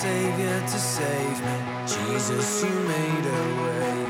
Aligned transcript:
Savior 0.00 0.60
to 0.62 0.78
save 0.78 1.44
me. 1.44 1.56
Jesus, 1.86 2.64
you 2.64 2.70
made 2.70 3.26
a 3.26 3.42
way. 3.62 4.09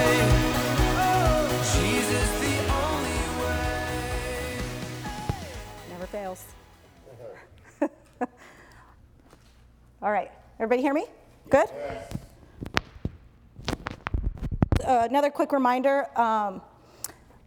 All 10.03 10.11
right, 10.11 10.31
everybody 10.55 10.81
hear 10.81 10.95
me? 10.95 11.05
Good? 11.51 11.67
Uh, 14.83 15.05
another 15.07 15.29
quick 15.29 15.51
reminder 15.51 16.07
um, 16.19 16.59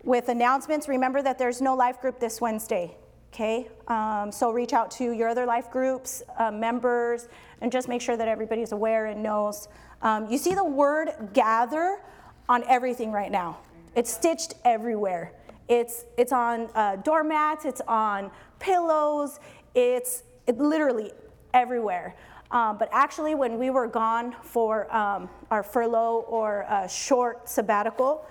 with 0.05 0.29
announcements, 0.29 0.87
remember 0.87 1.21
that 1.21 1.37
there's 1.37 1.61
no 1.61 1.75
life 1.75 2.01
group 2.01 2.21
this 2.21 2.41
Wednesday, 2.41 2.97
okay? 3.33 3.67
Um, 3.89 4.31
so 4.31 4.53
reach 4.53 4.73
out 4.73 4.93
to 4.93 5.11
your 5.11 5.29
other 5.29 5.47
life 5.47 5.69
groups, 5.69 6.23
uh, 6.39 6.53
members, 6.53 7.27
and 7.61 7.73
just 7.73 7.89
make 7.89 8.01
sure 8.01 8.17
that 8.17 8.29
everybody's 8.29 8.71
aware 8.71 9.07
and 9.07 9.21
knows. 9.21 9.67
Um, 10.03 10.31
you 10.31 10.39
see 10.39 10.55
the 10.55 10.65
word 10.65 11.11
gather 11.33 12.03
on 12.49 12.63
everything 12.69 13.11
right 13.11 13.33
now, 13.33 13.59
it's 13.97 14.13
stitched 14.13 14.55
everywhere. 14.65 15.33
It's, 15.67 16.05
it's 16.17 16.31
on 16.31 16.69
uh, 16.77 16.97
doormats, 16.97 17.65
it's 17.65 17.81
on 17.89 18.31
pillows, 18.61 19.41
it's 19.75 20.23
it 20.47 20.59
literally 20.59 21.11
everywhere. 21.55 22.15
Um, 22.55 22.79
but 22.79 22.89
actually, 22.93 23.35
when 23.35 23.59
we 23.59 23.69
were 23.69 23.89
gone 23.89 24.35
for 24.43 24.91
um, 24.95 25.29
our 25.51 25.63
furlough 25.63 26.25
or 26.29 26.65
short 26.89 27.49
sabbatical, 27.49 28.25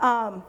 um, 0.00 0.42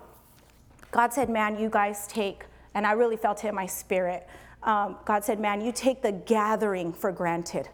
God 0.92 1.14
said, 1.14 1.30
Man, 1.30 1.58
you 1.58 1.70
guys 1.70 2.08
take, 2.08 2.46
and 2.74 2.86
I 2.86 2.94
really 2.94 3.18
felt 3.18 3.44
it 3.44 3.50
in 3.50 3.56
my 3.56 3.66
spirit. 3.66 4.28
Um, 4.64 4.98
God 5.06 5.24
said, 5.24 5.40
Man, 5.40 5.62
you 5.62 5.72
take 5.72 6.02
the 6.02 6.12
gathering 6.12 6.92
for 6.92 7.12
granted. 7.12 7.70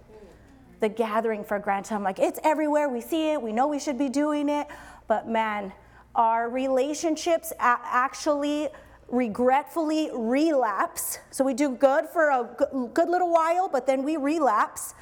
The 0.81 0.89
gathering 0.89 1.43
for 1.43 1.57
granted. 1.57 1.95
I'm 1.95 2.03
like, 2.03 2.19
it's 2.19 2.39
everywhere. 2.43 2.89
We 2.89 3.01
see 3.01 3.31
it. 3.31 3.41
We 3.41 3.53
know 3.53 3.67
we 3.67 3.79
should 3.79 3.97
be 3.97 4.09
doing 4.09 4.49
it. 4.49 4.67
But 5.07 5.27
man, 5.27 5.71
our 6.15 6.49
relationships 6.49 7.53
actually 7.59 8.67
regretfully 9.07 10.09
relapse. 10.13 11.19
So 11.31 11.44
we 11.45 11.53
do 11.53 11.69
good 11.69 12.07
for 12.09 12.29
a 12.29 12.89
good 12.94 13.07
little 13.07 13.31
while, 13.31 13.69
but 13.69 13.88
then 13.88 14.03
we 14.03 14.17
relapse 14.17 14.95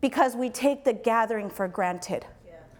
because 0.00 0.36
we 0.36 0.50
take 0.50 0.84
the 0.84 0.92
gathering 0.92 1.50
for 1.50 1.68
granted. 1.68 2.26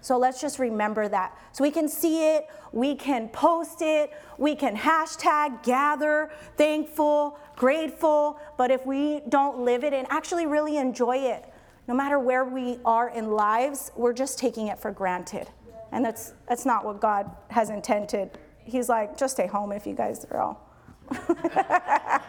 So 0.06 0.16
let's 0.18 0.40
just 0.40 0.60
remember 0.60 1.08
that. 1.08 1.36
So 1.50 1.64
we 1.64 1.72
can 1.72 1.88
see 1.88 2.36
it, 2.36 2.46
we 2.70 2.94
can 2.94 3.28
post 3.30 3.78
it, 3.80 4.12
we 4.38 4.54
can 4.54 4.76
hashtag 4.76 5.64
gather, 5.64 6.30
thankful, 6.56 7.40
grateful, 7.56 8.38
but 8.56 8.70
if 8.70 8.86
we 8.86 9.22
don't 9.28 9.58
live 9.58 9.82
it 9.82 9.92
and 9.92 10.06
actually 10.08 10.46
really 10.46 10.76
enjoy 10.76 11.16
it, 11.16 11.52
no 11.88 11.94
matter 11.94 12.20
where 12.20 12.44
we 12.44 12.78
are 12.84 13.08
in 13.08 13.32
lives, 13.32 13.90
we're 13.96 14.12
just 14.12 14.38
taking 14.38 14.68
it 14.68 14.78
for 14.78 14.92
granted. 14.92 15.48
And 15.90 16.04
that's 16.04 16.34
that's 16.48 16.64
not 16.64 16.84
what 16.84 17.00
God 17.00 17.28
has 17.48 17.70
intended. 17.70 18.38
He's 18.64 18.88
like, 18.88 19.18
just 19.18 19.34
stay 19.34 19.48
home 19.48 19.72
if 19.72 19.88
you 19.88 19.94
guys 19.94 20.24
are 20.30 20.40
all. 20.40 20.70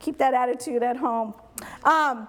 Keep 0.00 0.18
that 0.18 0.34
attitude 0.34 0.82
at 0.82 0.98
home. 0.98 1.32
Um, 1.84 2.28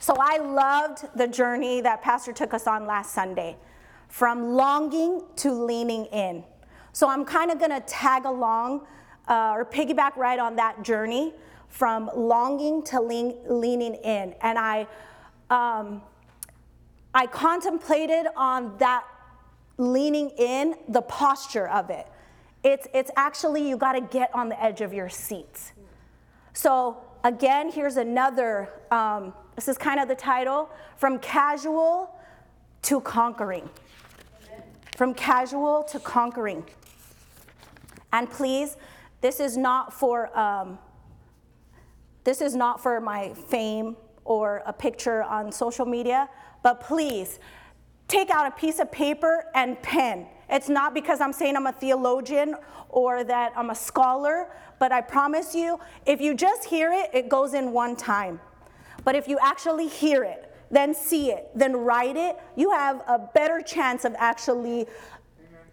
so 0.00 0.16
I 0.18 0.38
loved 0.38 1.04
the 1.14 1.28
journey 1.28 1.82
that 1.82 2.00
Pastor 2.00 2.32
took 2.32 2.54
us 2.54 2.66
on 2.66 2.86
last 2.86 3.12
Sunday 3.14 3.58
from 4.08 4.54
longing 4.54 5.22
to 5.36 5.52
leaning 5.52 6.06
in. 6.06 6.42
So 6.92 7.08
I'm 7.08 7.24
kind 7.24 7.50
of 7.50 7.58
going 7.58 7.70
to 7.70 7.80
tag 7.80 8.24
along 8.24 8.86
uh, 9.28 9.52
or 9.54 9.66
piggyback 9.66 10.16
right 10.16 10.38
on 10.38 10.56
that 10.56 10.82
journey 10.82 11.34
from 11.68 12.10
longing 12.16 12.82
to 12.84 13.00
lean, 13.00 13.36
leaning 13.46 13.94
in. 13.96 14.34
And 14.40 14.58
I, 14.58 14.88
um, 15.50 16.00
I 17.14 17.26
contemplated 17.26 18.26
on 18.36 18.78
that 18.78 19.04
leaning 19.76 20.30
in, 20.30 20.76
the 20.88 21.02
posture 21.02 21.68
of 21.68 21.90
it. 21.90 22.06
It's, 22.64 22.86
it's 22.94 23.10
actually, 23.16 23.68
you 23.68 23.76
got 23.76 23.92
to 23.92 24.00
get 24.00 24.34
on 24.34 24.48
the 24.48 24.62
edge 24.62 24.80
of 24.80 24.94
your 24.94 25.10
seats. 25.10 25.72
So, 26.54 26.96
again, 27.22 27.70
here's 27.70 27.96
another, 27.96 28.70
um, 28.90 29.34
this 29.60 29.68
is 29.68 29.76
kind 29.76 30.00
of 30.00 30.08
the 30.08 30.14
title 30.14 30.70
From 30.96 31.18
Casual 31.18 32.18
to 32.80 32.98
Conquering. 33.02 33.68
From 34.96 35.12
casual 35.12 35.82
to 35.82 36.00
conquering. 36.00 36.64
And 38.10 38.30
please, 38.30 38.78
this 39.20 39.38
is 39.38 39.58
not 39.58 39.92
for, 39.92 40.34
um, 40.34 40.78
this 42.24 42.40
is 42.40 42.56
not 42.56 42.82
for 42.82 43.02
my 43.02 43.34
fame 43.34 43.98
or 44.24 44.62
a 44.64 44.72
picture 44.72 45.24
on 45.24 45.52
social 45.52 45.84
media, 45.84 46.30
but 46.62 46.80
please 46.80 47.38
take 48.08 48.30
out 48.30 48.46
a 48.46 48.52
piece 48.52 48.78
of 48.78 48.90
paper 48.90 49.44
and 49.54 49.80
pen. 49.82 50.26
It's 50.48 50.70
not 50.70 50.94
because 50.94 51.20
I'm 51.20 51.34
saying 51.34 51.54
I'm 51.54 51.66
a 51.66 51.72
theologian 51.72 52.54
or 52.88 53.24
that 53.24 53.52
I'm 53.54 53.68
a 53.68 53.74
scholar, 53.74 54.48
but 54.78 54.90
I 54.90 55.02
promise 55.02 55.54
you, 55.54 55.78
if 56.06 56.18
you 56.18 56.34
just 56.34 56.64
hear 56.64 56.94
it, 56.94 57.10
it 57.12 57.28
goes 57.28 57.52
in 57.52 57.72
one 57.72 57.94
time. 57.94 58.40
But 59.04 59.14
if 59.14 59.28
you 59.28 59.38
actually 59.40 59.88
hear 59.88 60.24
it, 60.24 60.54
then 60.70 60.94
see 60.94 61.32
it, 61.32 61.50
then 61.54 61.76
write 61.76 62.16
it, 62.16 62.38
you 62.56 62.70
have 62.70 63.02
a 63.08 63.18
better 63.18 63.60
chance 63.60 64.04
of 64.04 64.14
actually 64.16 64.86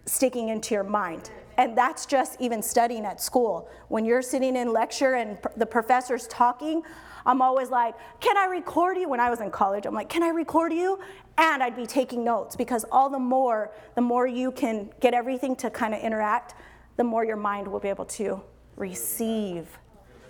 sticking 0.05 0.49
into 0.49 0.73
your 0.73 0.83
mind. 0.83 1.29
And 1.57 1.77
that's 1.77 2.05
just 2.05 2.39
even 2.39 2.61
studying 2.61 3.05
at 3.05 3.19
school. 3.19 3.69
When 3.87 4.05
you're 4.05 4.21
sitting 4.21 4.55
in 4.55 4.71
lecture 4.71 5.15
and 5.15 5.41
pr- 5.41 5.49
the 5.57 5.65
professor's 5.65 6.27
talking, 6.27 6.83
I'm 7.25 7.41
always 7.41 7.69
like, 7.69 7.95
Can 8.19 8.37
I 8.37 8.45
record 8.45 8.97
you? 8.97 9.09
When 9.09 9.19
I 9.19 9.29
was 9.29 9.41
in 9.41 9.51
college, 9.51 9.85
I'm 9.85 9.93
like, 9.93 10.07
Can 10.07 10.23
I 10.23 10.29
record 10.29 10.71
you? 10.71 10.99
And 11.37 11.61
I'd 11.61 11.75
be 11.75 11.85
taking 11.85 12.23
notes 12.23 12.55
because 12.55 12.85
all 12.91 13.09
the 13.09 13.19
more, 13.19 13.71
the 13.95 14.01
more 14.01 14.27
you 14.27 14.51
can 14.51 14.89
get 14.99 15.13
everything 15.13 15.55
to 15.57 15.69
kind 15.69 15.93
of 15.93 16.01
interact, 16.01 16.55
the 16.95 17.03
more 17.03 17.25
your 17.25 17.35
mind 17.35 17.67
will 17.67 17.79
be 17.79 17.89
able 17.89 18.05
to 18.05 18.41
receive. 18.75 19.67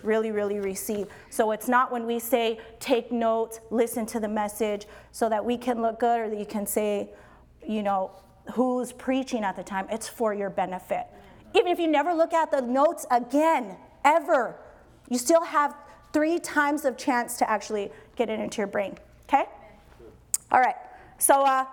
Really, 0.04 0.32
really 0.32 0.60
receive. 0.60 1.08
So 1.30 1.52
it's 1.52 1.68
not 1.68 1.92
when 1.92 2.06
we 2.06 2.20
say 2.20 2.60
take 2.80 3.12
notes, 3.12 3.60
listen 3.72 4.06
to 4.08 4.20
the 4.20 4.28
message 4.28 4.86
so 5.12 5.30
that 5.30 5.44
we 5.44 5.58
can 5.58 5.82
look 5.82 6.00
good 6.00 6.20
or 6.20 6.30
that 6.30 6.38
you 6.38 6.46
can 6.46 6.66
say, 6.66 7.10
you 7.66 7.84
know, 7.84 8.12
who's 8.54 8.92
preaching 8.92 9.44
at 9.44 9.56
the 9.56 9.64
time. 9.64 9.88
It's 9.90 10.08
for 10.08 10.34
your 10.34 10.50
benefit. 10.50 11.08
Even 11.54 11.72
if 11.72 11.80
you 11.80 11.88
never 11.88 12.14
look 12.14 12.34
at 12.34 12.52
the 12.52 12.62
notes 12.62 13.06
again, 13.12 13.78
ever, 14.06 14.56
you 15.10 15.18
still 15.18 15.44
have 15.44 15.76
three 16.14 16.40
times 16.40 16.86
of 16.86 16.98
chance 16.98 17.38
to 17.38 17.50
actually 17.50 17.92
get 18.16 18.30
it 18.30 18.40
into 18.40 18.58
your 18.58 18.68
brain. 18.68 18.98
Okay? 19.28 19.46
All 20.52 20.60
right. 20.60 20.76
So 21.18 21.44
uh, 21.44 21.66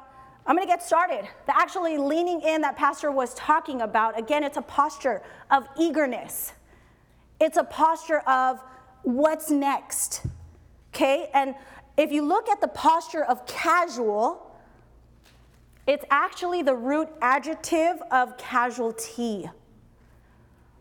I'm 0.47 0.57
going 0.57 0.67
to 0.67 0.73
get 0.73 0.83
started. 0.83 1.29
The 1.47 1.57
actually 1.57 1.97
leaning 1.97 2.41
in 2.43 2.61
that 2.63 2.77
Pastor 2.77 3.11
was 3.11 3.35
talking 3.35 3.83
about, 3.83 4.19
again, 4.19 4.43
it's 4.43 4.57
a 4.57 4.63
posture 4.63 5.23
of 5.51 5.67
eagerness. 5.79 6.53
It's 7.41 7.57
a 7.57 7.65
posture 7.65 8.21
of 8.21 8.63
what's 9.03 9.51
next. 9.51 10.27
Okay? 10.95 11.31
And 11.35 11.55
if 11.97 12.11
you 12.13 12.23
look 12.23 12.49
at 12.49 12.61
the 12.61 12.69
posture 12.69 13.25
of 13.25 13.47
casual, 13.47 14.57
it's 15.87 16.05
actually 16.11 16.63
the 16.63 16.75
root 16.75 17.09
adjective 17.21 18.01
of 18.11 18.37
casualty. 18.39 19.49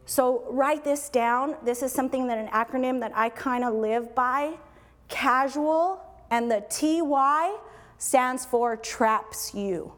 So 0.05 0.45
write 0.50 0.83
this 0.83 1.09
down. 1.09 1.55
This 1.63 1.81
is 1.81 1.91
something 1.91 2.27
that 2.27 2.38
an 2.38 2.47
acronym 2.47 3.00
that 3.01 3.11
I 3.15 3.29
kind 3.29 3.63
of 3.63 3.73
live 3.73 4.13
by. 4.15 4.53
Casual, 5.09 6.01
and 6.29 6.50
the 6.50 6.63
TY 6.69 7.55
stands 7.97 8.45
for 8.45 8.75
traps 8.75 9.53
you. 9.53 9.94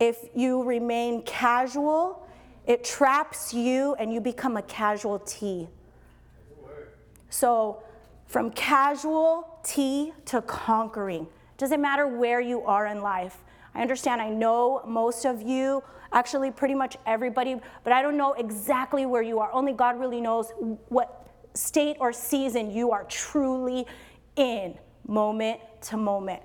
If 0.00 0.28
you 0.34 0.62
remain 0.62 1.22
casual, 1.22 2.27
it 2.68 2.84
traps 2.84 3.52
you 3.52 3.96
and 3.98 4.12
you 4.12 4.20
become 4.20 4.56
a 4.56 4.62
casualty. 4.62 5.68
So 7.30 7.82
from 8.26 8.50
casualty 8.50 10.12
to 10.26 10.42
conquering. 10.42 11.26
Doesn't 11.56 11.80
matter 11.80 12.06
where 12.06 12.40
you 12.40 12.62
are 12.62 12.86
in 12.86 13.00
life. 13.00 13.38
I 13.74 13.80
understand, 13.80 14.20
I 14.20 14.28
know 14.28 14.82
most 14.86 15.24
of 15.24 15.40
you, 15.40 15.82
actually, 16.12 16.50
pretty 16.50 16.74
much 16.74 16.96
everybody, 17.06 17.56
but 17.84 17.92
I 17.92 18.02
don't 18.02 18.18
know 18.18 18.34
exactly 18.34 19.06
where 19.06 19.22
you 19.22 19.38
are. 19.38 19.50
Only 19.52 19.72
God 19.72 19.98
really 19.98 20.20
knows 20.20 20.52
what 20.88 21.26
state 21.54 21.96
or 22.00 22.12
season 22.12 22.70
you 22.70 22.90
are 22.92 23.04
truly 23.04 23.86
in, 24.36 24.76
moment 25.06 25.60
to 25.82 25.96
moment. 25.96 26.42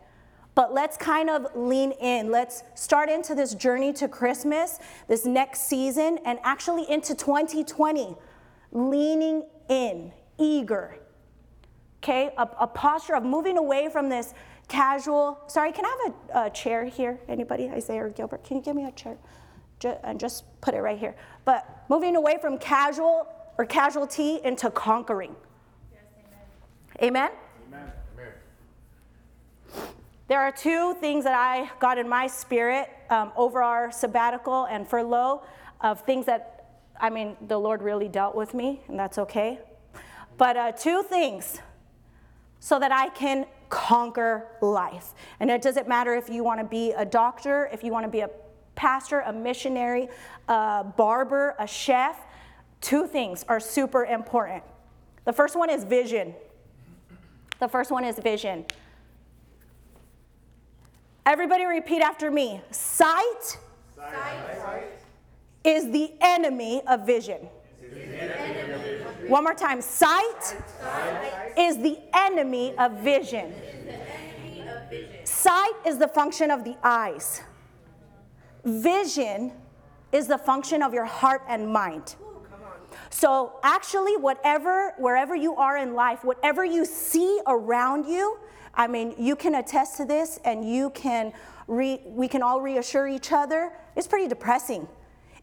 But 0.55 0.73
let's 0.73 0.97
kind 0.97 1.29
of 1.29 1.47
lean 1.55 1.91
in. 1.94 2.31
Let's 2.31 2.63
start 2.75 3.09
into 3.09 3.33
this 3.33 3.55
journey 3.55 3.91
to 3.94 4.07
Christmas, 4.07 4.79
this 5.07 5.25
next 5.25 5.67
season, 5.67 6.19
and 6.25 6.39
actually 6.44 6.89
into 6.89 7.15
2020, 7.15 8.15
leaning 8.71 9.44
in, 9.69 10.11
eager. 10.38 11.00
Okay, 12.03 12.31
a, 12.38 12.47
a 12.59 12.67
posture 12.67 13.15
of 13.15 13.23
moving 13.23 13.57
away 13.57 13.89
from 13.89 14.09
this 14.09 14.33
casual. 14.67 15.39
Sorry, 15.47 15.71
can 15.71 15.85
I 15.85 15.89
have 16.05 16.45
a, 16.45 16.47
a 16.47 16.50
chair 16.51 16.85
here? 16.85 17.19
Anybody? 17.27 17.69
Isaiah 17.69 18.06
or 18.06 18.09
Gilbert, 18.09 18.44
can 18.44 18.57
you 18.57 18.63
give 18.63 18.75
me 18.75 18.85
a 18.85 18.91
chair? 18.91 19.17
Just, 19.79 19.99
and 20.03 20.19
just 20.19 20.44
put 20.61 20.75
it 20.75 20.81
right 20.81 20.99
here. 20.99 21.15
But 21.45 21.83
moving 21.89 22.15
away 22.15 22.38
from 22.39 22.57
casual 22.59 23.27
or 23.57 23.65
casualty 23.65 24.39
into 24.44 24.69
conquering. 24.69 25.35
Yes, 25.91 26.01
amen. 27.01 27.29
Amen. 27.29 27.43
There 30.27 30.39
are 30.39 30.51
two 30.51 30.95
things 30.95 31.25
that 31.25 31.35
I 31.35 31.69
got 31.79 31.97
in 31.97 32.07
my 32.07 32.27
spirit 32.27 32.89
um, 33.09 33.31
over 33.35 33.61
our 33.61 33.91
sabbatical 33.91 34.65
and 34.65 34.87
furlough 34.87 35.43
of 35.81 36.01
things 36.01 36.25
that, 36.27 36.79
I 36.99 37.09
mean, 37.09 37.35
the 37.47 37.57
Lord 37.57 37.81
really 37.81 38.07
dealt 38.07 38.33
with 38.33 38.53
me, 38.53 38.81
and 38.87 38.97
that's 38.97 39.17
okay. 39.17 39.59
But 40.37 40.55
uh, 40.55 40.71
two 40.71 41.03
things 41.03 41.59
so 42.59 42.79
that 42.79 42.93
I 42.93 43.09
can 43.09 43.45
conquer 43.69 44.47
life. 44.61 45.13
And 45.41 45.51
it 45.51 45.61
doesn't 45.61 45.87
matter 45.87 46.15
if 46.15 46.29
you 46.29 46.43
want 46.43 46.61
to 46.61 46.65
be 46.65 46.91
a 46.93 47.03
doctor, 47.03 47.69
if 47.73 47.83
you 47.83 47.91
want 47.91 48.05
to 48.05 48.11
be 48.11 48.21
a 48.21 48.29
pastor, 48.75 49.19
a 49.21 49.33
missionary, 49.33 50.07
a 50.47 50.85
barber, 50.95 51.55
a 51.59 51.67
chef. 51.67 52.17
Two 52.79 53.07
things 53.07 53.43
are 53.49 53.59
super 53.59 54.05
important. 54.05 54.63
The 55.25 55.33
first 55.33 55.57
one 55.57 55.69
is 55.69 55.83
vision. 55.83 56.33
The 57.59 57.67
first 57.67 57.91
one 57.91 58.05
is 58.05 58.17
vision. 58.19 58.65
Everybody 61.25 61.65
repeat 61.65 62.01
after 62.01 62.29
me. 62.29 62.61
Sight, 62.71 63.57
Sight. 63.95 64.83
is 65.63 65.89
the 65.91 66.11
enemy 66.19 66.81
of 66.87 67.05
vision. 67.05 67.47
One 69.27 69.43
more 69.43 69.53
time. 69.53 69.81
Sight, 69.81 70.43
Sight. 70.43 71.53
is 71.57 71.77
the 71.77 71.97
enemy 72.13 72.75
of 72.77 72.99
vision. 72.99 73.53
Sight 75.23 75.73
is 75.85 75.97
the 75.97 76.07
function 76.07 76.51
of 76.51 76.63
the 76.65 76.75
eyes. 76.83 77.41
Vision 78.65 79.53
is 80.11 80.27
the 80.27 80.37
function 80.37 80.83
of 80.83 80.93
your 80.93 81.05
heart 81.05 81.41
and 81.47 81.67
mind. 81.71 82.15
So 83.09 83.59
actually, 83.63 84.17
whatever, 84.17 84.93
wherever 84.97 85.35
you 85.35 85.55
are 85.55 85.77
in 85.77 85.93
life, 85.93 86.23
whatever 86.23 86.65
you 86.65 86.83
see 86.85 87.39
around 87.47 88.05
you, 88.05 88.37
I 88.75 88.87
mean, 88.87 89.13
you 89.17 89.35
can 89.35 89.55
attest 89.55 89.97
to 89.97 90.05
this, 90.05 90.39
and 90.45 90.67
you 90.67 90.89
can, 90.91 91.33
re, 91.67 92.01
we 92.05 92.27
can 92.27 92.41
all 92.41 92.61
reassure 92.61 93.07
each 93.07 93.31
other. 93.31 93.71
It's 93.95 94.07
pretty 94.07 94.27
depressing. 94.27 94.87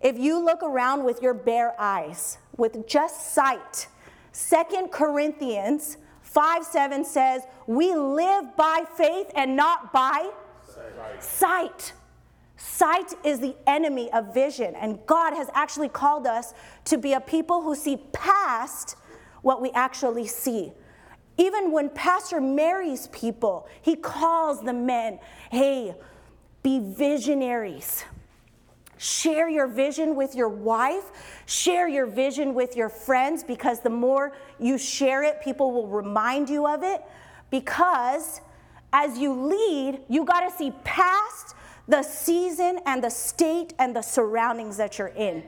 If 0.00 0.18
you 0.18 0.38
look 0.38 0.62
around 0.62 1.04
with 1.04 1.22
your 1.22 1.34
bare 1.34 1.74
eyes, 1.78 2.38
with 2.56 2.86
just 2.86 3.34
sight, 3.34 3.88
Second 4.32 4.90
Corinthians 4.90 5.96
5 6.22 6.64
7 6.64 7.04
says, 7.04 7.42
We 7.66 7.94
live 7.94 8.56
by 8.56 8.84
faith 8.96 9.30
and 9.34 9.56
not 9.56 9.92
by 9.92 10.30
sight. 10.66 11.22
sight. 11.22 11.92
Sight 12.56 13.14
is 13.24 13.40
the 13.40 13.56
enemy 13.66 14.12
of 14.12 14.34
vision, 14.34 14.74
and 14.76 14.98
God 15.06 15.34
has 15.34 15.48
actually 15.54 15.88
called 15.88 16.26
us 16.26 16.52
to 16.84 16.98
be 16.98 17.14
a 17.14 17.20
people 17.20 17.62
who 17.62 17.74
see 17.74 17.96
past 18.12 18.96
what 19.42 19.62
we 19.62 19.70
actually 19.70 20.26
see. 20.26 20.72
Even 21.40 21.72
when 21.72 21.88
Pastor 21.88 22.38
marries 22.38 23.06
people, 23.06 23.66
he 23.81 23.96
calls 23.96 24.62
the 24.62 24.75
men, 24.75 25.19
hey, 25.50 25.94
be 26.62 26.78
visionaries. 26.81 28.04
Share 28.98 29.48
your 29.48 29.66
vision 29.66 30.16
with 30.16 30.34
your 30.34 30.50
wife. 30.50 31.42
Share 31.46 31.88
your 31.88 32.04
vision 32.04 32.52
with 32.52 32.76
your 32.76 32.90
friends 32.90 33.42
because 33.42 33.81
the 33.81 33.88
more 33.88 34.37
you 34.58 34.76
share 34.76 35.22
it, 35.22 35.40
people 35.40 35.72
will 35.72 35.88
remind 35.88 36.50
you 36.50 36.66
of 36.66 36.82
it. 36.82 37.02
Because 37.48 38.42
as 38.92 39.16
you 39.16 39.32
lead, 39.32 40.00
you 40.10 40.26
got 40.26 40.40
to 40.40 40.54
see 40.54 40.72
past 40.84 41.54
the 41.88 42.02
season 42.02 42.81
and 42.84 43.02
the 43.02 43.08
state 43.08 43.72
and 43.78 43.96
the 43.96 44.02
surroundings 44.02 44.76
that 44.76 44.98
you're 44.98 45.08
in. 45.08 45.42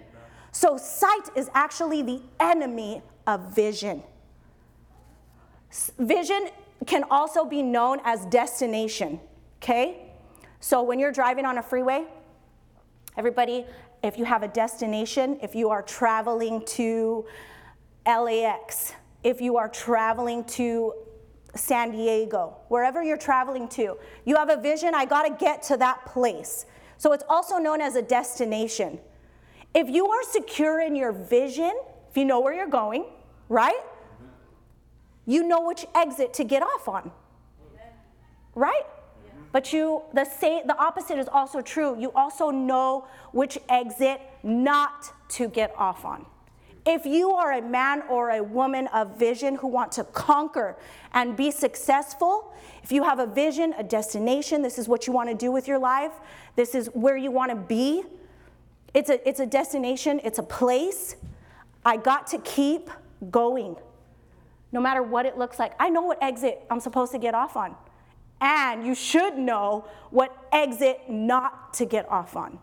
So, 0.53 0.79
sight 0.79 1.29
is 1.37 1.50
actually 1.53 2.00
the 2.00 2.23
enemy 2.41 3.03
of 3.27 3.55
vision. 3.55 4.03
Vision 5.99 6.49
can 6.87 7.05
also 7.11 7.45
be 7.45 7.63
known 7.63 8.01
as 8.05 8.27
destination, 8.27 9.21
okay? 9.63 10.13
So, 10.61 10.83
when 10.83 10.99
you're 10.99 11.13
driving 11.13 11.45
on 11.45 11.59
a 11.59 11.63
freeway, 11.63 12.07
Everybody, 13.17 13.67
if 14.03 14.17
you 14.17 14.25
have 14.25 14.43
a 14.43 14.49
destination, 14.49 15.39
if 15.43 15.55
you 15.55 15.69
are 15.69 15.83
traveling 15.83 16.65
to 16.65 17.27
LAX, 18.07 18.95
if 19.23 19.41
you 19.43 19.59
are 19.59 19.69
traveling 19.69 20.45
to 20.45 20.95
San 21.55 21.91
Diego, 21.91 22.57
wherever 22.69 23.03
you're 23.03 23.19
traveling 23.19 23.69
to, 23.69 23.99
you 24.25 24.37
have 24.37 24.49
a 24.49 24.57
vision, 24.57 24.95
I 24.95 25.05
gotta 25.05 25.37
get 25.39 25.63
to 25.65 25.77
that 25.77 26.07
place. 26.07 26.65
So 26.97 27.13
it's 27.13 27.25
also 27.29 27.59
known 27.59 27.83
as 27.83 27.95
a 27.95 28.03
destination. 28.03 28.99
If 29.75 29.91
you 29.91 30.09
are 30.09 30.23
secure 30.23 30.81
in 30.81 30.97
your 30.97 31.13
vision, 31.13 31.73
if 32.09 32.17
you 32.17 32.25
know 32.25 32.41
where 32.41 32.55
you're 32.55 32.67
going, 32.67 33.05
right? 33.51 33.81
You 35.27 35.47
know 35.47 35.61
which 35.63 35.87
exit 35.95 36.35
to 36.35 36.45
get 36.45 36.63
off 36.63 36.89
on, 36.89 37.13
right? 38.55 38.82
But 39.53 39.73
you, 39.73 40.03
the 40.15 40.25
same, 40.25 40.67
the 40.67 40.77
opposite 40.77 41.19
is 41.19 41.29
also 41.29 41.61
true. 41.61 42.01
You 42.01 42.11
also 42.13 42.51
know 42.51 43.06
which 43.32 43.58
exit 43.69 44.20
not 44.43 45.13
to 45.31 45.49
get 45.49 45.75
off 45.77 46.05
on. 46.05 46.27
If 46.85 47.06
you 47.06 47.31
are 47.31 47.53
a 47.53 47.63
man 47.63 48.03
or 48.08 48.31
a 48.31 48.43
woman 48.43 48.89
of 48.89 49.17
vision 49.17 49.55
who 49.55 49.69
want 49.69 49.93
to 49.93 50.05
conquer 50.05 50.77
and 51.13 51.37
be 51.37 51.53
successful, 51.53 52.53
if 52.82 52.91
you 52.91 53.05
have 53.05 53.20
a 53.20 53.27
vision, 53.27 53.73
a 53.79 53.85
destination, 53.85 54.63
this 54.63 54.79
is 54.79 54.89
what 54.89 55.06
you 55.06 55.13
want 55.13 55.29
to 55.29 55.35
do 55.35 55.53
with 55.53 55.69
your 55.69 55.79
life, 55.79 56.13
this 56.56 56.75
is 56.75 56.89
where 56.89 57.17
you 57.17 57.31
want 57.31 57.51
to 57.51 57.56
be, 57.56 58.03
it's 58.94 59.11
a, 59.11 59.27
it's 59.29 59.39
a 59.39 59.46
destination, 59.46 60.20
it's 60.25 60.39
a 60.39 60.43
place. 60.43 61.15
I 61.85 61.96
got 61.96 62.27
to 62.29 62.39
keep 62.39 62.91
going, 63.31 63.77
no 64.72 64.81
matter 64.81 65.02
what 65.02 65.26
it 65.26 65.38
looks 65.38 65.58
like. 65.58 65.72
I 65.79 65.88
know 65.91 66.02
what 66.02 66.22
exit 66.22 66.64
I'm 66.70 66.81
supposed 66.81 67.12
to 67.12 67.19
get 67.19 67.34
off 67.34 67.56
on 67.56 67.76
and 68.43 68.84
you 68.84 68.94
should 68.94 69.38
know 69.38 69.86
what 70.10 70.36
exit 70.50 71.08
not 71.08 71.72
to 71.74 71.86
get 71.86 72.10
off 72.10 72.36
on. 72.36 72.58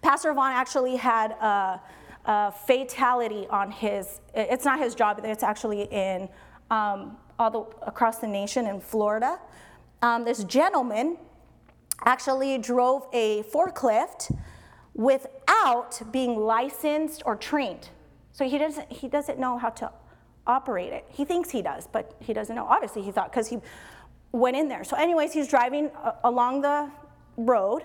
Pastor 0.00 0.32
Vaughn 0.32 0.52
actually 0.52 0.96
had 0.96 1.32
a, 1.32 1.80
a 2.24 2.50
fatality 2.50 3.46
on 3.50 3.70
his, 3.70 4.20
it's 4.34 4.64
not 4.64 4.78
his 4.78 4.94
job, 4.94 5.20
it's 5.22 5.42
actually 5.42 5.82
in 5.82 6.28
um, 6.70 7.18
all 7.38 7.50
the, 7.50 7.86
across 7.86 8.18
the 8.18 8.26
nation 8.26 8.66
in 8.66 8.80
Florida. 8.80 9.38
Um, 10.00 10.24
this 10.24 10.44
gentleman 10.44 11.18
actually 12.04 12.56
drove 12.56 13.06
a 13.12 13.42
forklift 13.44 14.34
without 14.94 16.00
being 16.10 16.38
licensed 16.38 17.22
or 17.26 17.36
trained. 17.36 17.90
So 18.32 18.48
he 18.48 18.56
doesn't, 18.56 18.90
he 18.90 19.08
doesn't 19.08 19.38
know 19.38 19.58
how 19.58 19.68
to 19.68 19.92
operate 20.46 20.92
it. 20.92 21.04
He 21.08 21.24
thinks 21.24 21.50
he 21.50 21.62
does, 21.62 21.86
but 21.86 22.16
he 22.20 22.32
doesn't 22.32 22.54
know. 22.54 22.66
Obviously, 22.66 23.02
he 23.02 23.12
thought 23.12 23.30
because 23.30 23.48
he 23.48 23.58
went 24.32 24.56
in 24.56 24.68
there. 24.68 24.84
So, 24.84 24.96
anyways, 24.96 25.32
he's 25.32 25.48
driving 25.48 25.90
uh, 26.02 26.12
along 26.24 26.62
the 26.62 26.90
road 27.36 27.82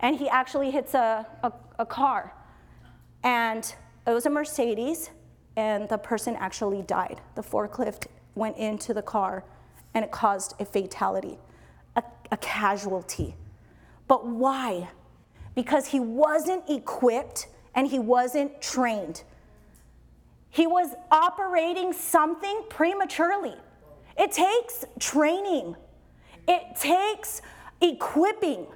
and 0.00 0.16
he 0.16 0.28
actually 0.28 0.70
hits 0.70 0.94
a, 0.94 1.26
a, 1.42 1.52
a, 1.78 1.86
car. 1.86 2.34
And 3.22 3.64
it 4.06 4.10
was 4.10 4.26
a 4.26 4.30
Mercedes, 4.30 5.10
and 5.56 5.88
the 5.88 5.96
person 5.96 6.36
actually 6.36 6.82
died. 6.82 7.20
The 7.36 7.42
forklift 7.42 8.06
went 8.34 8.56
into 8.56 8.92
the 8.92 9.02
car 9.02 9.44
and 9.94 10.04
it 10.04 10.10
caused 10.10 10.60
a 10.60 10.64
fatality, 10.64 11.38
a, 11.96 12.02
a 12.32 12.36
casualty. 12.38 13.36
But 14.08 14.26
why? 14.26 14.90
Because 15.54 15.86
he 15.86 16.00
wasn't 16.00 16.68
equipped 16.68 17.46
and 17.74 17.86
he 17.86 17.98
wasn't 17.98 18.60
trained. 18.60 19.22
He 20.54 20.66
was 20.66 20.94
operating 21.10 21.92
something 21.92 22.62
prematurely. 22.70 23.56
It 24.16 24.30
takes 24.30 24.84
training. 25.00 25.74
It 26.46 26.76
takes 26.76 27.42
equipping. 27.80 28.66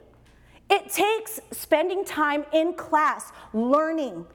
It 0.69 0.91
takes 0.91 1.39
spending 1.53 2.05
time 2.05 2.45
in 2.53 2.75
class, 2.75 3.31
learning, 3.55 4.27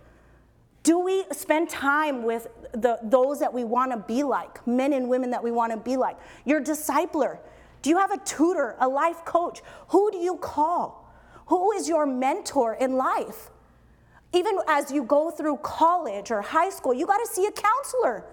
Do 0.83 0.99
we 0.99 1.23
spend 1.31 1.69
time 1.69 2.23
with 2.23 2.47
the, 2.73 2.99
those 3.03 3.39
that 3.39 3.53
we 3.53 3.63
want 3.63 3.91
to 3.93 3.97
be 3.97 4.23
like, 4.23 4.65
men 4.67 4.91
and 4.91 5.07
women 5.07 5.31
that 5.31 5.41
we 5.41 5.49
want 5.49 5.71
to 5.71 5.77
be 5.77 5.95
like? 5.95 6.17
Your 6.45 6.61
discipler. 6.61 7.39
Do 7.81 7.89
you 7.89 7.97
have 7.97 8.11
a 8.11 8.17
tutor, 8.19 8.75
a 8.79 8.87
life 8.87 9.23
coach? 9.23 9.61
Who 9.89 10.11
do 10.11 10.17
you 10.17 10.37
call? 10.37 11.13
Who 11.47 11.71
is 11.71 11.87
your 11.87 12.05
mentor 12.05 12.73
in 12.73 12.97
life? 12.97 13.49
Even 14.33 14.57
as 14.67 14.91
you 14.91 15.03
go 15.03 15.29
through 15.29 15.57
college 15.57 16.31
or 16.31 16.41
high 16.41 16.69
school, 16.69 16.93
you 16.93 17.05
got 17.05 17.19
to 17.19 17.27
see 17.27 17.45
a 17.45 17.51
counselor. 17.51 18.25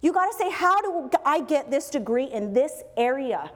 You 0.00 0.12
got 0.12 0.30
to 0.30 0.36
say, 0.36 0.50
How 0.50 0.80
do 0.80 1.10
I 1.24 1.40
get 1.40 1.70
this 1.70 1.90
degree 1.90 2.24
in 2.26 2.52
this 2.52 2.82
area? 2.96 3.50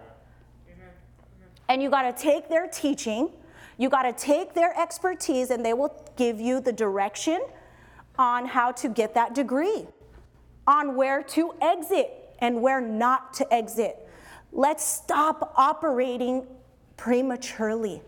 And 1.69 1.83
you 1.83 1.91
got 1.91 2.03
to 2.03 2.23
take 2.23 2.49
their 2.49 2.67
teaching, 2.69 3.31
you 3.79 3.89
got 3.89 4.03
to 4.03 4.13
take 4.13 4.53
their 4.55 4.79
expertise, 4.79 5.51
and 5.51 5.65
they 5.65 5.73
will 5.73 5.95
give 6.17 6.41
you 6.41 6.61
the 6.61 6.73
direction 6.73 7.41
on 8.19 8.47
how 8.47 8.73
to 8.73 8.89
get 8.89 9.15
that 9.15 9.35
degree, 9.35 9.87
on 10.67 10.97
where 10.97 11.23
to 11.23 11.55
exit 11.61 12.37
and 12.41 12.61
where 12.61 12.81
not 12.81 13.33
to 13.35 13.55
exit. 13.55 13.97
Let's 14.53 14.85
stop 14.85 15.55
operating 15.57 16.47
prematurely. 16.97 18.03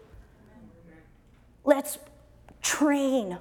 Let's 1.65 1.99
train. 2.61 3.39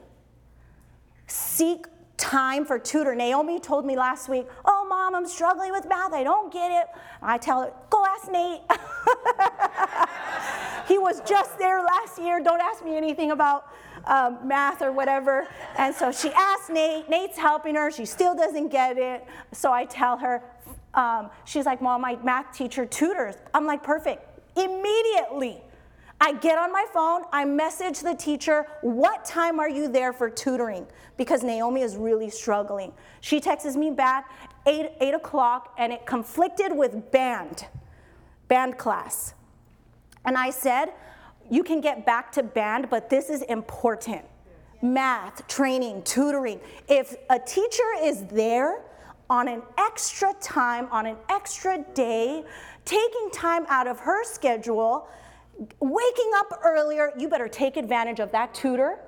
Seek 1.33 1.87
time 2.15 2.63
for 2.63 2.77
tutor. 2.77 3.15
Naomi 3.15 3.59
told 3.59 3.87
me 3.87 3.97
last 3.97 4.29
week, 4.29 4.45
Oh, 4.65 4.85
mom, 4.87 5.15
I'm 5.15 5.27
struggling 5.27 5.71
with 5.71 5.89
math. 5.89 6.13
I 6.13 6.23
don't 6.23 6.53
get 6.53 6.71
it. 6.71 6.85
I 7.23 7.39
tell 7.39 7.63
her, 7.63 7.73
Go 7.89 8.05
ask 8.05 8.31
Nate. 8.31 8.61
he 10.87 10.99
was 10.99 11.21
just 11.21 11.57
there 11.57 11.81
last 11.81 12.19
year. 12.19 12.39
Don't 12.39 12.61
ask 12.61 12.85
me 12.85 12.95
anything 12.95 13.31
about 13.31 13.65
um, 14.05 14.47
math 14.47 14.83
or 14.83 14.91
whatever. 14.91 15.47
And 15.79 15.95
so 15.95 16.11
she 16.11 16.29
asked 16.33 16.69
Nate. 16.69 17.09
Nate's 17.09 17.39
helping 17.39 17.73
her. 17.73 17.89
She 17.89 18.05
still 18.05 18.35
doesn't 18.35 18.67
get 18.67 18.99
it. 18.99 19.25
So 19.53 19.73
I 19.73 19.85
tell 19.85 20.19
her, 20.19 20.43
um, 20.93 21.31
she's 21.45 21.65
like, 21.65 21.81
Mom, 21.81 22.01
my 22.01 22.15
math 22.17 22.55
teacher 22.55 22.85
tutors. 22.85 23.37
I'm 23.55 23.65
like, 23.65 23.81
perfect. 23.81 24.23
Immediately. 24.55 25.63
I 26.23 26.31
get 26.31 26.57
on 26.57 26.71
my 26.71 26.85
phone, 26.93 27.23
I 27.33 27.43
message 27.43 27.99
the 27.99 28.13
teacher, 28.13 28.65
what 28.79 29.25
time 29.25 29.59
are 29.59 29.69
you 29.69 29.89
there 29.89 30.13
for 30.13 30.29
tutoring? 30.29 30.87
Because 31.17 31.43
Naomi 31.43 31.81
is 31.81 31.97
really 31.97 32.29
struggling. 32.29 32.93
She 33.19 33.41
texts 33.41 33.75
me 33.75 33.91
back, 33.91 34.31
8, 34.65 34.91
8 35.01 35.15
o'clock, 35.15 35.73
and 35.77 35.91
it 35.91 36.05
conflicted 36.05 36.71
with 36.71 37.11
band, 37.11 37.67
band 38.47 38.77
class. 38.77 39.33
And 40.23 40.37
I 40.37 40.49
said, 40.49 40.93
you 41.51 41.61
can 41.61 41.81
get 41.81 42.05
back 42.05 42.31
to 42.31 42.43
band, 42.43 42.89
but 42.89 43.09
this 43.09 43.29
is 43.29 43.41
important. 43.41 44.21
Math, 44.81 45.45
training, 45.49 46.03
tutoring. 46.03 46.61
If 46.87 47.17
a 47.29 47.37
teacher 47.37 47.83
is 48.01 48.23
there 48.27 48.85
on 49.29 49.49
an 49.49 49.61
extra 49.77 50.33
time, 50.39 50.87
on 50.89 51.05
an 51.05 51.17
extra 51.27 51.83
day, 51.93 52.45
taking 52.85 53.29
time 53.33 53.65
out 53.67 53.87
of 53.87 53.99
her 53.99 54.23
schedule, 54.23 55.09
waking 55.79 56.31
up 56.35 56.59
earlier, 56.63 57.11
you 57.17 57.29
better 57.29 57.47
take 57.47 57.77
advantage 57.77 58.19
of 58.19 58.31
that 58.31 58.53
tutor 58.53 58.99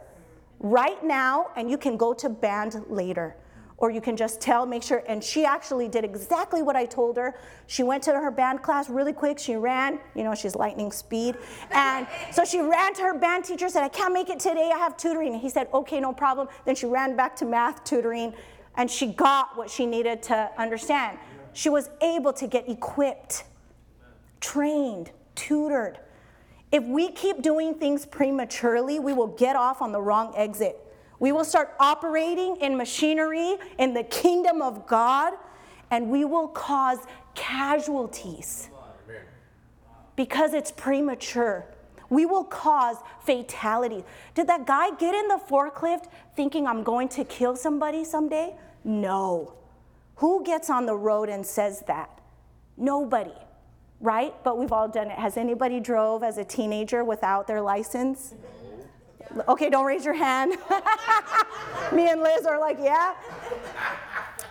right 0.60 1.04
now 1.04 1.48
and 1.56 1.70
you 1.70 1.78
can 1.78 1.98
go 1.98 2.14
to 2.14 2.30
band 2.30 2.84
later. 2.90 3.36
Or 3.78 3.92
you 3.92 4.00
can 4.00 4.16
just 4.16 4.40
tell, 4.40 4.66
make 4.66 4.84
sure. 4.84 5.04
And 5.06 5.22
she 5.22 5.44
actually 5.44 5.90
did 5.90 6.06
exactly 6.06 6.62
what 6.62 6.78
I 6.78 6.86
told 6.86 7.18
her. 7.18 7.38
She 7.68 7.84
went 7.84 8.04
to 8.04 8.14
her 8.14 8.32
band 8.32 8.64
class 8.64 8.90
really 8.90 9.12
quick. 9.12 9.38
She 9.38 9.58
ran, 9.58 10.00
you 10.16 10.24
know, 10.24 10.34
she's 10.34 10.56
lightning 10.56 10.94
speed. 10.94 11.36
And 11.72 12.08
so 12.32 12.46
she 12.46 12.62
ran 12.62 12.94
to 12.94 13.02
her 13.02 13.20
band 13.20 13.44
teacher, 13.44 13.68
said, 13.68 13.84
I 13.84 13.90
can't 13.90 14.14
make 14.14 14.30
it 14.30 14.40
today, 14.40 14.72
I 14.74 14.78
have 14.78 14.96
tutoring. 14.96 15.34
And 15.34 15.42
he 15.42 15.50
said, 15.50 15.68
okay, 15.74 16.00
no 16.00 16.14
problem. 16.14 16.48
Then 16.64 16.76
she 16.76 16.86
ran 16.86 17.18
back 17.18 17.36
to 17.38 17.46
math 17.46 17.84
tutoring 17.84 18.34
and 18.78 18.90
she 18.90 19.08
got 19.08 19.58
what 19.58 19.70
she 19.70 19.86
needed 19.86 20.24
to 20.24 20.50
understand. 20.58 21.18
She 21.52 21.70
was 21.70 21.90
able 22.02 22.32
to 22.34 22.48
get 22.48 22.70
equipped, 22.70 23.44
trained, 24.40 25.12
tutored. 25.36 26.00
If 26.76 26.84
we 26.84 27.10
keep 27.10 27.42
doing 27.42 27.76
things 27.76 28.06
prematurely, 28.06 29.00
we 29.00 29.14
will 29.14 29.28
get 29.28 29.56
off 29.56 29.82
on 29.82 29.94
the 29.94 30.02
wrong 30.02 30.34
exit. 30.36 30.78
We 31.20 31.32
will 31.32 31.46
start 31.46 31.74
operating 31.80 32.58
in 32.58 32.76
machinery 32.76 33.56
in 33.80 33.94
the 33.94 34.04
kingdom 34.04 34.62
of 34.62 34.86
God, 34.86 35.36
and 35.90 36.10
we 36.10 36.26
will 36.26 36.50
cause 36.50 36.98
casualties 37.34 38.68
because 40.18 40.54
it's 40.54 40.70
premature. 40.70 41.66
We 42.10 42.26
will 42.26 42.44
cause 42.44 42.98
fatality. 43.22 44.04
Did 44.34 44.48
that 44.48 44.68
guy 44.68 44.90
get 44.96 45.16
in 45.16 45.30
the 45.30 45.40
forklift 45.50 46.10
thinking 46.36 46.68
I'm 46.68 46.84
going 46.84 47.08
to 47.08 47.24
kill 47.24 47.56
somebody 47.56 48.04
someday? 48.04 48.54
No. 48.84 49.54
Who 50.18 50.44
gets 50.44 50.70
on 50.70 50.88
the 50.88 50.96
road 50.98 51.30
and 51.30 51.46
says 51.46 51.84
that? 51.88 52.20
Nobody 52.76 53.32
right? 54.00 54.34
But 54.44 54.58
we've 54.58 54.72
all 54.72 54.88
done 54.88 55.12
it. 55.12 55.18
Has 55.18 55.38
anybody 55.38 55.80
drove 55.80 56.24
as 56.24 56.38
a 56.38 56.44
teenager 56.44 57.04
without 57.04 57.48
their 57.48 57.62
license? 57.62 58.36
Okay, 59.48 59.70
don't 59.70 59.86
raise 59.86 60.06
your 60.06 60.14
hand. 60.14 60.52
me 61.92 62.10
and 62.10 62.22
Liz 62.22 62.46
are 62.46 62.60
like, 62.60 62.78
yeah. 62.82 63.16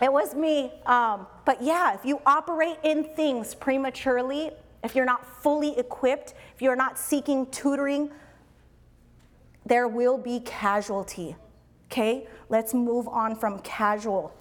It 0.03 0.13
was 0.13 0.35
me. 0.35 0.73
Um, 0.87 1.27
but 1.45 1.63
yeah, 1.63 1.95
if 1.95 2.05
you 2.05 2.21
operate 2.27 2.77
in 2.83 3.05
things 3.15 3.55
prematurely, 3.55 4.51
if 4.83 4.95
you're 4.95 5.07
not 5.07 5.27
fully 5.43 5.79
equipped, 5.79 6.35
if 6.55 6.61
you're 6.61 6.77
not 6.77 6.99
seeking 6.99 7.47
tutoring, 7.47 8.11
there 9.65 9.89
will 9.89 10.19
be 10.19 10.41
casualty. 10.41 11.37
Okay, 11.87 12.27
let's 12.49 12.75
move 12.75 13.09
on 13.09 13.35
from 13.35 13.61
casual. 13.61 14.35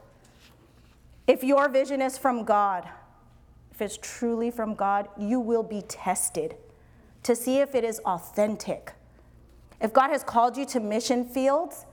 If 1.28 1.44
your 1.44 1.70
vision 1.70 2.02
is 2.02 2.18
from 2.18 2.44
God, 2.44 2.88
if 3.74 3.82
it's 3.82 3.98
truly 3.98 4.52
from 4.52 4.76
God, 4.76 5.10
you 5.18 5.40
will 5.40 5.64
be 5.64 5.82
tested 5.82 6.56
to 7.24 7.36
see 7.36 7.58
if 7.58 7.74
it 7.74 7.84
is 7.84 8.00
authentic. 8.06 8.94
If 9.82 9.92
God 9.92 10.10
has 10.12 10.24
called 10.24 10.56
you 10.56 10.66
to 10.68 10.80
mission 10.80 11.26
fields, 11.26 11.88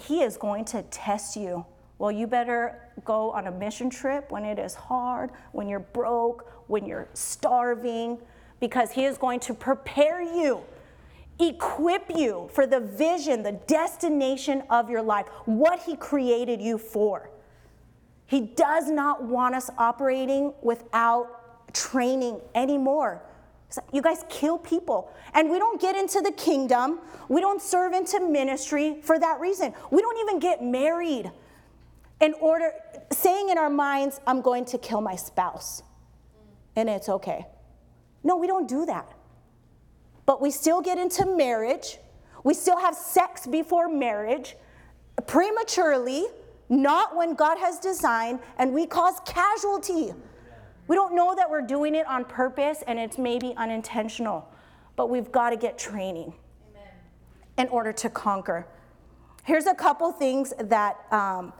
He 0.00 0.22
is 0.22 0.36
going 0.36 0.64
to 0.66 0.82
test 0.82 1.34
you. 1.34 1.66
Well, 1.98 2.12
you 2.12 2.28
better 2.28 2.78
go 3.04 3.32
on 3.32 3.48
a 3.48 3.50
mission 3.50 3.90
trip 3.90 4.30
when 4.30 4.44
it 4.44 4.60
is 4.60 4.74
hard, 4.74 5.30
when 5.50 5.68
you're 5.68 5.80
broke, 5.80 6.48
when 6.68 6.86
you're 6.86 7.08
starving, 7.14 8.18
because 8.60 8.92
He 8.92 9.04
is 9.04 9.18
going 9.18 9.40
to 9.40 9.54
prepare 9.54 10.22
you, 10.22 10.60
equip 11.40 12.16
you 12.16 12.48
for 12.52 12.64
the 12.64 12.78
vision, 12.78 13.42
the 13.42 13.58
destination 13.66 14.62
of 14.70 14.88
your 14.88 15.02
life, 15.02 15.26
what 15.46 15.80
He 15.80 15.96
created 15.96 16.62
you 16.62 16.78
for. 16.78 17.28
He 18.32 18.40
does 18.40 18.88
not 18.88 19.22
want 19.22 19.54
us 19.54 19.68
operating 19.76 20.54
without 20.62 21.74
training 21.74 22.40
anymore. 22.54 23.20
You 23.92 24.00
guys 24.00 24.24
kill 24.30 24.56
people. 24.56 25.12
And 25.34 25.50
we 25.50 25.58
don't 25.58 25.78
get 25.78 25.96
into 25.96 26.22
the 26.22 26.32
kingdom, 26.32 27.00
we 27.28 27.42
don't 27.42 27.60
serve 27.60 27.92
into 27.92 28.20
ministry 28.20 29.02
for 29.02 29.18
that 29.18 29.38
reason. 29.38 29.74
We 29.90 30.00
don't 30.00 30.18
even 30.20 30.38
get 30.38 30.64
married 30.64 31.30
in 32.22 32.32
order, 32.40 32.72
saying 33.10 33.50
in 33.50 33.58
our 33.58 33.68
minds, 33.68 34.18
I'm 34.26 34.40
going 34.40 34.64
to 34.64 34.78
kill 34.78 35.02
my 35.02 35.14
spouse. 35.14 35.82
And 36.74 36.88
it's 36.88 37.10
okay. 37.10 37.44
No, 38.24 38.36
we 38.36 38.46
don't 38.46 38.66
do 38.66 38.86
that. 38.86 39.12
But 40.24 40.40
we 40.40 40.50
still 40.50 40.80
get 40.80 40.96
into 40.96 41.26
marriage, 41.26 41.98
we 42.44 42.54
still 42.54 42.78
have 42.78 42.94
sex 42.94 43.46
before 43.46 43.90
marriage 43.90 44.56
prematurely 45.26 46.28
not 46.72 47.14
when 47.14 47.34
God 47.34 47.58
has 47.58 47.78
designed, 47.78 48.40
and 48.56 48.72
we 48.72 48.86
cause 48.86 49.20
casualty. 49.26 50.12
We 50.88 50.96
don't 50.96 51.14
know 51.14 51.34
that 51.34 51.48
we're 51.48 51.60
doing 51.60 51.94
it 51.94 52.06
on 52.06 52.24
purpose 52.24 52.82
and 52.86 52.98
it's 52.98 53.18
maybe 53.18 53.54
unintentional, 53.56 54.48
but 54.96 55.10
we've 55.10 55.30
got 55.30 55.50
to 55.50 55.56
get 55.56 55.78
training 55.78 56.32
Amen. 56.70 56.88
in 57.58 57.68
order 57.68 57.92
to 57.92 58.08
conquer. 58.08 58.66
Here's 59.44 59.66
a 59.66 59.74
couple 59.74 60.10
things 60.12 60.54
that 60.58 60.96
um, 61.12 61.52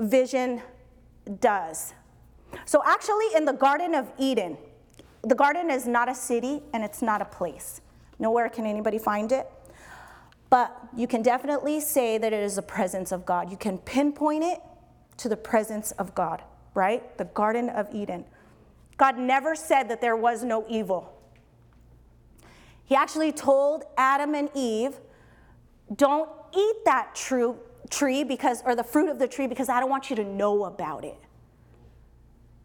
vision 0.00 0.62
does. 1.40 1.94
So, 2.64 2.82
actually, 2.84 3.26
in 3.36 3.44
the 3.44 3.52
Garden 3.52 3.94
of 3.94 4.10
Eden, 4.18 4.56
the 5.22 5.34
garden 5.34 5.70
is 5.70 5.86
not 5.86 6.08
a 6.08 6.14
city 6.14 6.62
and 6.72 6.82
it's 6.82 7.02
not 7.02 7.22
a 7.22 7.24
place. 7.24 7.82
Nowhere 8.18 8.48
can 8.48 8.66
anybody 8.66 8.98
find 8.98 9.30
it. 9.30 9.50
But 10.50 10.74
you 10.96 11.06
can 11.06 11.22
definitely 11.22 11.80
say 11.80 12.18
that 12.18 12.32
it 12.32 12.42
is 12.42 12.56
the 12.56 12.62
presence 12.62 13.12
of 13.12 13.26
God. 13.26 13.50
You 13.50 13.56
can 13.56 13.78
pinpoint 13.78 14.44
it 14.44 14.60
to 15.18 15.28
the 15.28 15.36
presence 15.36 15.90
of 15.92 16.14
God, 16.14 16.42
right? 16.74 17.16
The 17.18 17.24
Garden 17.24 17.68
of 17.68 17.94
Eden. 17.94 18.24
God 18.96 19.18
never 19.18 19.54
said 19.54 19.88
that 19.90 20.00
there 20.00 20.16
was 20.16 20.42
no 20.42 20.64
evil. 20.68 21.12
He 22.84 22.94
actually 22.94 23.32
told 23.32 23.84
Adam 23.98 24.34
and 24.34 24.48
Eve, 24.54 24.94
don't 25.94 26.30
eat 26.56 26.76
that 26.84 27.14
true 27.14 27.58
tree 27.90 28.24
because 28.24 28.62
or 28.64 28.74
the 28.74 28.84
fruit 28.84 29.08
of 29.08 29.18
the 29.18 29.28
tree 29.28 29.46
because 29.46 29.68
I 29.68 29.80
don't 29.80 29.90
want 29.90 30.10
you 30.10 30.16
to 30.16 30.24
know 30.24 30.64
about 30.64 31.04
it. 31.04 31.18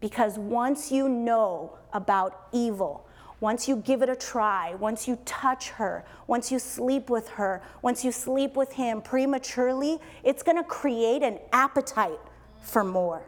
Because 0.00 0.38
once 0.38 0.90
you 0.90 1.08
know 1.08 1.78
about 1.92 2.48
evil, 2.52 3.06
once 3.44 3.68
you 3.68 3.76
give 3.76 4.00
it 4.00 4.08
a 4.08 4.16
try, 4.16 4.74
once 4.76 5.06
you 5.06 5.18
touch 5.26 5.68
her, 5.68 6.02
once 6.26 6.50
you 6.50 6.58
sleep 6.58 7.10
with 7.10 7.28
her, 7.28 7.60
once 7.82 8.02
you 8.02 8.10
sleep 8.10 8.56
with 8.56 8.72
him 8.72 9.02
prematurely, 9.02 9.98
it's 10.22 10.42
going 10.42 10.56
to 10.56 10.64
create 10.64 11.22
an 11.22 11.38
appetite 11.52 12.18
for 12.62 12.82
more. 12.82 13.22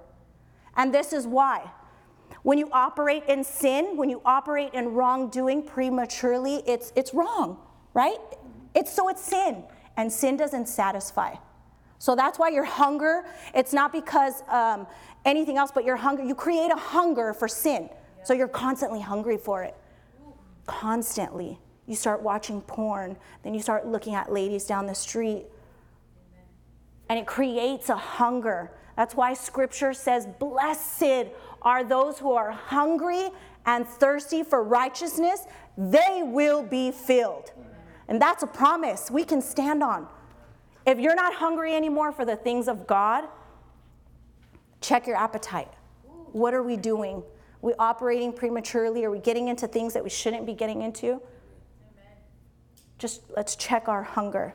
And 0.74 0.94
this 0.94 1.12
is 1.12 1.26
why. 1.26 1.70
When 2.44 2.56
you 2.56 2.70
operate 2.72 3.24
in 3.28 3.44
sin, 3.44 3.98
when 3.98 4.08
you 4.08 4.22
operate 4.24 4.72
in 4.72 4.94
wrongdoing 4.94 5.64
prematurely, 5.64 6.62
it's, 6.66 6.94
it's 6.96 7.12
wrong, 7.12 7.58
right? 7.92 8.16
It's 8.74 8.90
so 8.90 9.10
it's 9.10 9.20
sin, 9.20 9.64
and 9.98 10.10
sin 10.10 10.38
doesn't 10.38 10.66
satisfy. 10.66 11.34
So 11.98 12.16
that's 12.16 12.38
why 12.38 12.48
your 12.48 12.64
hunger, 12.64 13.26
it's 13.54 13.74
not 13.74 13.92
because 13.92 14.42
um, 14.48 14.86
anything 15.26 15.58
else, 15.58 15.72
but 15.74 15.84
your 15.84 15.96
hunger, 15.96 16.24
you 16.24 16.34
create 16.34 16.72
a 16.72 16.76
hunger 16.76 17.34
for 17.34 17.48
sin. 17.48 17.90
So 18.24 18.32
you're 18.32 18.48
constantly 18.48 19.02
hungry 19.02 19.36
for 19.36 19.62
it. 19.62 19.76
Constantly. 20.66 21.58
You 21.86 21.94
start 21.94 22.20
watching 22.22 22.60
porn, 22.62 23.16
then 23.42 23.54
you 23.54 23.62
start 23.62 23.86
looking 23.86 24.14
at 24.14 24.32
ladies 24.32 24.64
down 24.64 24.86
the 24.86 24.94
street. 24.94 25.46
And 27.08 27.18
it 27.18 27.26
creates 27.26 27.88
a 27.88 27.96
hunger. 27.96 28.72
That's 28.96 29.14
why 29.14 29.34
scripture 29.34 29.94
says, 29.94 30.26
Blessed 30.26 31.28
are 31.62 31.84
those 31.84 32.18
who 32.18 32.32
are 32.32 32.50
hungry 32.50 33.28
and 33.66 33.86
thirsty 33.86 34.42
for 34.42 34.62
righteousness, 34.62 35.46
they 35.76 36.22
will 36.24 36.62
be 36.62 36.90
filled. 36.90 37.52
And 38.08 38.22
that's 38.22 38.42
a 38.42 38.46
promise 38.46 39.10
we 39.10 39.24
can 39.24 39.42
stand 39.42 39.82
on. 39.82 40.06
If 40.86 41.00
you're 41.00 41.16
not 41.16 41.34
hungry 41.34 41.74
anymore 41.74 42.12
for 42.12 42.24
the 42.24 42.36
things 42.36 42.68
of 42.68 42.86
God, 42.86 43.24
check 44.80 45.06
your 45.06 45.16
appetite. 45.16 45.68
What 46.32 46.54
are 46.54 46.62
we 46.62 46.76
doing? 46.76 47.24
We 47.66 47.74
operating 47.80 48.32
prematurely? 48.32 49.04
Are 49.04 49.10
we 49.10 49.18
getting 49.18 49.48
into 49.48 49.66
things 49.66 49.92
that 49.94 50.04
we 50.04 50.08
shouldn't 50.08 50.46
be 50.46 50.54
getting 50.54 50.82
into? 50.82 51.20
Just 52.96 53.22
let's 53.36 53.56
check 53.56 53.88
our 53.88 54.04
hunger. 54.04 54.54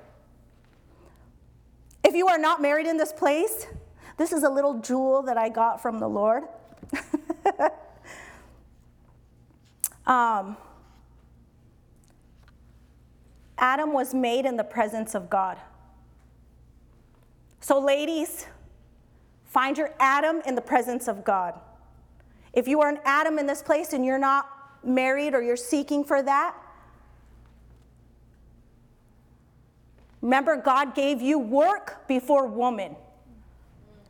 If 2.05 2.15
you 2.15 2.29
are 2.29 2.37
not 2.37 2.61
married 2.61 2.87
in 2.87 2.95
this 2.95 3.11
place, 3.11 3.67
this 4.15 4.31
is 4.31 4.43
a 4.43 4.49
little 4.49 4.79
jewel 4.79 5.23
that 5.23 5.37
I 5.37 5.49
got 5.49 5.81
from 5.81 5.99
the 5.99 6.07
Lord. 6.07 6.43
um, 10.05 10.55
Adam 13.57 13.91
was 13.91 14.13
made 14.13 14.45
in 14.45 14.55
the 14.55 14.63
presence 14.63 15.15
of 15.15 15.29
God. 15.29 15.57
So, 17.59 17.77
ladies, 17.77 18.47
find 19.43 19.77
your 19.77 19.93
Adam 19.99 20.41
in 20.45 20.55
the 20.55 20.61
presence 20.61 21.09
of 21.09 21.25
God. 21.25 21.59
If 22.53 22.67
you 22.67 22.81
are 22.81 22.89
an 22.89 22.99
Adam 23.05 23.39
in 23.39 23.47
this 23.47 23.61
place 23.61 23.93
and 23.93 24.05
you're 24.05 24.19
not 24.19 24.49
married 24.83 25.33
or 25.33 25.41
you're 25.41 25.55
seeking 25.55 26.03
for 26.03 26.21
that, 26.21 26.55
remember 30.21 30.57
God 30.57 30.93
gave 30.95 31.21
you 31.21 31.39
work 31.39 32.07
before 32.07 32.47
woman. 32.47 32.95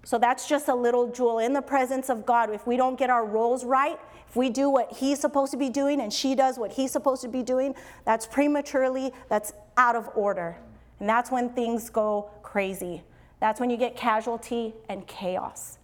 So 0.03 0.17
that's 0.17 0.47
just 0.47 0.67
a 0.67 0.75
little 0.75 1.11
jewel 1.11 1.39
in 1.39 1.53
the 1.53 1.61
presence 1.61 2.09
of 2.09 2.25
God. 2.25 2.49
If 2.49 2.65
we 2.65 2.75
don't 2.75 2.97
get 2.97 3.09
our 3.09 3.25
roles 3.25 3.63
right, 3.63 3.99
if 4.27 4.35
we 4.35 4.49
do 4.49 4.69
what 4.69 4.91
he's 4.91 5.19
supposed 5.19 5.51
to 5.51 5.57
be 5.57 5.69
doing 5.69 6.01
and 6.01 6.11
she 6.11 6.33
does 6.33 6.57
what 6.57 6.71
he's 6.71 6.91
supposed 6.91 7.21
to 7.21 7.27
be 7.27 7.43
doing, 7.43 7.75
that's 8.05 8.25
prematurely, 8.25 9.11
that's 9.29 9.53
out 9.77 9.95
of 9.95 10.09
order. 10.15 10.57
And 10.99 11.07
that's 11.07 11.29
when 11.29 11.49
things 11.49 11.89
go 11.89 12.31
crazy. 12.41 13.03
That's 13.39 13.59
when 13.59 13.69
you 13.69 13.77
get 13.77 13.95
casualty 13.95 14.73
and 14.89 15.05
chaos. 15.05 15.77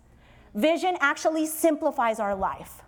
Vision 0.58 0.98
actually 1.00 1.46
simplifies 1.46 2.20
our 2.20 2.36
life. 2.36 2.82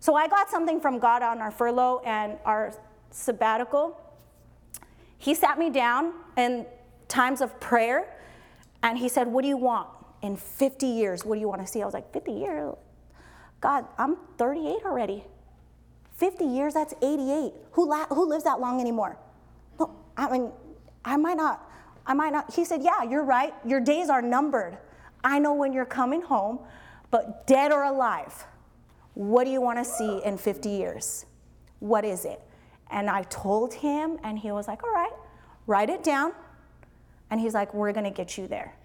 So 0.00 0.16
I 0.16 0.26
got 0.26 0.50
something 0.50 0.80
from 0.80 0.98
God 0.98 1.22
on 1.22 1.38
our 1.38 1.52
furlough 1.52 2.02
and 2.04 2.36
our 2.44 2.74
sabbatical. 3.12 3.98
He 5.16 5.34
sat 5.36 5.56
me 5.56 5.70
down 5.70 6.12
in 6.36 6.66
times 7.06 7.40
of 7.40 7.58
prayer 7.60 8.12
and 8.82 8.98
he 8.98 9.08
said, 9.08 9.28
What 9.28 9.42
do 9.42 9.48
you 9.48 9.56
want 9.56 9.88
in 10.20 10.36
50 10.36 10.84
years? 10.86 11.24
What 11.24 11.36
do 11.36 11.40
you 11.40 11.48
want 11.48 11.60
to 11.60 11.66
see? 11.66 11.80
I 11.80 11.84
was 11.84 11.94
like, 11.94 12.12
50 12.12 12.32
years? 12.32 12.74
God, 13.60 13.86
I'm 13.96 14.16
38 14.36 14.84
already. 14.84 15.24
50 16.16 16.44
years, 16.44 16.74
that's 16.74 16.92
88. 17.00 17.52
Who, 17.72 17.88
la- 17.88 18.06
who 18.06 18.28
lives 18.28 18.44
that 18.44 18.58
long 18.60 18.80
anymore? 18.80 19.16
I 20.16 20.30
mean, 20.30 20.50
I 21.04 21.16
might 21.16 21.36
not, 21.36 21.70
I 22.04 22.14
might 22.14 22.32
not. 22.32 22.52
He 22.52 22.64
said, 22.64 22.82
Yeah, 22.82 23.04
you're 23.04 23.24
right. 23.24 23.54
Your 23.64 23.80
days 23.80 24.08
are 24.10 24.20
numbered. 24.20 24.76
I 25.24 25.38
know 25.38 25.54
when 25.54 25.72
you're 25.72 25.86
coming 25.86 26.22
home, 26.22 26.60
but 27.10 27.46
dead 27.46 27.72
or 27.72 27.84
alive, 27.84 28.44
what 29.14 29.44
do 29.44 29.50
you 29.50 29.60
want 29.60 29.78
to 29.78 29.84
see 29.84 30.20
in 30.24 30.36
50 30.36 30.68
years? 30.68 31.26
What 31.80 32.04
is 32.04 32.24
it? 32.24 32.40
And 32.90 33.08
I 33.08 33.22
told 33.24 33.72
him, 33.72 34.18
and 34.22 34.38
he 34.38 34.52
was 34.52 34.68
like, 34.68 34.84
All 34.84 34.92
right, 34.92 35.12
write 35.66 35.88
it 35.88 36.02
down. 36.02 36.32
And 37.30 37.40
he's 37.40 37.54
like, 37.54 37.72
We're 37.72 37.92
going 37.92 38.04
to 38.04 38.10
get 38.10 38.36
you 38.36 38.46
there. 38.46 38.76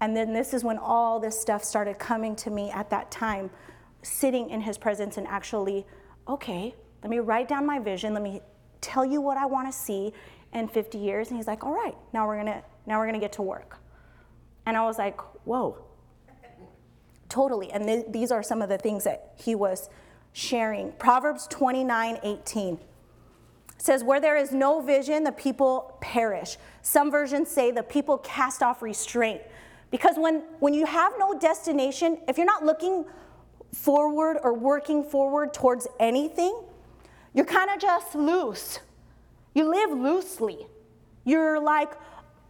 And 0.00 0.14
then 0.14 0.32
this 0.32 0.52
is 0.52 0.62
when 0.62 0.76
all 0.76 1.18
this 1.18 1.40
stuff 1.40 1.64
started 1.64 1.98
coming 1.98 2.36
to 2.36 2.50
me 2.50 2.70
at 2.70 2.90
that 2.90 3.10
time 3.10 3.50
sitting 4.02 4.50
in 4.50 4.60
his 4.60 4.76
presence 4.76 5.16
and 5.16 5.26
actually, 5.26 5.86
okay, 6.28 6.74
let 7.02 7.10
me 7.10 7.18
write 7.18 7.48
down 7.48 7.64
my 7.64 7.78
vision. 7.78 8.12
Let 8.12 8.22
me 8.22 8.40
tell 8.80 9.04
you 9.04 9.20
what 9.20 9.36
I 9.36 9.46
want 9.46 9.68
to 9.68 9.76
see 9.76 10.12
in 10.52 10.68
50 10.68 10.98
years. 10.98 11.28
And 11.28 11.36
he's 11.36 11.46
like, 11.46 11.64
all 11.64 11.72
right, 11.72 11.96
now 12.12 12.26
we're 12.26 12.36
gonna 12.36 12.62
now 12.86 12.98
we're 12.98 13.06
gonna 13.06 13.18
get 13.18 13.32
to 13.32 13.42
work. 13.42 13.78
And 14.66 14.76
I 14.76 14.84
was 14.84 14.98
like, 14.98 15.20
whoa, 15.46 15.78
totally. 17.28 17.70
And 17.70 17.84
th- 17.86 18.06
these 18.10 18.30
are 18.30 18.42
some 18.42 18.60
of 18.60 18.68
the 18.68 18.78
things 18.78 19.04
that 19.04 19.32
he 19.36 19.54
was 19.54 19.88
sharing. 20.32 20.92
Proverbs 20.92 21.46
29, 21.46 22.18
18 22.22 22.78
says, 23.78 24.02
Where 24.04 24.20
there 24.20 24.36
is 24.36 24.52
no 24.52 24.80
vision, 24.80 25.24
the 25.24 25.32
people 25.32 25.96
perish. 26.00 26.56
Some 26.82 27.10
versions 27.10 27.50
say 27.50 27.70
the 27.70 27.82
people 27.82 28.18
cast 28.18 28.62
off 28.62 28.82
restraint. 28.82 29.40
Because 29.90 30.16
when, 30.18 30.42
when 30.58 30.74
you 30.74 30.84
have 30.84 31.12
no 31.18 31.38
destination, 31.38 32.18
if 32.28 32.36
you're 32.36 32.46
not 32.46 32.64
looking 32.64 33.04
forward 33.72 34.38
or 34.42 34.52
working 34.52 35.04
forward 35.04 35.54
towards 35.54 35.86
anything, 36.00 36.60
you're 37.34 37.46
kind 37.46 37.70
of 37.70 37.78
just 37.78 38.14
loose. 38.14 38.80
You 39.54 39.70
live 39.70 39.90
loosely. 39.90 40.66
You're 41.24 41.60
like, 41.60 41.92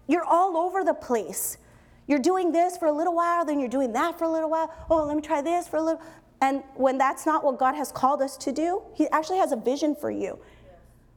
you're 0.06 0.24
all 0.24 0.56
over 0.56 0.82
the 0.84 0.94
place. 0.94 1.58
You're 2.06 2.18
doing 2.20 2.52
this 2.52 2.76
for 2.76 2.86
a 2.86 2.92
little 2.92 3.14
while, 3.14 3.44
then 3.44 3.58
you're 3.58 3.68
doing 3.68 3.92
that 3.92 4.18
for 4.18 4.24
a 4.24 4.30
little 4.30 4.50
while. 4.50 4.72
Oh, 4.88 5.04
let 5.04 5.16
me 5.16 5.22
try 5.22 5.42
this 5.42 5.66
for 5.66 5.78
a 5.78 5.82
little. 5.82 6.00
And 6.40 6.62
when 6.74 6.98
that's 6.98 7.26
not 7.26 7.42
what 7.42 7.58
God 7.58 7.74
has 7.74 7.90
called 7.90 8.22
us 8.22 8.36
to 8.38 8.52
do, 8.52 8.82
He 8.94 9.08
actually 9.08 9.38
has 9.38 9.52
a 9.52 9.56
vision 9.56 9.94
for 9.94 10.10
you. 10.10 10.38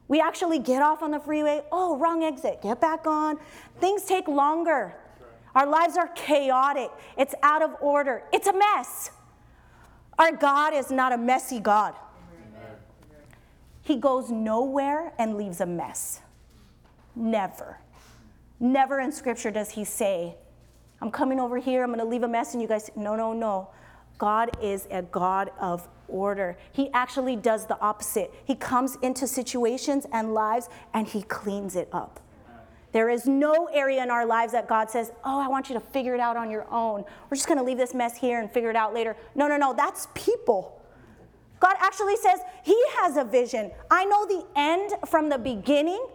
We 0.08 0.20
actually 0.20 0.58
get 0.58 0.82
off 0.82 1.04
on 1.04 1.12
the 1.12 1.20
freeway. 1.20 1.62
Oh, 1.72 1.98
wrong 1.98 2.24
exit. 2.24 2.62
Get 2.64 2.82
back 2.82 3.06
on. 3.06 3.38
Things 3.80 4.04
take 4.06 4.28
longer. 4.28 4.96
Our 5.54 5.68
lives 5.68 5.98
are 5.98 6.08
chaotic. 6.10 6.90
It's 7.18 7.36
out 7.44 7.62
of 7.62 7.76
order. 7.80 8.24
It's 8.34 8.48
a 8.48 8.54
mess. 8.54 9.12
Our 10.18 10.32
God 10.32 10.74
is 10.74 10.90
not 10.90 11.14
a 11.14 11.18
messy 11.18 11.60
God. 11.60 11.94
He 13.84 13.96
goes 13.96 14.32
nowhere 14.32 15.14
and 15.20 15.38
leaves 15.38 15.62
a 15.62 15.66
mess. 15.66 16.22
Never. 17.16 17.80
Never 18.60 19.00
in 19.00 19.12
Scripture 19.12 19.52
does 19.52 19.72
He 19.72 19.86
say, 19.86 20.36
I'm 21.02 21.12
coming 21.12 21.40
over 21.40 21.58
here, 21.58 21.84
I'm 21.84 21.90
going 21.90 22.00
to 22.00 22.06
leave 22.06 22.24
a 22.24 22.28
mess, 22.28 22.54
and 22.54 22.62
you 22.62 22.68
guys, 22.68 22.90
no, 22.96 23.16
no, 23.16 23.34
no. 23.34 23.70
God 24.18 24.52
is 24.62 24.88
a 24.92 25.02
God 25.02 25.50
of 25.60 25.88
order. 26.10 26.58
He 26.72 26.90
actually 26.94 27.36
does 27.36 27.66
the 27.66 27.80
opposite. 27.80 28.34
He 28.46 28.54
comes 28.56 28.98
into 29.02 29.26
situations 29.28 30.06
and 30.12 30.34
lives 30.34 30.70
and 30.94 31.08
He 31.08 31.24
cleans 31.24 31.76
it 31.76 31.88
up. 31.94 32.20
There 32.92 33.10
is 33.10 33.28
no 33.28 33.68
area 33.68 34.02
in 34.02 34.10
our 34.10 34.26
lives 34.26 34.52
that 34.54 34.68
God 34.68 34.90
says, 34.90 35.12
Oh, 35.24 35.40
I 35.40 35.48
want 35.48 35.70
you 35.70 35.76
to 35.76 35.80
figure 35.80 36.16
it 36.16 36.20
out 36.20 36.36
on 36.36 36.50
your 36.50 36.68
own. 36.72 37.06
We're 37.30 37.36
just 37.36 37.48
going 37.48 37.60
to 37.60 37.64
leave 37.64 37.78
this 37.78 37.94
mess 37.94 38.18
here 38.18 38.42
and 38.42 38.52
figure 38.52 38.70
it 38.70 38.76
out 38.76 38.94
later. 38.94 39.16
No, 39.36 39.48
no, 39.48 39.58
no, 39.58 39.74
that's 39.74 40.08
people. 40.16 40.82
God 41.60 41.76
actually 41.80 42.18
says 42.18 42.40
He 42.64 42.78
has 42.98 43.16
a 43.16 43.24
vision. 43.24 43.72
I 43.92 44.06
know 44.06 44.26
the 44.26 44.46
end 44.56 44.94
from 45.08 45.30
the 45.30 45.38
beginning. 45.38 46.06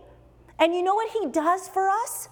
And 0.58 0.74
you 0.74 0.82
know 0.82 0.94
what 0.94 1.10
He 1.10 1.28
does 1.30 1.68
for 1.68 1.88
us? 1.88 2.28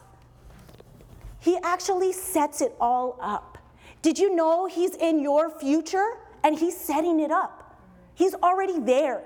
He 1.42 1.58
actually 1.64 2.12
sets 2.12 2.60
it 2.60 2.72
all 2.80 3.18
up. 3.20 3.58
Did 4.00 4.16
you 4.16 4.34
know 4.34 4.66
He's 4.66 4.94
in 4.94 5.18
your 5.18 5.50
future 5.50 6.18
and 6.44 6.56
He's 6.56 6.76
setting 6.76 7.18
it 7.18 7.32
up? 7.32 7.76
He's 8.14 8.34
already 8.34 8.78
there. 8.78 9.22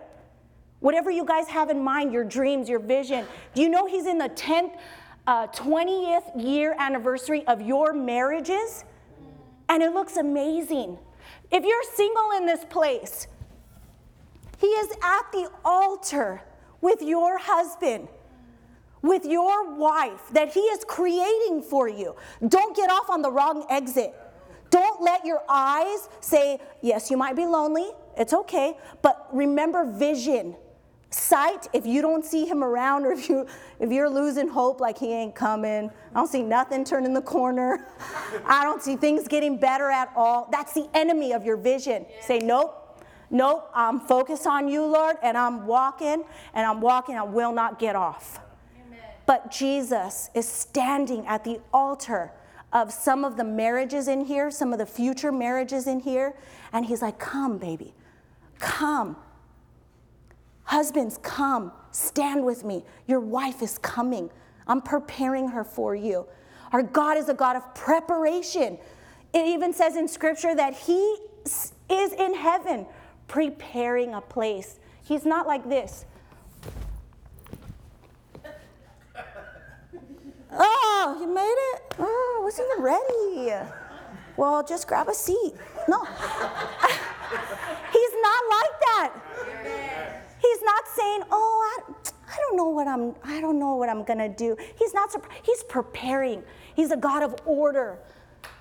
Whatever 0.80 1.10
you 1.10 1.26
guys 1.26 1.46
have 1.48 1.68
in 1.68 1.84
mind, 1.84 2.12
your 2.14 2.24
dreams, 2.24 2.70
your 2.70 2.78
vision, 2.78 3.26
do 3.54 3.60
you 3.60 3.68
know 3.68 3.86
He's 3.86 4.06
in 4.06 4.16
the 4.16 4.30
10th 4.30 4.78
uh, 5.26 5.48
20th 5.48 6.42
year 6.42 6.74
anniversary 6.78 7.46
of 7.46 7.60
your 7.60 7.92
marriages, 7.92 8.84
and 9.68 9.82
it 9.82 9.92
looks 9.92 10.16
amazing. 10.16 10.96
If 11.50 11.64
you're 11.64 11.82
single 11.94 12.30
in 12.38 12.46
this 12.46 12.64
place, 12.64 13.26
he 14.58 14.68
is 14.68 14.90
at 15.02 15.32
the 15.32 15.50
altar 15.66 16.40
with 16.80 17.02
your 17.02 17.36
husband, 17.36 18.08
with 19.02 19.24
your 19.24 19.74
wife 19.74 20.28
that 20.32 20.52
he 20.52 20.60
is 20.60 20.84
creating 20.84 21.62
for 21.62 21.88
you. 21.88 22.14
Don't 22.48 22.76
get 22.76 22.90
off 22.90 23.10
on 23.10 23.22
the 23.22 23.30
wrong 23.30 23.66
exit. 23.70 24.14
Don't 24.70 25.00
let 25.02 25.24
your 25.24 25.42
eyes 25.48 26.08
say, 26.20 26.58
yes, 26.82 27.10
you 27.10 27.16
might 27.16 27.36
be 27.36 27.46
lonely, 27.46 27.88
it's 28.16 28.32
okay, 28.34 28.76
but 29.02 29.28
remember 29.32 29.84
vision. 29.84 30.56
sight 31.10 31.68
if 31.72 31.86
you 31.86 32.02
don't 32.02 32.24
see 32.24 32.44
him 32.46 32.62
around 32.64 33.06
or 33.06 33.12
if 33.12 33.28
you 33.28 33.46
if 33.80 33.90
you're 33.92 34.10
losing 34.10 34.48
hope 34.48 34.80
like 34.80 34.98
he 34.98 35.12
ain't 35.12 35.34
coming. 35.34 35.90
I 36.12 36.14
don't 36.14 36.28
see 36.28 36.42
nothing 36.42 36.84
turning 36.84 37.14
the 37.14 37.22
corner. 37.22 37.86
I 38.46 38.64
don't 38.64 38.82
see 38.82 38.96
things 38.96 39.28
getting 39.28 39.58
better 39.58 39.90
at 39.90 40.12
all. 40.16 40.48
That's 40.50 40.74
the 40.74 40.88
enemy 40.94 41.32
of 41.32 41.44
your 41.44 41.56
vision. 41.56 42.06
Say 42.20 42.38
nope. 42.38 43.00
Nope. 43.30 43.70
I'm 43.74 44.00
focused 44.00 44.46
on 44.46 44.68
you 44.68 44.84
lord 44.84 45.16
and 45.22 45.36
i'm 45.38 45.66
walking 45.66 46.24
and 46.54 46.66
i'm 46.66 46.80
walking. 46.80 47.16
I 47.16 47.22
will 47.22 47.52
not 47.52 47.78
get 47.78 47.96
off 47.96 48.40
but 49.26 49.50
jesus 49.50 50.30
is 50.34 50.48
standing 50.48 51.26
at 51.26 51.44
the 51.44 51.60
altar 51.72 52.32
of 52.72 52.92
some 52.92 53.24
of 53.24 53.36
the 53.36 53.44
marriages 53.44 54.08
in 54.08 54.24
here 54.24 54.50
some 54.50 54.72
of 54.72 54.78
the 54.78 54.86
future 54.86 55.32
marriages 55.32 55.86
in 55.86 56.00
here 56.00 56.34
and 56.72 56.86
he's 56.86 57.02
like 57.02 57.18
come 57.18 57.58
baby 57.58 57.94
come 58.58 59.16
Husbands, 60.66 61.18
come, 61.22 61.70
stand 61.92 62.44
with 62.44 62.64
me. 62.64 62.84
Your 63.06 63.20
wife 63.20 63.62
is 63.62 63.78
coming. 63.78 64.30
I'm 64.66 64.80
preparing 64.80 65.48
her 65.48 65.62
for 65.62 65.94
you. 65.94 66.26
Our 66.72 66.82
God 66.82 67.16
is 67.16 67.28
a 67.28 67.34
God 67.34 67.54
of 67.54 67.74
preparation. 67.74 68.76
It 69.32 69.46
even 69.46 69.72
says 69.72 69.94
in 69.94 70.08
scripture 70.08 70.56
that 70.56 70.74
He 70.74 71.18
is 71.88 72.12
in 72.18 72.34
heaven 72.34 72.86
preparing 73.28 74.14
a 74.14 74.20
place. 74.20 74.80
He's 75.04 75.24
not 75.24 75.46
like 75.46 75.68
this. 75.68 76.04
Oh, 80.52 81.16
you 81.20 81.26
made 81.26 81.56
it? 81.74 81.94
Oh, 81.98 82.38
I 82.40 82.44
wasn't 82.44 82.68
even 82.72 82.84
ready. 82.84 83.68
Well, 84.36 84.62
just 84.62 84.86
grab 84.86 85.08
a 85.08 85.14
seat. 85.14 85.54
No. 85.88 86.04
He's 87.92 88.14
not 88.22 88.42
like 88.50 88.80
that. 88.86 89.12
He's 90.38 90.62
not 90.62 90.86
saying, 90.94 91.22
"Oh, 91.30 91.80
I, 91.88 91.92
I 92.28 92.36
don't 92.36 92.56
know 92.56 92.68
what 92.68 92.86
I'm 92.86 93.14
I 93.24 93.40
don't 93.40 93.58
know 93.58 93.74
what 93.76 93.88
I'm 93.88 94.04
going 94.04 94.18
to 94.18 94.28
do." 94.28 94.56
He's 94.78 94.94
not 94.94 95.14
he's 95.42 95.62
preparing. 95.64 96.42
He's 96.74 96.90
a 96.90 96.96
God 96.96 97.22
of 97.22 97.34
order. 97.46 97.98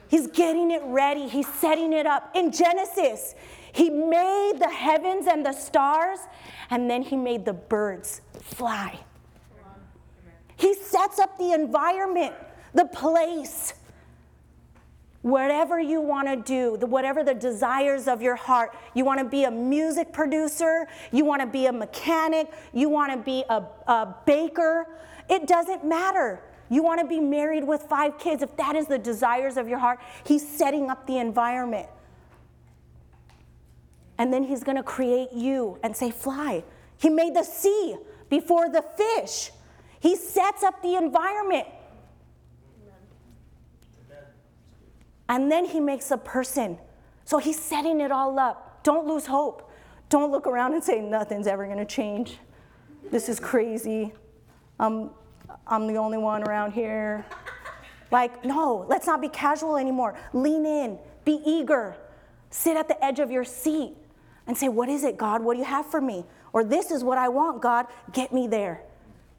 He's 0.08 0.28
getting 0.28 0.72
it 0.72 0.82
ready. 0.86 1.28
He's 1.28 1.48
setting 1.48 1.92
it 1.94 2.06
up. 2.06 2.32
In 2.36 2.52
Genesis, 2.52 3.36
he 3.74 3.90
made 3.90 4.54
the 4.60 4.70
heavens 4.70 5.28
and 5.28 5.46
the 5.46 5.52
stars 5.52 6.20
and 6.70 6.90
then 6.90 7.02
he 7.02 7.16
made 7.16 7.46
the 7.46 7.54
birds 7.54 8.22
fly. 8.42 9.00
He 10.58 10.74
sets 10.74 11.20
up 11.20 11.38
the 11.38 11.52
environment, 11.54 12.34
the 12.74 12.86
place 12.86 13.74
whatever 15.26 15.80
you 15.80 16.00
want 16.00 16.28
to 16.28 16.36
do, 16.36 16.78
the, 16.78 16.86
whatever 16.86 17.24
the 17.24 17.34
desires 17.34 18.08
of 18.08 18.22
your 18.22 18.36
heart. 18.36 18.76
You 18.94 19.06
want 19.06 19.20
to 19.20 19.26
be 19.26 19.46
a 19.46 19.50
music 19.50 20.14
producer, 20.14 20.88
you 21.12 21.26
want 21.26 21.42
to 21.42 21.48
be 21.48 21.66
a 21.66 21.72
mechanic, 21.72 22.52
you 22.74 22.90
want 22.90 23.12
to 23.12 23.18
be 23.18 23.44
a, 23.50 23.64
a 23.88 24.16
baker. 24.28 24.86
It 25.28 25.48
doesn't 25.48 25.84
matter. 25.84 26.44
You 26.70 26.84
want 26.84 27.02
to 27.02 27.08
be 27.08 27.20
married 27.20 27.64
with 27.64 27.82
five 27.82 28.20
kids. 28.20 28.44
If 28.44 28.56
that 28.58 28.76
is 28.76 28.86
the 28.86 29.00
desires 29.00 29.58
of 29.58 29.68
your 29.68 29.80
heart, 29.80 30.00
He's 30.28 30.48
setting 30.48 30.92
up 30.92 31.08
the 31.08 31.18
environment. 31.18 31.88
And 34.20 34.32
then 34.32 34.44
He's 34.44 34.64
going 34.64 34.78
to 34.78 34.84
create 34.84 35.30
you 35.34 35.80
and 35.82 35.98
say, 35.98 36.12
Fly. 36.12 36.64
He 37.00 37.10
made 37.10 37.36
the 37.36 37.44
sea 37.44 37.96
before 38.30 38.70
the 38.70 38.84
fish. 38.96 39.50
He 40.06 40.16
sets 40.16 40.62
up 40.62 40.84
the 40.84 40.98
environment. 40.98 41.66
And 45.28 45.52
then 45.52 45.66
he 45.66 45.80
makes 45.80 46.12
a 46.12 46.18
person. 46.18 46.78
So 47.24 47.40
he's 47.40 47.60
setting 47.60 48.00
it 48.02 48.12
all 48.12 48.38
up. 48.38 48.84
Don't 48.84 49.08
lose 49.08 49.26
hope. 49.26 49.72
Don't 50.10 50.30
look 50.30 50.46
around 50.46 50.74
and 50.74 50.84
say, 50.84 51.02
nothing's 51.02 51.48
ever 51.48 51.66
going 51.66 51.80
to 51.80 51.86
change. 51.86 52.38
This 53.10 53.30
is 53.30 53.40
crazy. 53.40 54.14
I'm, 54.80 55.10
I'm 55.66 55.88
the 55.88 55.96
only 55.96 56.20
one 56.20 56.44
around 56.44 56.74
here. 56.74 57.26
Like, 58.12 58.46
no, 58.46 58.86
let's 58.88 59.08
not 59.08 59.22
be 59.22 59.30
casual 59.30 59.76
anymore. 59.76 60.16
Lean 60.34 60.68
in, 60.68 61.00
be 61.26 61.42
eager, 61.44 61.96
sit 62.52 62.78
at 62.78 62.88
the 62.88 63.04
edge 63.04 63.20
of 63.20 63.32
your 63.32 63.44
seat 63.44 63.96
and 64.46 64.56
say, 64.56 64.70
What 64.70 64.88
is 64.88 65.04
it, 65.04 65.18
God? 65.18 65.42
What 65.42 65.56
do 65.56 65.60
you 65.62 65.66
have 65.66 65.88
for 65.88 66.00
me? 66.00 66.26
Or 66.54 66.64
this 66.64 66.92
is 66.92 67.04
what 67.04 67.18
I 67.18 67.28
want, 67.30 67.60
God. 67.60 67.88
Get 68.14 68.32
me 68.32 68.46
there. 68.46 68.84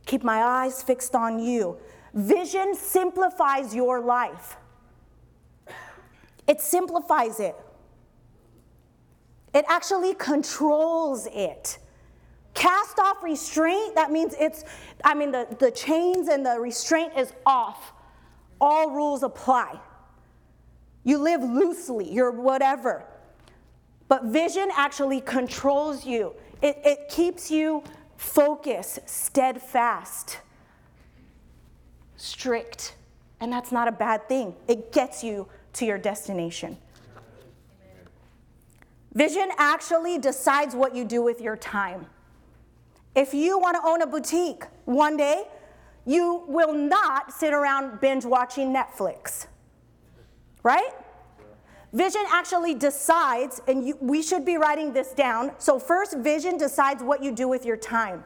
Keep 0.07 0.25
my 0.25 0.42
eyes 0.42 0.83
fixed 0.83 1.14
on 1.14 1.38
you. 1.38 1.77
Vision 2.14 2.75
simplifies 2.75 3.75
your 3.75 4.01
life. 4.01 4.57
It 6.47 6.61
simplifies 6.61 7.40
it. 7.40 7.57
It 9.53 9.64
actually 9.69 10.14
controls 10.14 11.27
it. 11.33 11.79
Cast 12.55 12.99
off 12.99 13.23
restraint, 13.23 13.95
that 13.97 14.11
means 14.11 14.35
it's, 14.40 14.64
I 15.05 15.14
mean, 15.14 15.31
the, 15.31 15.47
the 15.59 15.71
chains 15.71 16.29
and 16.29 16.47
the 16.47 16.59
restraint 16.59 17.12
is 17.16 17.33
off. 17.45 17.92
All 18.61 18.90
rules 18.90 19.23
apply. 19.23 19.79
You 21.05 21.19
live 21.19 21.42
loosely, 21.42 22.11
you're 22.11 22.31
whatever. 22.31 23.05
But 24.09 24.25
vision 24.25 24.69
actually 24.75 25.21
controls 25.21 26.07
you, 26.07 26.35
it, 26.62 26.79
it 26.85 27.09
keeps 27.09 27.51
you 27.51 27.83
focused, 28.17 29.01
steadfast, 29.09 30.41
strict. 32.17 32.95
And 33.41 33.53
that's 33.53 33.73
not 33.73 33.89
a 33.89 33.93
bad 33.93 34.29
thing. 34.29 34.55
It 34.69 34.93
gets 34.93 35.23
you 35.23 35.49
to 35.75 35.85
your 35.85 35.99
destination. 35.99 36.79
Vision 39.13 39.49
actually 39.57 40.19
decides 40.19 40.75
what 40.75 40.95
you 40.95 41.05
do 41.05 41.23
with 41.23 41.41
your 41.41 41.57
time. 41.57 42.07
If 43.15 43.33
you 43.33 43.59
want 43.59 43.77
to 43.77 43.89
own 43.89 44.03
a 44.03 44.07
boutique 44.07 44.65
one 44.85 45.17
day, 45.17 45.45
you 46.05 46.45
will 46.47 46.75
not 46.75 47.33
sit 47.33 47.55
around 47.55 48.01
binge 48.01 48.25
watching 48.25 48.75
Netflix. 48.75 49.47
Right? 50.63 50.91
Vision 51.92 52.22
actually 52.29 52.75
decides, 52.75 53.61
and 53.68 53.87
you, 53.87 53.96
we 54.01 54.22
should 54.22 54.44
be 54.44 54.57
writing 54.57 54.92
this 54.92 55.12
down. 55.12 55.53
So, 55.59 55.79
first, 55.79 56.18
vision 56.18 56.59
decides 56.59 57.03
what 57.03 57.22
you 57.22 57.33
do 57.33 57.49
with 57.49 57.64
your 57.64 57.77
time. 57.77 58.25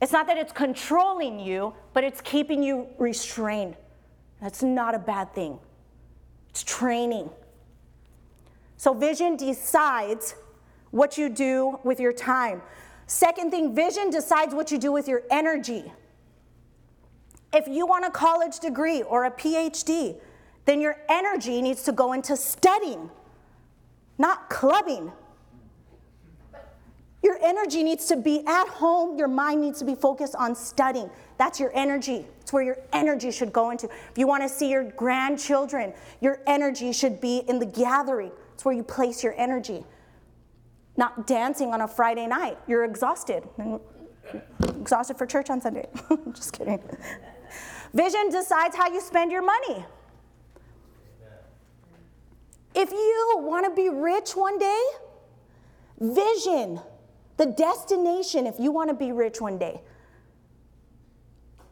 It's 0.00 0.12
not 0.12 0.26
that 0.26 0.38
it's 0.38 0.52
controlling 0.52 1.38
you, 1.38 1.74
but 1.92 2.02
it's 2.04 2.20
keeping 2.20 2.62
you 2.62 2.88
restrained. 2.98 3.76
That's 4.40 4.62
not 4.62 4.94
a 4.94 4.98
bad 4.98 5.32
thing. 5.34 5.58
It's 6.48 6.64
training. 6.64 7.30
So, 8.76 8.94
vision 8.94 9.36
decides 9.36 10.34
what 10.90 11.16
you 11.16 11.28
do 11.28 11.78
with 11.84 12.00
your 12.00 12.12
time. 12.12 12.62
Second 13.06 13.50
thing, 13.50 13.74
vision 13.74 14.10
decides 14.10 14.54
what 14.54 14.72
you 14.72 14.78
do 14.78 14.90
with 14.90 15.06
your 15.06 15.22
energy. 15.30 15.92
If 17.52 17.68
you 17.68 17.86
want 17.86 18.06
a 18.06 18.10
college 18.10 18.58
degree 18.58 19.02
or 19.02 19.26
a 19.26 19.30
PhD, 19.30 20.18
then 20.64 20.80
your 20.80 20.96
energy 21.08 21.60
needs 21.60 21.82
to 21.84 21.92
go 21.92 22.12
into 22.12 22.36
studying, 22.36 23.10
not 24.18 24.48
clubbing. 24.48 25.12
Your 27.22 27.38
energy 27.40 27.84
needs 27.84 28.06
to 28.06 28.16
be 28.16 28.44
at 28.46 28.68
home, 28.68 29.16
your 29.16 29.28
mind 29.28 29.60
needs 29.60 29.78
to 29.78 29.84
be 29.84 29.94
focused 29.94 30.34
on 30.36 30.54
studying. 30.54 31.08
That's 31.38 31.60
your 31.60 31.70
energy. 31.74 32.26
It's 32.40 32.52
where 32.52 32.62
your 32.62 32.78
energy 32.92 33.30
should 33.30 33.52
go 33.52 33.70
into. 33.70 33.86
If 33.86 34.18
you 34.18 34.26
want 34.26 34.42
to 34.42 34.48
see 34.48 34.70
your 34.70 34.84
grandchildren, 34.84 35.92
your 36.20 36.40
energy 36.46 36.92
should 36.92 37.20
be 37.20 37.38
in 37.48 37.58
the 37.58 37.66
gathering. 37.66 38.32
It's 38.54 38.64
where 38.64 38.74
you 38.74 38.82
place 38.82 39.22
your 39.22 39.34
energy. 39.36 39.84
Not 40.96 41.26
dancing 41.26 41.72
on 41.72 41.80
a 41.80 41.88
Friday 41.88 42.26
night. 42.26 42.58
You're 42.66 42.84
exhausted. 42.84 43.44
Exhausted 44.62 45.16
for 45.16 45.26
church 45.26 45.48
on 45.50 45.60
Sunday. 45.60 45.88
Just 46.32 46.52
kidding. 46.52 46.80
Vision 47.94 48.30
decides 48.30 48.76
how 48.76 48.92
you 48.92 49.00
spend 49.00 49.32
your 49.32 49.42
money. 49.42 49.84
If 52.74 52.90
you 52.90 53.34
want 53.38 53.66
to 53.66 53.74
be 53.74 53.88
rich 53.88 54.32
one 54.32 54.58
day, 54.58 54.82
vision 56.00 56.80
the 57.36 57.46
destination, 57.46 58.46
if 58.46 58.54
you 58.58 58.70
want 58.70 58.90
to 58.90 58.94
be 58.94 59.10
rich 59.12 59.40
one 59.40 59.58
day, 59.58 59.80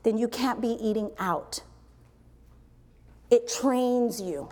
then 0.02 0.16
you 0.16 0.28
can't 0.28 0.60
be 0.60 0.76
eating 0.80 1.10
out. 1.18 1.62
It 3.30 3.48
trains 3.48 4.20
you. 4.20 4.48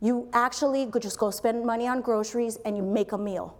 You 0.00 0.28
actually 0.32 0.86
could 0.86 1.02
just 1.02 1.18
go 1.18 1.30
spend 1.30 1.64
money 1.64 1.86
on 1.86 2.00
groceries 2.00 2.56
and 2.64 2.76
you 2.76 2.82
make 2.82 3.12
a 3.12 3.18
meal. 3.18 3.56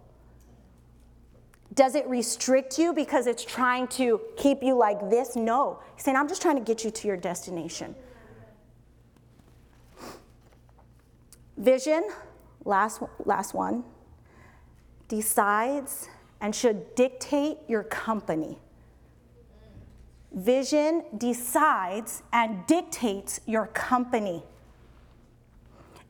Does 1.73 1.95
it 1.95 2.07
restrict 2.07 2.77
you 2.77 2.93
because 2.93 3.27
it's 3.27 3.43
trying 3.43 3.87
to 3.89 4.21
keep 4.37 4.61
you 4.61 4.75
like 4.75 5.09
this? 5.09 5.35
No. 5.35 5.79
He's 5.95 6.03
saying, 6.03 6.17
I'm 6.17 6.27
just 6.27 6.41
trying 6.41 6.55
to 6.55 6.63
get 6.63 6.83
you 6.83 6.91
to 6.91 7.07
your 7.07 7.17
destination. 7.17 7.95
Vision, 11.59 12.09
last, 12.63 13.03
last 13.25 13.53
one 13.53 13.83
decides 15.09 16.07
and 16.39 16.55
should 16.55 16.95
dictate 16.95 17.57
your 17.67 17.83
company. 17.83 18.57
Vision 20.33 21.03
decides 21.17 22.23
and 22.31 22.65
dictates 22.65 23.41
your 23.45 23.67
company. 23.67 24.43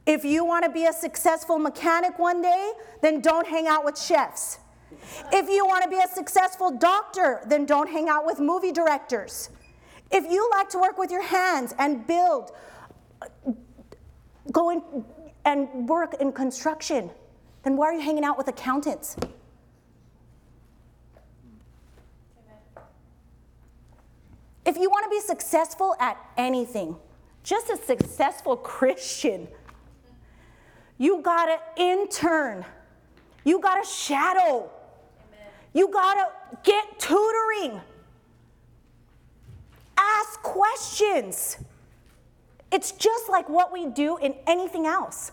If 0.05 0.23
you 0.23 0.43
want 0.45 0.65
to 0.65 0.71
be 0.71 0.85
a 0.85 0.93
successful 0.93 1.57
mechanic 1.57 2.19
one 2.19 2.41
day, 2.41 2.71
then 3.01 3.21
don't 3.21 3.47
hang 3.47 3.67
out 3.67 3.83
with 3.85 3.97
chefs. 3.97 4.59
If 5.31 5.49
you 5.49 5.65
want 5.65 5.83
to 5.83 5.89
be 5.89 5.97
a 5.97 6.07
successful 6.07 6.71
doctor, 6.71 7.41
then 7.47 7.65
don't 7.65 7.89
hang 7.89 8.09
out 8.09 8.25
with 8.25 8.39
movie 8.39 8.71
directors. 8.71 9.49
If 10.11 10.29
you 10.29 10.47
like 10.51 10.69
to 10.69 10.79
work 10.79 10.97
with 10.97 11.11
your 11.11 11.23
hands 11.23 11.73
and 11.77 12.05
build, 12.05 12.51
go 14.51 14.71
in 14.71 14.81
and 15.45 15.87
work 15.87 16.15
in 16.19 16.31
construction, 16.31 17.09
then 17.63 17.75
why 17.75 17.87
are 17.87 17.93
you 17.93 18.01
hanging 18.01 18.23
out 18.23 18.37
with 18.37 18.47
accountants? 18.47 19.15
If 24.65 24.77
you 24.77 24.89
want 24.89 25.05
to 25.05 25.09
be 25.09 25.19
successful 25.19 25.95
at 25.99 26.17
anything, 26.37 26.95
just 27.43 27.69
a 27.69 27.77
successful 27.77 28.55
Christian, 28.75 29.47
you 30.97 31.21
got 31.21 31.45
to 31.45 31.81
intern. 31.81 32.65
You 33.43 33.59
got 33.59 33.83
to 33.83 33.89
shadow. 33.89 34.69
You 35.73 35.89
got 35.91 36.15
to 36.15 36.57
get 36.63 36.99
tutoring. 36.99 37.79
Ask 39.97 40.41
questions. 40.43 41.57
It's 42.71 42.91
just 42.91 43.29
like 43.29 43.49
what 43.49 43.71
we 43.71 43.87
do 43.87 44.17
in 44.17 44.35
anything 44.45 44.85
else. 44.85 45.31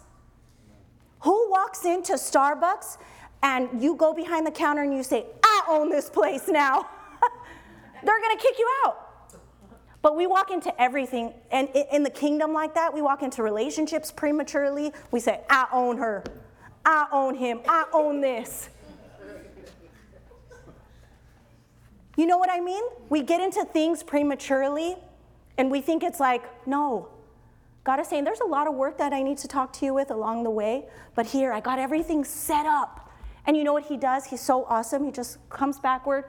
Who 1.20 1.50
walks 1.50 1.84
into 1.84 2.14
Starbucks 2.14 2.98
and 3.42 3.82
you 3.82 3.94
go 3.94 4.14
behind 4.14 4.46
the 4.46 4.50
counter 4.50 4.82
and 4.82 4.94
you 4.94 5.02
say, 5.02 5.26
I 5.42 5.62
own 5.68 5.90
this 5.90 6.08
place 6.08 6.48
now? 6.48 6.88
They're 8.04 8.20
to 8.20 8.42
kick 8.42 8.58
you 8.58 8.68
out. 8.84 9.06
But 10.02 10.16
we 10.16 10.28
walk 10.28 10.52
into 10.52 10.80
everything, 10.80 11.34
and 11.50 11.68
in 11.90 12.04
the 12.04 12.10
kingdom 12.10 12.52
like 12.52 12.74
that, 12.74 12.94
we 12.94 13.02
walk 13.02 13.22
into 13.22 13.42
relationships 13.42 14.12
prematurely. 14.12 14.92
We 15.10 15.18
say, 15.18 15.40
I 15.50 15.66
own 15.72 15.96
her, 15.98 16.22
I 16.84 17.08
own 17.10 17.34
him, 17.34 17.60
I 17.66 17.86
own 17.92 18.20
this. 18.20 18.68
You 22.16 22.26
know 22.26 22.38
what 22.38 22.50
I 22.52 22.60
mean? 22.60 22.84
We 23.08 23.22
get 23.22 23.40
into 23.40 23.64
things 23.64 24.04
prematurely, 24.04 24.94
and 25.58 25.72
we 25.72 25.80
think 25.80 26.04
it's 26.04 26.20
like, 26.20 26.44
no. 26.68 27.08
God 27.86 28.00
is 28.00 28.08
saying, 28.08 28.24
there's 28.24 28.40
a 28.40 28.46
lot 28.46 28.66
of 28.66 28.74
work 28.74 28.98
that 28.98 29.12
I 29.12 29.22
need 29.22 29.38
to 29.38 29.46
talk 29.48 29.72
to 29.74 29.86
you 29.86 29.94
with 29.94 30.10
along 30.10 30.42
the 30.42 30.50
way, 30.50 30.86
but 31.14 31.24
here, 31.24 31.52
I 31.52 31.60
got 31.60 31.78
everything 31.78 32.24
set 32.24 32.66
up. 32.66 33.12
And 33.46 33.56
you 33.56 33.62
know 33.62 33.72
what 33.72 33.84
he 33.84 33.96
does? 33.96 34.24
He's 34.24 34.40
so 34.40 34.64
awesome. 34.64 35.04
He 35.04 35.12
just 35.12 35.38
comes 35.50 35.78
backward 35.78 36.24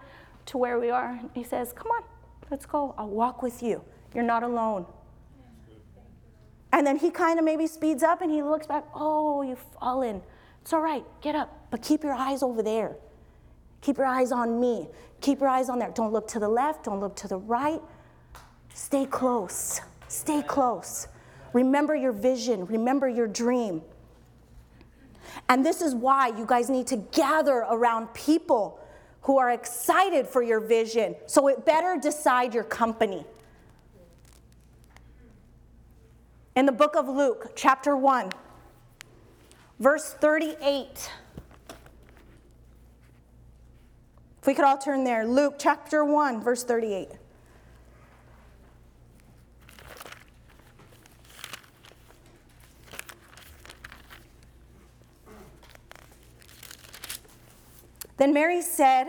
to 0.45 0.59
where 0.59 0.79
we 0.79 0.91
are. 0.91 1.19
He 1.33 1.43
says, 1.43 1.73
Come 1.73 1.87
on, 1.87 2.03
Let's 2.49 2.65
go. 2.65 2.93
I'll 2.97 3.09
walk 3.09 3.41
with 3.41 3.61
you. 3.61 3.83
You're 4.13 4.23
not 4.23 4.43
alone. 4.43 4.85
And 6.71 6.85
then 6.85 6.97
he 6.97 7.09
kind 7.09 7.39
of 7.39 7.45
maybe 7.45 7.67
speeds 7.67 8.03
up 8.03 8.21
and 8.21 8.31
he 8.31 8.43
looks 8.43 8.67
back. 8.67 8.85
Oh, 8.93 9.41
you've 9.41 9.65
fallen. 9.79 10.21
It's 10.61 10.73
all 10.73 10.81
right. 10.81 11.03
Get 11.21 11.35
up. 11.35 11.67
But 11.71 11.81
keep 11.81 12.03
your 12.03 12.13
eyes 12.13 12.43
over 12.43 12.61
there. 12.61 12.95
Keep 13.81 13.97
your 13.97 14.05
eyes 14.05 14.31
on 14.31 14.59
me. 14.59 14.87
Keep 15.21 15.39
your 15.39 15.49
eyes 15.49 15.69
on 15.69 15.79
there. 15.79 15.91
Don't 15.91 16.13
look 16.13 16.27
to 16.29 16.39
the 16.39 16.47
left. 16.47 16.85
Don't 16.85 16.99
look 16.99 17.15
to 17.17 17.27
the 17.27 17.37
right. 17.37 17.81
Stay 18.73 19.05
close. 19.05 19.81
Stay 20.07 20.41
close. 20.41 21.07
Remember 21.57 21.95
your 21.95 22.11
vision. 22.11 22.67
Remember 22.67 23.09
your 23.09 23.25
dream. 23.25 23.81
And 25.49 25.65
this 25.65 25.81
is 25.81 25.95
why 25.95 26.27
you 26.27 26.45
guys 26.45 26.69
need 26.69 26.85
to 26.87 26.97
gather 26.97 27.65
around 27.71 28.13
people 28.13 28.79
who 29.21 29.39
are 29.39 29.49
excited 29.49 30.27
for 30.27 30.43
your 30.43 30.59
vision. 30.59 31.15
So 31.25 31.47
it 31.47 31.65
better 31.65 31.97
decide 31.99 32.53
your 32.53 32.63
company. 32.63 33.25
In 36.55 36.67
the 36.67 36.71
book 36.71 36.95
of 36.95 37.09
Luke, 37.09 37.53
chapter 37.55 37.97
1, 37.97 38.29
verse 39.79 40.13
38. 40.13 41.09
If 44.41 44.45
we 44.45 44.53
could 44.53 44.63
all 44.63 44.77
turn 44.77 45.03
there, 45.03 45.25
Luke 45.25 45.55
chapter 45.57 46.05
1, 46.05 46.39
verse 46.43 46.63
38. 46.63 47.09
Then 58.17 58.33
Mary 58.33 58.61
said, 58.61 59.07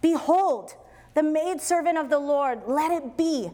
Behold, 0.00 0.74
the 1.14 1.22
maidservant 1.22 1.98
of 1.98 2.08
the 2.10 2.18
Lord, 2.18 2.62
let 2.66 2.90
it 2.90 3.16
be 3.16 3.50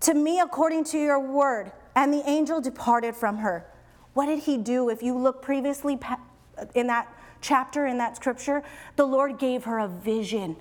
to 0.00 0.14
me 0.14 0.40
according 0.40 0.84
to 0.84 0.98
your 0.98 1.20
word. 1.20 1.72
And 1.94 2.12
the 2.12 2.22
angel 2.28 2.60
departed 2.60 3.14
from 3.14 3.38
her. 3.38 3.66
What 4.14 4.26
did 4.26 4.40
he 4.40 4.56
do? 4.56 4.88
If 4.88 5.02
you 5.02 5.16
look 5.16 5.42
previously 5.42 5.98
in 6.74 6.86
that 6.88 7.12
chapter, 7.40 7.86
in 7.86 7.98
that 7.98 8.16
scripture, 8.16 8.62
the 8.96 9.06
Lord 9.06 9.38
gave 9.38 9.64
her 9.64 9.78
a 9.78 9.88
vision. 9.88 10.56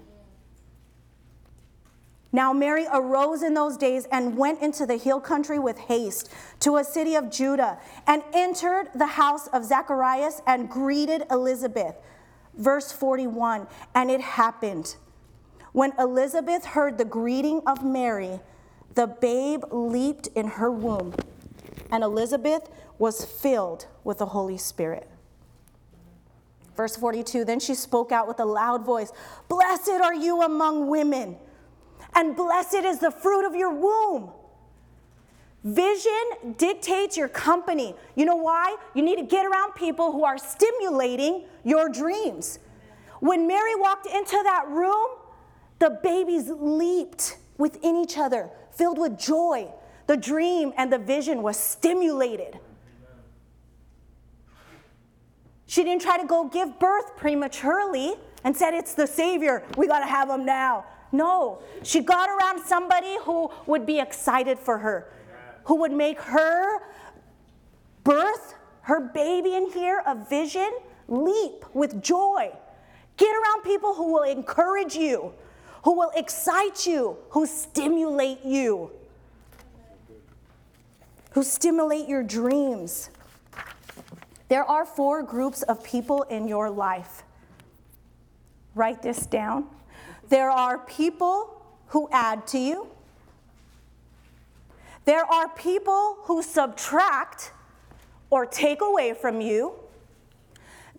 Now 2.31 2.53
Mary 2.53 2.85
arose 2.91 3.41
in 3.41 3.55
those 3.55 3.75
days 3.75 4.07
and 4.11 4.37
went 4.37 4.61
into 4.61 4.85
the 4.85 4.97
hill 4.97 5.19
country 5.19 5.57
with 5.57 5.79
haste 5.79 6.31
to 6.59 6.77
a 6.77 6.83
city 6.83 7.15
of 7.15 7.31
Judah 7.31 7.79
and 8.05 8.21
entered 8.33 8.89
the 8.93 9.07
house 9.07 9.47
of 9.47 9.65
Zacharias 9.65 10.41
and 10.45 10.69
greeted 10.69 11.23
Elizabeth. 11.31 11.95
Verse 12.59 12.91
41 12.91 13.65
And 13.95 14.11
it 14.11 14.21
happened 14.21 14.95
when 15.71 15.93
Elizabeth 15.97 16.65
heard 16.65 16.97
the 16.97 17.05
greeting 17.05 17.61
of 17.65 17.83
Mary, 17.83 18.39
the 18.95 19.07
babe 19.07 19.63
leaped 19.71 20.27
in 20.35 20.47
her 20.47 20.69
womb, 20.69 21.15
and 21.89 22.03
Elizabeth 22.03 22.69
was 22.97 23.23
filled 23.23 23.87
with 24.03 24.17
the 24.17 24.27
Holy 24.27 24.57
Spirit. 24.57 25.09
Verse 26.75 26.95
42 26.97 27.45
Then 27.45 27.59
she 27.59 27.75
spoke 27.75 28.11
out 28.11 28.27
with 28.27 28.39
a 28.39 28.45
loud 28.45 28.85
voice 28.85 29.11
Blessed 29.47 30.01
are 30.03 30.13
you 30.13 30.41
among 30.41 30.87
women, 30.87 31.37
and 32.13 32.35
blessed 32.35 32.83
is 32.83 32.99
the 32.99 33.11
fruit 33.11 33.47
of 33.47 33.55
your 33.55 33.73
womb. 33.73 34.31
Vision 35.63 36.55
dictates 36.57 37.17
your 37.17 37.27
company. 37.27 37.93
You 38.15 38.25
know 38.25 38.37
why? 38.37 38.77
You 38.93 39.03
need 39.03 39.17
to 39.17 39.23
get 39.23 39.45
around 39.45 39.73
people 39.73 40.11
who 40.11 40.23
are 40.23 40.37
stimulating 40.37 41.45
your 41.65 41.89
dreams. 41.89 42.59
When 43.19 43.45
Mary 43.45 43.75
walked 43.75 44.05
into 44.05 44.39
that 44.43 44.69
room, 44.69 45.07
the 45.79 45.99
babies 46.01 46.49
leaped 46.49 47.37
within 47.57 47.97
each 47.97 48.17
other, 48.17 48.49
filled 48.71 48.97
with 48.97 49.19
joy. 49.19 49.69
The 50.07 50.15
dream 50.15 50.71
and 50.77 50.91
the 50.91 50.97
vision 50.97 51.43
was 51.43 51.57
stimulated. 51.57 52.57
She 55.65 55.83
didn't 55.83 56.01
try 56.01 56.17
to 56.17 56.25
go 56.25 56.47
give 56.47 56.79
birth 56.79 57.15
prematurely 57.17 58.15
and 58.45 58.55
said, 58.55 58.73
It's 58.73 58.93
the 58.93 59.05
Savior. 59.05 59.63
We 59.77 59.87
got 59.87 59.99
to 59.99 60.05
have 60.05 60.29
him 60.29 60.45
now. 60.45 60.85
No, 61.11 61.61
she 61.83 62.01
got 62.01 62.29
around 62.29 62.63
somebody 62.65 63.17
who 63.21 63.51
would 63.67 63.85
be 63.85 63.99
excited 63.99 64.57
for 64.57 64.77
her 64.77 65.11
who 65.69 65.75
would 65.75 65.91
make 65.91 66.19
her 66.19 66.79
birth, 68.03 68.55
her 68.81 68.99
baby 68.99 69.53
in 69.53 69.69
here, 69.69 70.01
a 70.07 70.15
vision, 70.15 70.67
leap 71.07 71.63
with 71.75 72.01
joy. 72.01 72.51
Get 73.17 73.29
around 73.35 73.61
people 73.63 73.93
who 73.93 74.11
will 74.11 74.23
encourage 74.23 74.95
you, 74.95 75.31
who 75.83 75.95
will 75.95 76.11
excite 76.15 76.87
you, 76.87 77.17
who 77.29 77.45
stimulate 77.45 78.43
you, 78.43 78.89
who 81.33 81.43
stimulate 81.43 82.09
your 82.09 82.23
dreams. 82.23 83.11
There 84.47 84.63
are 84.63 84.85
four 84.85 85.21
groups 85.21 85.61
of 85.61 85.83
people 85.83 86.23
in 86.23 86.47
your 86.47 86.71
life. 86.71 87.21
Write 88.73 89.03
this 89.03 89.27
down. 89.27 89.67
There 90.29 90.49
are 90.49 90.79
people 90.79 91.63
who 91.89 92.09
add 92.11 92.47
to 92.47 92.57
you. 92.57 92.87
There 95.09 95.25
are 95.25 95.49
people 95.49 96.17
who 96.25 96.43
subtract 96.43 97.51
or 98.29 98.45
take 98.45 98.81
away 98.83 99.15
from 99.15 99.41
you. 99.41 99.73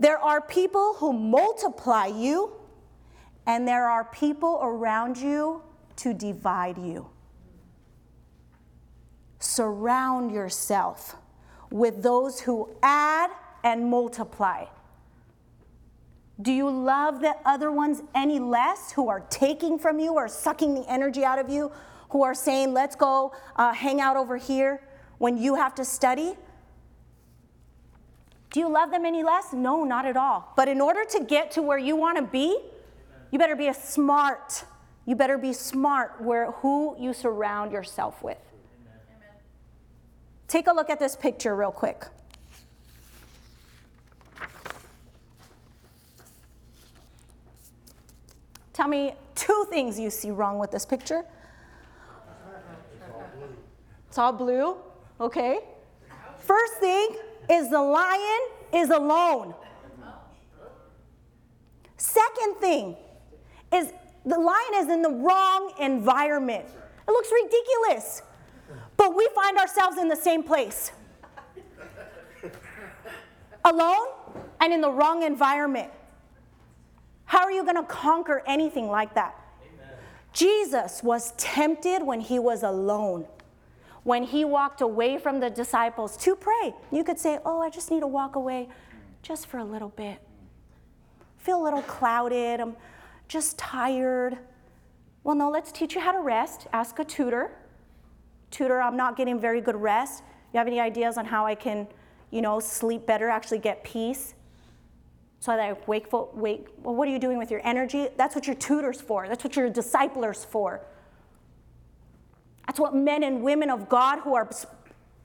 There 0.01 0.19
are 0.19 0.41
people 0.41 0.95
who 0.95 1.13
multiply 1.13 2.07
you. 2.07 2.51
And 3.47 3.69
there 3.69 3.87
are 3.87 4.03
people 4.03 4.59
around 4.61 5.17
you 5.17 5.63
to 5.99 6.13
divide 6.13 6.77
you. 6.77 7.09
Surround 9.39 10.33
yourself 10.33 11.15
with 11.71 12.03
those 12.03 12.41
who 12.41 12.69
add 12.83 13.31
and 13.63 13.89
multiply. 13.89 14.65
Do 16.43 16.51
you 16.51 16.69
love 16.69 17.21
the 17.21 17.37
other 17.47 17.71
ones 17.71 18.03
any 18.17 18.41
less 18.41 18.91
who 18.91 19.09
are 19.09 19.21
taking 19.31 19.79
from 19.79 20.01
you 20.01 20.15
or 20.15 20.27
sucking 20.27 20.75
the 20.75 20.91
energy 20.91 21.25
out 21.25 21.39
of 21.39 21.49
you? 21.49 21.71
Who 22.11 22.23
are 22.23 22.35
saying, 22.35 22.73
let's 22.73 22.97
go 22.97 23.33
uh, 23.57 23.73
hang 23.73 24.01
out 24.01 24.17
over 24.17 24.37
here 24.37 24.83
when 25.19 25.39
you 25.39 25.55
have 25.55 25.75
to 25.77 25.85
study? 25.85 26.35
Do 28.51 28.59
you 28.59 28.69
love 28.69 28.91
them 28.91 29.05
any 29.05 29.23
less? 29.23 29.53
No, 29.53 29.85
not 29.85 30.07
at 30.07 30.17
all. 30.17 30.53
But 30.57 30.69
in 30.69 30.81
order 30.81 31.05
to 31.05 31.25
get 31.25 31.53
to 31.53 31.63
where 31.63 31.79
you 31.79 31.95
want 31.95 32.17
to 32.17 32.23
be, 32.23 32.59
you 33.31 33.39
better 33.39 33.55
be 33.55 33.69
a 33.69 33.75
smart. 33.75 34.65
You 35.07 35.15
better 35.15 35.39
be 35.39 35.53
smart 35.53 36.21
where 36.21 36.51
who 36.53 36.97
you 36.99 37.13
surround 37.13 37.71
yourself 37.71 38.23
with. 38.23 38.39
Amen. 38.87 39.29
Take 40.49 40.67
a 40.67 40.73
look 40.73 40.91
at 40.91 40.99
this 40.99 41.15
picture 41.15 41.55
real 41.55 41.71
quick. 41.71 42.07
Tell 48.73 48.89
me 48.89 49.15
two 49.35 49.67
things 49.71 50.01
you 50.01 50.11
see 50.11 50.31
wrong 50.31 50.59
with 50.59 50.71
this 50.71 50.87
picture. 50.87 51.25
It's 54.11 54.19
all 54.19 54.33
blue, 54.33 54.75
okay? 55.21 55.61
First 56.39 56.75
thing 56.79 57.15
is 57.49 57.71
the 57.71 57.81
lion 57.81 58.41
is 58.75 58.91
alone. 58.91 59.55
Second 61.97 62.57
thing 62.57 62.97
is 63.73 63.93
the 64.27 64.37
lion 64.37 64.75
is 64.75 64.89
in 64.89 65.03
the 65.03 65.11
wrong 65.11 65.75
environment. 65.79 66.67
It 67.07 67.11
looks 67.13 67.31
ridiculous, 67.31 68.23
but 68.97 69.15
we 69.15 69.29
find 69.33 69.57
ourselves 69.59 69.97
in 69.97 70.09
the 70.09 70.17
same 70.17 70.43
place. 70.43 70.91
Alone 73.65 74.09
and 74.61 74.73
in 74.73 74.81
the 74.81 74.91
wrong 74.91 75.23
environment. 75.23 75.93
How 77.27 77.45
are 77.45 77.53
you 77.53 77.63
going 77.63 77.77
to 77.77 77.85
conquer 77.85 78.43
anything 78.45 78.89
like 78.89 79.15
that? 79.15 79.37
Amen. 79.63 79.95
Jesus 80.33 81.01
was 81.01 81.31
tempted 81.37 82.03
when 82.03 82.19
he 82.19 82.41
was 82.41 82.65
alone. 82.65 83.29
When 84.03 84.23
he 84.23 84.45
walked 84.45 84.81
away 84.81 85.19
from 85.19 85.41
the 85.41 85.51
disciples 85.51 86.17
to 86.19 86.35
pray, 86.35 86.75
you 86.91 87.05
could 87.05 87.19
say, 87.19 87.39
Oh, 87.45 87.61
I 87.61 87.71
just 87.71 87.91
need 87.91 88.01
to 88.01 88.07
walk 88.07 88.37
away 88.37 88.69
just 89.23 89.47
for 89.47 89.59
a 89.59 89.65
little 89.65 89.91
bit. 89.91 90.21
Feel 91.39 91.61
a 91.61 91.65
little 91.65 91.83
clouded. 91.83 92.61
I'm 92.61 92.77
just 93.29 93.59
tired. 93.59 94.39
Well, 95.23 95.35
no, 95.35 95.51
let's 95.51 95.71
teach 95.71 95.95
you 95.95 96.01
how 96.01 96.13
to 96.13 96.21
rest. 96.21 96.67
Ask 96.73 96.99
a 96.99 97.05
tutor. 97.05 97.53
Tutor, 98.51 98.81
I'm 98.81 98.97
not 98.97 99.17
getting 99.17 99.39
very 99.39 99.61
good 99.61 99.77
rest. 99.77 100.23
You 100.53 100.59
have 100.59 100.67
any 100.67 100.81
ideas 100.81 101.19
on 101.19 101.27
how 101.27 101.47
I 101.47 101.55
can, 101.55 101.87
you 102.31 102.43
know, 102.43 102.59
sleep 102.59 103.07
better, 103.07 103.29
actually 103.29 103.59
get 103.59 103.85
peace? 103.85 104.35
so 105.41 105.53
that 105.53 105.61
I 105.61 105.75
wakeful, 105.87 106.31
wake, 106.35 106.69
well, 106.83 106.95
what 106.95 107.09
are 107.09 107.11
you 107.11 107.19
doing 107.19 107.39
with 107.39 107.51
your 107.51 107.63
energy? 107.65 108.09
That's 108.17 108.35
what 108.35 108.47
your 108.47 108.57
tutor's 108.57 109.01
for. 109.01 109.27
That's 109.27 109.43
what 109.43 109.57
your 109.57 109.71
discipler's 109.71 110.45
for. 110.45 110.83
That's 112.71 112.79
what 112.79 112.95
men 112.95 113.25
and 113.25 113.43
women 113.43 113.69
of 113.69 113.89
God 113.89 114.21
who 114.21 114.37
are 114.37 114.49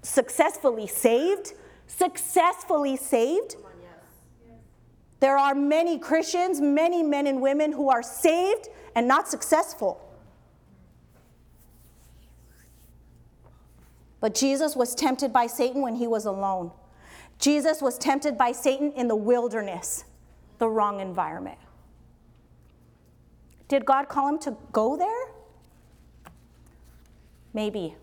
successfully 0.02 0.88
saved, 0.88 1.54
successfully 1.86 2.98
saved. 2.98 3.56
There 5.20 5.38
are 5.38 5.54
many 5.54 6.00
Christians, 6.00 6.60
many 6.60 7.04
men 7.04 7.28
and 7.28 7.40
women 7.40 7.72
who 7.72 7.92
are 7.92 8.02
saved 8.02 8.70
and 8.96 9.08
not 9.08 9.28
successful. 9.28 10.02
But 14.22 14.34
Jesus 14.34 14.76
was 14.76 14.96
tempted 14.96 15.32
by 15.32 15.46
Satan 15.46 15.84
when 15.84 15.94
he 15.94 16.08
was 16.08 16.26
alone. 16.26 16.72
Jesus 17.38 17.80
was 17.80 18.00
tempted 18.00 18.40
by 18.40 18.54
Satan 18.54 18.92
in 18.94 19.08
the 19.08 19.16
wilderness, 19.16 20.06
the 20.58 20.68
wrong 20.68 21.00
environment. 21.00 21.60
Did 23.68 23.86
God 23.86 24.10
call 24.10 24.30
him 24.30 24.40
to 24.40 24.58
go 24.72 24.98
there? 24.98 25.35
Maybe. 27.56 27.96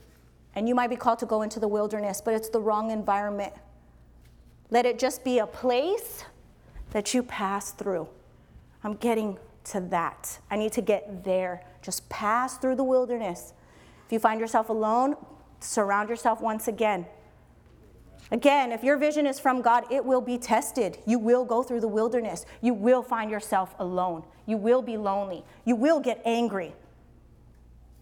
And 0.57 0.69
you 0.69 0.75
might 0.75 0.91
be 0.91 0.97
called 0.97 1.21
to 1.21 1.27
go 1.27 1.43
into 1.43 1.61
the 1.61 1.69
wilderness, 1.69 2.21
but 2.21 2.35
it's 2.35 2.49
the 2.49 2.61
wrong 2.61 2.91
environment. 2.91 3.53
Let 4.71 4.85
it 4.85 4.99
just 4.99 5.23
be 5.23 5.39
a 5.39 5.47
place 5.47 6.25
that 6.91 7.15
you 7.15 7.23
pass 7.23 7.71
through. 7.71 8.09
I'm 8.83 8.95
getting 8.95 9.39
to 9.67 9.81
that. 9.81 10.41
I 10.51 10.57
need 10.57 10.73
to 10.73 10.83
get 10.83 11.23
there. 11.23 11.63
Just 11.83 12.09
pass 12.09 12.59
through 12.59 12.75
the 12.75 12.85
wilderness. 12.85 13.53
If 14.07 14.13
you 14.13 14.19
find 14.19 14.41
yourself 14.41 14.69
alone, 14.69 15.15
surround 15.61 16.09
yourself 16.09 16.41
once 16.41 16.67
again 16.67 17.07
Again, 18.33 18.73
if 18.73 18.83
your 18.83 18.97
vision 18.97 19.27
is 19.27 19.39
from 19.39 19.61
God, 19.61 19.85
it 19.91 20.03
will 20.03 20.23
be 20.23 20.39
tested. 20.39 20.97
You 21.07 21.19
will 21.19 21.45
go 21.45 21.63
through 21.63 21.81
the 21.81 21.89
wilderness. 21.89 22.47
You 22.63 22.73
will 22.73 23.03
find 23.03 23.31
yourself 23.31 23.75
alone. 23.79 24.25
You 24.47 24.57
will 24.57 24.81
be 24.81 24.97
lonely. 24.97 25.45
You 25.67 25.77
will 25.77 26.01
get 26.01 26.23
angry. 26.25 26.75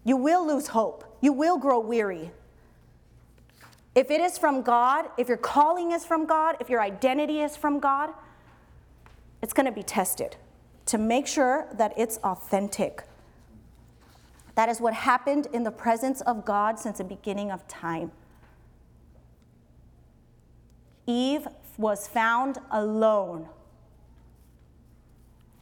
You 0.03 0.17
will 0.17 0.45
lose 0.45 0.67
hope. 0.67 1.17
You 1.21 1.33
will 1.33 1.57
grow 1.57 1.79
weary. 1.79 2.31
If 3.93 4.09
it 4.09 4.21
is 4.21 4.37
from 4.37 4.61
God, 4.61 5.05
if 5.17 5.27
your 5.27 5.37
calling 5.37 5.91
is 5.91 6.05
from 6.05 6.25
God, 6.25 6.55
if 6.59 6.69
your 6.69 6.81
identity 6.81 7.41
is 7.41 7.57
from 7.57 7.79
God, 7.79 8.11
it's 9.41 9.53
going 9.53 9.65
to 9.65 9.71
be 9.71 9.83
tested 9.83 10.37
to 10.87 10.97
make 10.97 11.27
sure 11.27 11.67
that 11.73 11.93
it's 11.97 12.17
authentic. 12.17 13.03
That 14.55 14.69
is 14.69 14.79
what 14.79 14.93
happened 14.93 15.47
in 15.53 15.63
the 15.63 15.71
presence 15.71 16.21
of 16.21 16.45
God 16.45 16.79
since 16.79 16.97
the 16.97 17.03
beginning 17.03 17.51
of 17.51 17.67
time. 17.67 18.11
Eve 21.07 21.47
was 21.77 22.07
found 22.07 22.59
alone. 22.71 23.47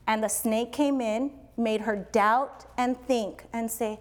And 0.08 0.24
the 0.24 0.28
snake 0.28 0.72
came 0.72 1.02
in, 1.02 1.32
made 1.56 1.82
her 1.82 1.96
doubt 2.12 2.66
and 2.78 2.98
think 2.98 3.46
and 3.54 3.70
say, 3.70 4.00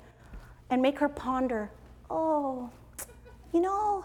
and 0.70 0.82
make 0.82 0.98
her 0.98 1.08
ponder, 1.08 1.70
oh, 2.10 2.70
you 3.52 3.60
know, 3.60 4.04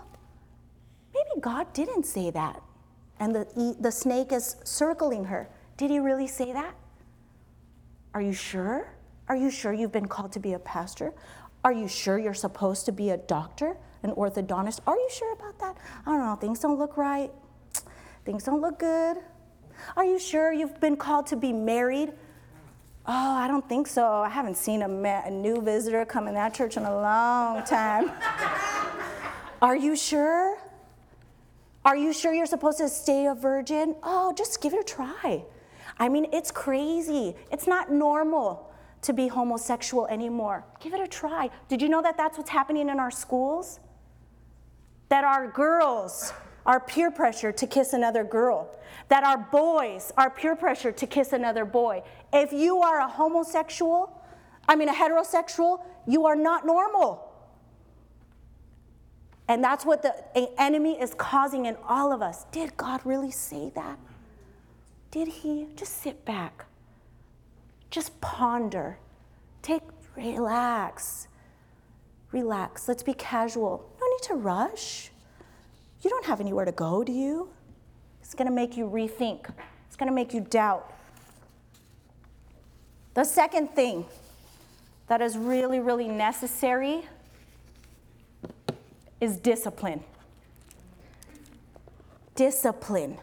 maybe 1.13 1.41
God 1.41 1.71
didn't 1.73 2.05
say 2.05 2.31
that. 2.31 2.61
And 3.19 3.35
the, 3.35 3.75
the 3.79 3.91
snake 3.91 4.31
is 4.31 4.55
circling 4.63 5.25
her. 5.25 5.49
Did 5.77 5.91
he 5.91 5.99
really 5.99 6.27
say 6.27 6.53
that? 6.53 6.75
Are 8.13 8.21
you 8.21 8.33
sure? 8.33 8.93
Are 9.27 9.35
you 9.35 9.49
sure 9.49 9.73
you've 9.73 9.91
been 9.91 10.07
called 10.07 10.31
to 10.33 10.39
be 10.39 10.53
a 10.53 10.59
pastor? 10.59 11.13
Are 11.63 11.73
you 11.73 11.87
sure 11.87 12.17
you're 12.17 12.33
supposed 12.33 12.85
to 12.85 12.91
be 12.91 13.11
a 13.11 13.17
doctor? 13.17 13.77
an 14.03 14.11
orthodontist. 14.11 14.79
Are 14.85 14.95
you 14.95 15.09
sure 15.09 15.33
about 15.33 15.57
that? 15.59 15.77
I 16.05 16.11
don't 16.11 16.19
know, 16.19 16.35
things 16.35 16.59
don't 16.59 16.77
look 16.77 16.97
right. 16.97 17.31
Things 18.25 18.43
don't 18.43 18.61
look 18.61 18.79
good. 18.79 19.17
Are 19.97 20.05
you 20.05 20.19
sure 20.19 20.53
you've 20.53 20.79
been 20.79 20.95
called 20.95 21.25
to 21.27 21.35
be 21.35 21.51
married? 21.51 22.13
Oh, 23.05 23.35
I 23.35 23.47
don't 23.47 23.67
think 23.67 23.87
so. 23.87 24.05
I 24.07 24.29
haven't 24.29 24.55
seen 24.55 24.81
a, 24.81 24.87
ma- 24.87 25.23
a 25.25 25.31
new 25.31 25.61
visitor 25.61 26.05
come 26.05 26.27
in 26.27 26.33
that 26.35 26.53
church 26.53 26.77
in 26.77 26.83
a 26.83 26.95
long 26.95 27.63
time. 27.63 28.11
Are 29.61 29.75
you 29.75 29.95
sure? 29.95 30.57
Are 31.83 31.97
you 31.97 32.13
sure 32.13 32.33
you're 32.33 32.45
supposed 32.45 32.77
to 32.77 32.87
stay 32.87 33.25
a 33.27 33.35
virgin? 33.35 33.95
Oh, 34.03 34.33
just 34.37 34.61
give 34.61 34.73
it 34.73 34.79
a 34.79 34.83
try. 34.83 35.43
I 35.99 36.07
mean, 36.07 36.27
it's 36.31 36.49
crazy. 36.49 37.35
It's 37.51 37.67
not 37.67 37.91
normal 37.91 38.71
to 39.01 39.11
be 39.11 39.27
homosexual 39.27 40.07
anymore. 40.07 40.63
Give 40.79 40.93
it 40.93 41.01
a 41.01 41.07
try. 41.07 41.49
Did 41.67 41.81
you 41.81 41.89
know 41.89 42.01
that 42.01 42.15
that's 42.15 42.37
what's 42.37 42.49
happening 42.49 42.87
in 42.87 42.99
our 42.99 43.11
schools? 43.11 43.79
that 45.13 45.23
our 45.23 45.47
girls 45.47 46.33
are 46.65 46.79
peer 46.79 47.11
pressure 47.11 47.51
to 47.51 47.67
kiss 47.67 47.93
another 47.93 48.23
girl, 48.23 48.77
that 49.09 49.23
our 49.23 49.37
boys 49.37 50.13
are 50.17 50.29
peer 50.29 50.55
pressure 50.55 50.91
to 50.91 51.07
kiss 51.07 51.33
another 51.33 51.65
boy. 51.65 52.03
If 52.31 52.53
you 52.53 52.79
are 52.79 53.01
a 53.01 53.07
homosexual, 53.07 54.21
I 54.67 54.75
mean 54.75 54.89
a 54.89 54.93
heterosexual, 54.93 55.81
you 56.07 56.25
are 56.25 56.35
not 56.35 56.65
normal. 56.65 57.29
And 59.47 59.63
that's 59.63 59.85
what 59.85 60.01
the 60.01 60.15
enemy 60.57 60.99
is 61.01 61.13
causing 61.13 61.65
in 61.65 61.75
all 61.87 62.13
of 62.13 62.21
us. 62.21 62.45
Did 62.51 62.77
God 62.77 63.01
really 63.03 63.31
say 63.31 63.71
that? 63.75 63.99
Did 65.11 65.27
he? 65.27 65.67
Just 65.75 66.01
sit 66.01 66.23
back. 66.25 66.65
Just 67.91 68.19
ponder. 68.21 68.97
Take 69.61 69.83
relax. 70.15 71.27
Relax. 72.31 72.87
Let's 72.87 73.03
be 73.03 73.13
casual. 73.13 73.91
No 73.99 74.07
need 74.07 74.23
to 74.23 74.35
rush. 74.35 75.11
You 76.03 76.09
don't 76.09 76.25
have 76.25 76.41
anywhere 76.41 76.65
to 76.65 76.71
go, 76.71 77.03
do 77.03 77.11
you? 77.11 77.49
It's 78.21 78.33
going 78.33 78.47
to 78.47 78.53
make 78.53 78.75
you 78.77 78.85
rethink, 78.85 79.49
it's 79.87 79.95
going 79.95 80.09
to 80.09 80.15
make 80.15 80.33
you 80.33 80.41
doubt. 80.41 80.91
The 83.13 83.23
second 83.23 83.69
thing 83.69 84.05
that 85.07 85.21
is 85.21 85.37
really, 85.37 85.79
really 85.79 86.07
necessary 86.07 87.03
is 89.21 89.37
discipline. 89.37 90.03
Discipline. 92.35 93.17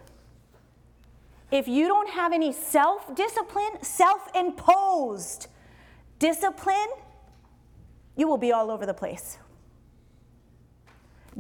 If 1.51 1.67
you 1.67 1.89
don't 1.89 2.09
have 2.11 2.33
any 2.33 2.53
self 2.53 3.15
discipline, 3.17 3.83
self 3.83 4.29
imposed 4.37 5.49
discipline, 6.21 6.89
you 8.17 8.29
will 8.29 8.39
be 8.39 8.53
all 8.53 8.71
over 8.71 8.87
the 8.87 8.95
place. 8.95 9.39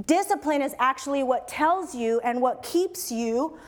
Discipline 0.06 0.62
is 0.62 0.74
actually 0.78 1.22
what 1.22 1.48
tells 1.48 1.94
you 1.94 2.20
and 2.20 2.40
what 2.40 2.62
keeps 2.62 3.10
you 3.10 3.58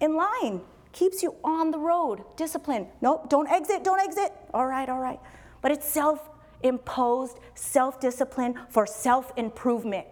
in 0.00 0.14
line, 0.14 0.60
keeps 0.92 1.22
you 1.22 1.34
on 1.42 1.70
the 1.70 1.78
road. 1.78 2.22
Discipline. 2.36 2.86
Nope, 3.00 3.28
don't 3.28 3.50
exit, 3.50 3.82
don't 3.82 4.00
exit. 4.00 4.32
All 4.54 4.66
right, 4.66 4.88
all 4.88 5.00
right. 5.00 5.18
But 5.60 5.72
it's 5.72 5.88
self 5.88 6.28
imposed 6.62 7.38
self 7.54 8.00
discipline 8.00 8.58
for 8.70 8.86
self 8.86 9.32
improvement. 9.36 10.06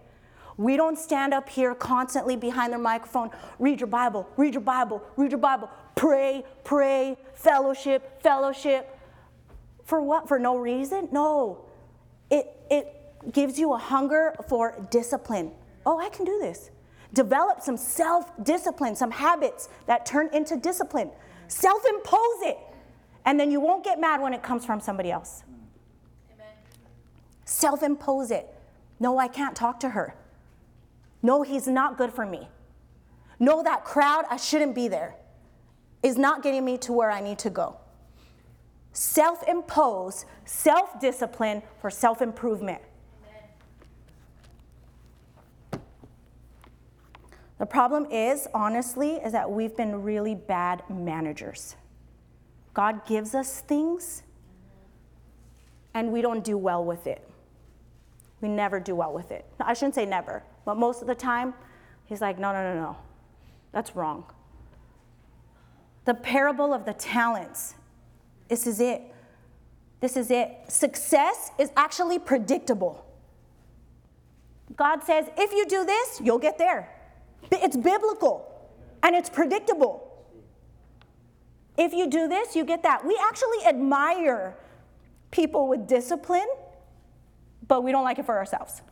We 0.57 0.77
don't 0.77 0.99
stand 0.99 1.35
up 1.35 1.49
here 1.49 1.75
constantly 1.75 2.37
behind 2.37 2.72
the 2.72 2.79
microphone, 2.79 3.31
read 3.59 3.81
your 3.81 3.89
Bible, 3.89 4.29
read 4.37 4.55
your 4.55 4.61
Bible, 4.61 5.03
read 5.16 5.33
your 5.33 5.41
Bible, 5.41 5.68
pray, 5.97 6.45
pray, 6.62 7.16
fellowship, 7.35 8.22
fellowship. 8.22 8.99
For 9.85 10.01
what? 10.01 10.29
For 10.29 10.39
no 10.39 10.57
reason? 10.57 11.09
No. 11.12 11.64
It, 12.31 12.47
it 12.70 13.03
gives 13.33 13.59
you 13.59 13.72
a 13.75 13.79
hunger 13.79 14.35
for 14.49 14.87
discipline. 14.91 15.53
Oh, 15.87 15.99
I 15.99 16.09
can 16.09 16.25
do 16.25 16.39
this. 16.41 16.70
Develop 17.12 17.61
some 17.61 17.77
self 17.77 18.31
discipline, 18.43 18.97
some 18.97 19.11
habits 19.11 19.68
that 19.87 20.05
turn 20.05 20.29
into 20.33 20.57
discipline. 20.57 21.11
Self 21.49 21.83
impose 21.89 22.43
it. 22.43 22.59
And 23.25 23.39
then 23.39 23.51
you 23.51 23.61
won't 23.61 23.85
get 23.85 24.01
mad 24.01 24.20
when 24.20 24.35
it 24.35 24.43
comes 24.43 24.66
from 24.66 24.81
somebody 24.81 25.11
else. 25.11 25.45
Self 27.45 27.83
impose 27.83 28.31
it. 28.31 28.53
No, 28.99 29.18
I 29.18 29.29
can't 29.29 29.55
talk 29.55 29.81
to 29.81 29.91
her. 29.91 30.14
No, 31.22 31.43
he's 31.43 31.66
not 31.66 31.97
good 31.97 32.12
for 32.12 32.27
me. 32.27 32.49
No, 33.39 33.62
that 33.62 33.85
crowd, 33.85 34.25
I 34.31 34.37
shouldn't 34.37 34.75
be 34.75 34.89
there, 34.89 35.16
is 36.03 36.16
not 36.16 36.43
getting 36.43 36.64
me 36.64 36.79
to 36.79 36.93
where 36.93 37.11
I 37.11 37.20
need 37.20 37.39
to 37.41 37.51
go. 37.51 37.77
Self 38.93 39.47
impose, 39.49 40.25
self 40.45 41.01
discipline 41.01 41.62
for 41.81 41.91
self 41.91 42.22
improvement. 42.22 42.81
The 47.59 47.66
problem 47.66 48.07
is, 48.11 48.48
honestly, 48.52 49.12
is 49.14 49.32
that 49.32 49.50
we've 49.50 49.76
been 49.76 50.02
really 50.02 50.34
bad 50.34 50.82
managers. 50.88 51.76
God 52.72 53.07
gives 53.07 53.34
us 53.34 53.61
things 53.61 54.22
and 55.94 56.11
we 56.11 56.20
don't 56.20 56.42
do 56.42 56.59
well 56.59 56.84
with 56.84 57.07
it. 57.07 57.26
We 58.40 58.48
never 58.48 58.80
do 58.80 58.96
well 58.96 59.12
with 59.12 59.30
it. 59.30 59.46
I 59.61 59.74
shouldn't 59.74 59.94
say 59.94 60.05
never, 60.05 60.42
but 60.64 60.76
most 60.76 61.00
of 61.00 61.07
the 61.07 61.14
time, 61.14 61.55
He's 62.07 62.20
like, 62.20 62.38
no, 62.38 62.52
no, 62.52 62.74
no, 62.74 62.80
no. 62.80 62.96
That's 63.72 63.96
wrong. 63.96 64.24
The 66.05 66.14
parable 66.14 66.74
of 66.74 66.84
the 66.84 66.92
talents. 66.92 67.74
This 68.48 68.66
is 68.66 68.78
it. 68.78 69.00
This 70.00 70.16
is 70.16 70.30
it. 70.30 70.50
Success 70.68 71.50
is 71.59 71.70
actually 71.76 72.18
predictable. 72.18 73.07
God 74.76 75.02
says, 75.02 75.28
if 75.36 75.52
you 75.52 75.66
do 75.66 75.84
this, 75.84 76.20
you'll 76.22 76.38
get 76.38 76.59
there. 76.59 76.90
It's 77.51 77.76
biblical 77.76 78.51
and 79.03 79.14
it's 79.14 79.28
predictable. 79.28 80.11
If 81.76 81.92
you 81.92 82.09
do 82.09 82.28
this, 82.28 82.55
you 82.55 82.64
get 82.64 82.82
that. 82.84 83.05
We 83.05 83.18
actually 83.28 83.66
admire 83.66 84.57
people 85.30 85.68
with 85.68 85.86
discipline, 85.86 86.47
but 87.66 87.82
we 87.82 87.90
don't 87.92 88.05
like 88.05 88.18
it 88.18 88.26
for 88.26 88.36
ourselves. 88.36 88.82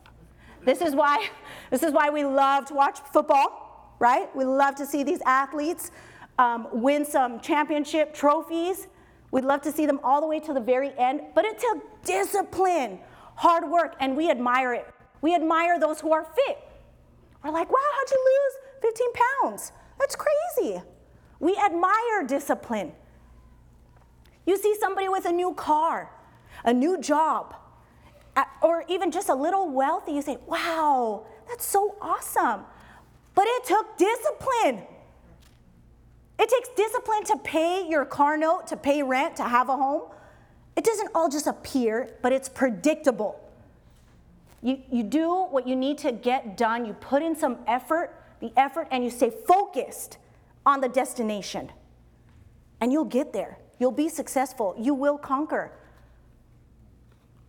This 0.65 0.81
is 0.81 0.93
why 0.95 1.29
this 1.69 1.83
is 1.83 1.91
why 1.91 2.09
we 2.09 2.23
love 2.23 2.65
to 2.65 2.73
watch 2.73 2.99
football, 3.11 3.95
right? 3.99 4.33
We 4.35 4.45
love 4.45 4.75
to 4.75 4.85
see 4.85 5.03
these 5.03 5.21
athletes 5.25 5.91
um, 6.37 6.67
win 6.71 7.05
some 7.05 7.39
championship 7.39 8.13
trophies. 8.13 8.87
We'd 9.31 9.45
love 9.45 9.61
to 9.61 9.71
see 9.71 9.85
them 9.85 9.99
all 10.03 10.21
the 10.21 10.27
way 10.27 10.39
to 10.41 10.53
the 10.53 10.59
very 10.59 10.93
end, 10.97 11.21
but 11.33 11.45
it 11.45 11.57
took 11.57 12.03
discipline, 12.03 12.99
hard 13.35 13.69
work, 13.69 13.95
and 13.99 14.15
we 14.15 14.29
admire 14.29 14.73
it. 14.73 14.87
We 15.21 15.33
admire 15.33 15.79
those 15.79 15.99
who 15.99 16.11
are 16.11 16.25
fit. 16.25 16.59
We're 17.43 17.51
like, 17.51 17.71
wow, 17.71 17.79
how'd 17.95 18.11
you 18.11 18.25
lose 18.25 18.93
15 18.93 19.07
pounds? 19.13 19.71
That's 19.99 20.15
crazy. 20.15 20.81
We 21.39 21.57
admire 21.57 22.25
discipline. 22.25 22.93
You 24.45 24.57
see 24.57 24.75
somebody 24.79 25.09
with 25.09 25.25
a 25.25 25.31
new 25.31 25.53
car, 25.53 26.11
a 26.63 26.73
new 26.73 26.99
job, 26.99 27.55
or 28.61 28.83
even 28.87 29.11
just 29.11 29.29
a 29.29 29.35
little 29.35 29.69
wealthy, 29.69 30.13
you 30.13 30.21
say, 30.21 30.37
wow, 30.47 31.25
that's 31.47 31.65
so 31.65 31.95
awesome. 32.01 32.61
But 33.35 33.45
it 33.47 33.65
took 33.65 33.97
discipline. 33.97 34.83
It 36.39 36.49
takes 36.49 36.69
discipline 36.75 37.23
to 37.25 37.37
pay 37.43 37.87
your 37.87 38.05
car 38.05 38.37
note, 38.37 38.67
to 38.67 38.77
pay 38.77 39.03
rent, 39.03 39.35
to 39.37 39.43
have 39.43 39.69
a 39.69 39.75
home. 39.75 40.03
It 40.75 40.83
doesn't 40.83 41.09
all 41.13 41.29
just 41.29 41.47
appear, 41.47 42.15
but 42.21 42.33
it's 42.33 42.49
predictable. 42.49 43.39
You, 44.63 44.81
you 44.89 45.03
do 45.03 45.29
what 45.51 45.67
you 45.67 45.75
need 45.75 45.97
to 45.99 46.13
get 46.13 46.55
done, 46.55 46.85
you 46.85 46.93
put 46.93 47.21
in 47.21 47.35
some 47.35 47.57
effort, 47.67 48.15
the 48.39 48.51
effort, 48.55 48.87
and 48.91 49.03
you 49.03 49.09
stay 49.09 49.29
focused 49.29 50.17
on 50.65 50.79
the 50.79 50.87
destination. 50.87 51.69
And 52.79 52.91
you'll 52.91 53.03
get 53.03 53.33
there. 53.33 53.59
You'll 53.77 53.91
be 53.91 54.07
successful. 54.07 54.73
You 54.79 54.93
will 54.93 55.17
conquer. 55.17 55.73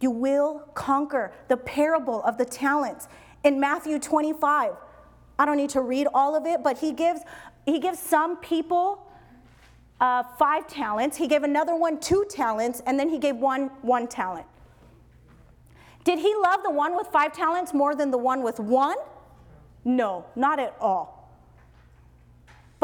You 0.00 0.10
will 0.10 0.64
conquer. 0.74 1.32
The 1.46 1.56
parable 1.56 2.20
of 2.24 2.36
the 2.36 2.44
talents 2.44 3.06
in 3.44 3.60
Matthew 3.60 4.00
25. 4.00 4.72
I 5.38 5.46
don't 5.46 5.56
need 5.56 5.70
to 5.70 5.82
read 5.82 6.08
all 6.12 6.34
of 6.34 6.46
it, 6.46 6.64
but 6.64 6.78
he 6.78 6.92
gives, 6.92 7.20
he 7.64 7.78
gives 7.78 8.00
some 8.00 8.38
people 8.38 9.06
uh, 10.00 10.24
five 10.36 10.66
talents. 10.66 11.16
He 11.16 11.28
gave 11.28 11.44
another 11.44 11.76
one 11.76 12.00
two 12.00 12.26
talents, 12.28 12.82
and 12.86 12.98
then 12.98 13.08
he 13.08 13.18
gave 13.18 13.36
one 13.36 13.70
one 13.82 14.08
talent. 14.08 14.46
Did 16.05 16.18
he 16.18 16.34
love 16.42 16.62
the 16.62 16.70
one 16.70 16.96
with 16.96 17.09
five 17.09 17.32
talents 17.32 17.74
more 17.74 17.94
than 17.94 18.11
the 18.11 18.18
one 18.18 18.42
with 18.42 18.61
one? 18.61 18.96
No, 19.84 20.26
not 20.36 20.59
at 20.59 20.76
all 20.80 21.14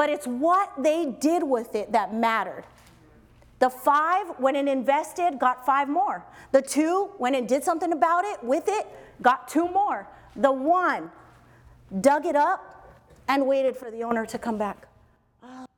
but 0.01 0.09
it's 0.09 0.27
what 0.27 0.73
they 0.83 1.15
did 1.21 1.43
with 1.43 1.75
it 1.75 1.93
that 1.93 2.15
mattered. 2.15 2.65
The 3.59 3.69
five, 3.69 4.29
when 4.39 4.57
it 4.57 4.67
invested, 4.67 5.39
got 5.39 5.67
five 5.67 5.91
more. 5.91 6.25
The 6.53 6.63
two, 6.63 7.11
when 7.19 7.35
it 7.35 7.47
did 7.47 7.63
something 7.63 7.93
about 7.93 8.25
it, 8.25 8.43
with 8.43 8.65
it, 8.67 8.87
got 9.21 9.47
two 9.47 9.69
more. 9.69 10.09
The 10.37 10.51
one 10.51 11.11
dug 12.01 12.25
it 12.25 12.35
up 12.35 12.91
and 13.29 13.47
waited 13.47 13.77
for 13.77 13.91
the 13.91 14.03
owner 14.03 14.25
to 14.25 14.39
come 14.39 14.57
back. 14.57 14.89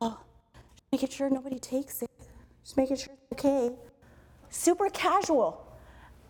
Oh, 0.00 0.20
making 0.92 1.08
sure 1.08 1.28
nobody 1.28 1.58
takes 1.58 2.00
it, 2.02 2.10
just 2.62 2.76
making 2.76 2.98
sure 2.98 3.14
it's 3.14 3.44
okay. 3.44 3.74
Super 4.50 4.88
casual. 4.90 5.66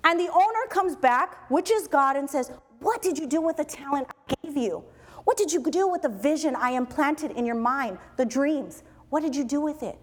And 0.05 0.19
the 0.19 0.29
owner 0.29 0.67
comes 0.69 0.97
back, 0.97 1.51
which 1.51 1.71
is 1.71 1.87
God, 1.87 2.17
and 2.17 2.29
says, 2.29 2.51
What 2.81 3.03
did 3.03 3.19
you 3.19 3.27
do 3.27 3.41
with 3.41 3.57
the 3.57 3.65
talent 3.65 4.09
I 4.29 4.35
gave 4.43 4.57
you? 4.57 4.85
What 5.25 5.37
did 5.37 5.53
you 5.53 5.63
do 5.63 5.89
with 5.89 6.03
the 6.03 6.09
vision 6.09 6.57
I 6.57 6.73
implanted 6.73 7.31
in 7.33 7.47
your 7.47 7.55
mind, 7.55 7.99
the 8.17 8.25
dreams? 8.25 8.83
What 9.11 9.23
did 9.23 9.37
you 9.37 9.45
do 9.45 9.61
with 9.61 9.83
it? 9.83 9.97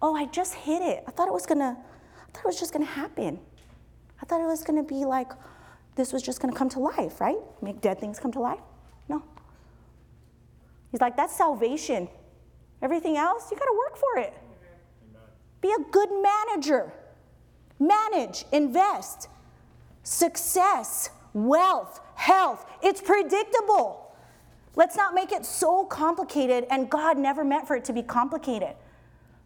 Oh, 0.00 0.14
I 0.14 0.26
just 0.26 0.54
hid 0.54 0.82
it. 0.82 1.04
I 1.06 1.10
thought 1.10 1.28
it 1.28 1.34
was 1.34 1.46
gonna, 1.46 1.76
I 1.76 2.32
thought 2.32 2.44
it 2.44 2.46
was 2.46 2.58
just 2.58 2.72
gonna 2.72 2.84
happen. 2.86 3.38
I 4.20 4.24
thought 4.24 4.40
it 4.40 4.46
was 4.46 4.62
gonna 4.62 4.82
be 4.82 5.04
like, 5.04 5.32
this 5.94 6.12
was 6.12 6.22
just 6.22 6.40
gonna 6.40 6.54
come 6.54 6.68
to 6.70 6.80
life, 6.80 7.20
right? 7.20 7.36
Make 7.60 7.80
dead 7.80 8.00
things 8.00 8.18
come 8.18 8.32
to 8.32 8.40
life? 8.40 8.60
No. 9.08 9.22
He's 10.90 11.00
like, 11.00 11.16
that's 11.16 11.36
salvation. 11.36 12.08
Everything 12.80 13.16
else, 13.16 13.50
you 13.50 13.58
gotta 13.58 13.76
work 13.76 13.98
for 13.98 14.18
it. 14.20 14.34
Be 15.60 15.70
a 15.70 15.90
good 15.90 16.08
manager. 16.22 16.92
Manage, 17.78 18.44
invest. 18.52 19.28
Success, 20.02 21.10
wealth, 21.32 22.00
health, 22.14 22.66
it's 22.82 23.00
predictable. 23.00 24.14
Let's 24.74 24.96
not 24.96 25.14
make 25.14 25.32
it 25.32 25.44
so 25.44 25.84
complicated, 25.84 26.66
and 26.70 26.88
God 26.88 27.18
never 27.18 27.44
meant 27.44 27.66
for 27.66 27.76
it 27.76 27.84
to 27.86 27.92
be 27.92 28.02
complicated. 28.02 28.74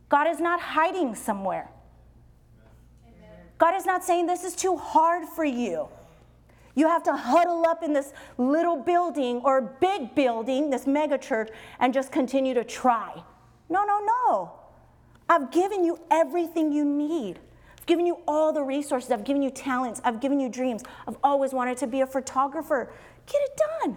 God 0.09 0.29
is 0.29 0.39
not 0.39 0.61
hiding 0.61 1.15
somewhere. 1.15 1.71
God 3.59 3.75
is 3.75 3.87
not 3.87 4.05
saying 4.05 4.27
this 4.27 4.45
is 4.45 4.55
too 4.55 4.77
hard 4.77 5.27
for 5.27 5.45
you. 5.45 5.89
You 6.75 6.87
have 6.89 7.03
to 7.05 7.17
huddle 7.17 7.65
up 7.67 7.83
in 7.83 7.95
this 7.95 8.13
little 8.37 8.77
building 8.77 9.41
or 9.45 9.63
big 9.81 10.15
building, 10.15 10.69
this 10.69 10.87
mega 10.87 11.17
church, 11.17 11.49
and 11.81 11.93
just 11.93 12.13
continue 12.13 12.53
to 12.53 12.65
try. 12.65 13.23
No, 13.71 13.85
no, 13.85 14.01
no. 14.05 14.53
I've 15.29 15.51
given 15.51 15.85
you 15.85 15.99
everything 16.11 16.71
you 16.71 16.85
need. 16.85 17.41
I've 17.87 17.91
given 17.91 18.07
you 18.07 18.19
all 18.27 18.53
the 18.53 18.65
resources. 18.65 19.13
I've 19.13 19.23
given 19.23 19.43
you 19.43 19.51
talents. 19.51 20.01
I've 20.03 20.19
given 20.19 20.41
you 20.41 20.49
dreams. 20.49 20.83
I've 21.07 21.19
always 21.23 21.53
wanted 21.53 21.77
to 21.79 21.87
be 21.87 22.01
a 22.01 22.07
photographer. 22.07 22.93
Get 23.27 23.41
it 23.43 23.61
done. 23.81 23.97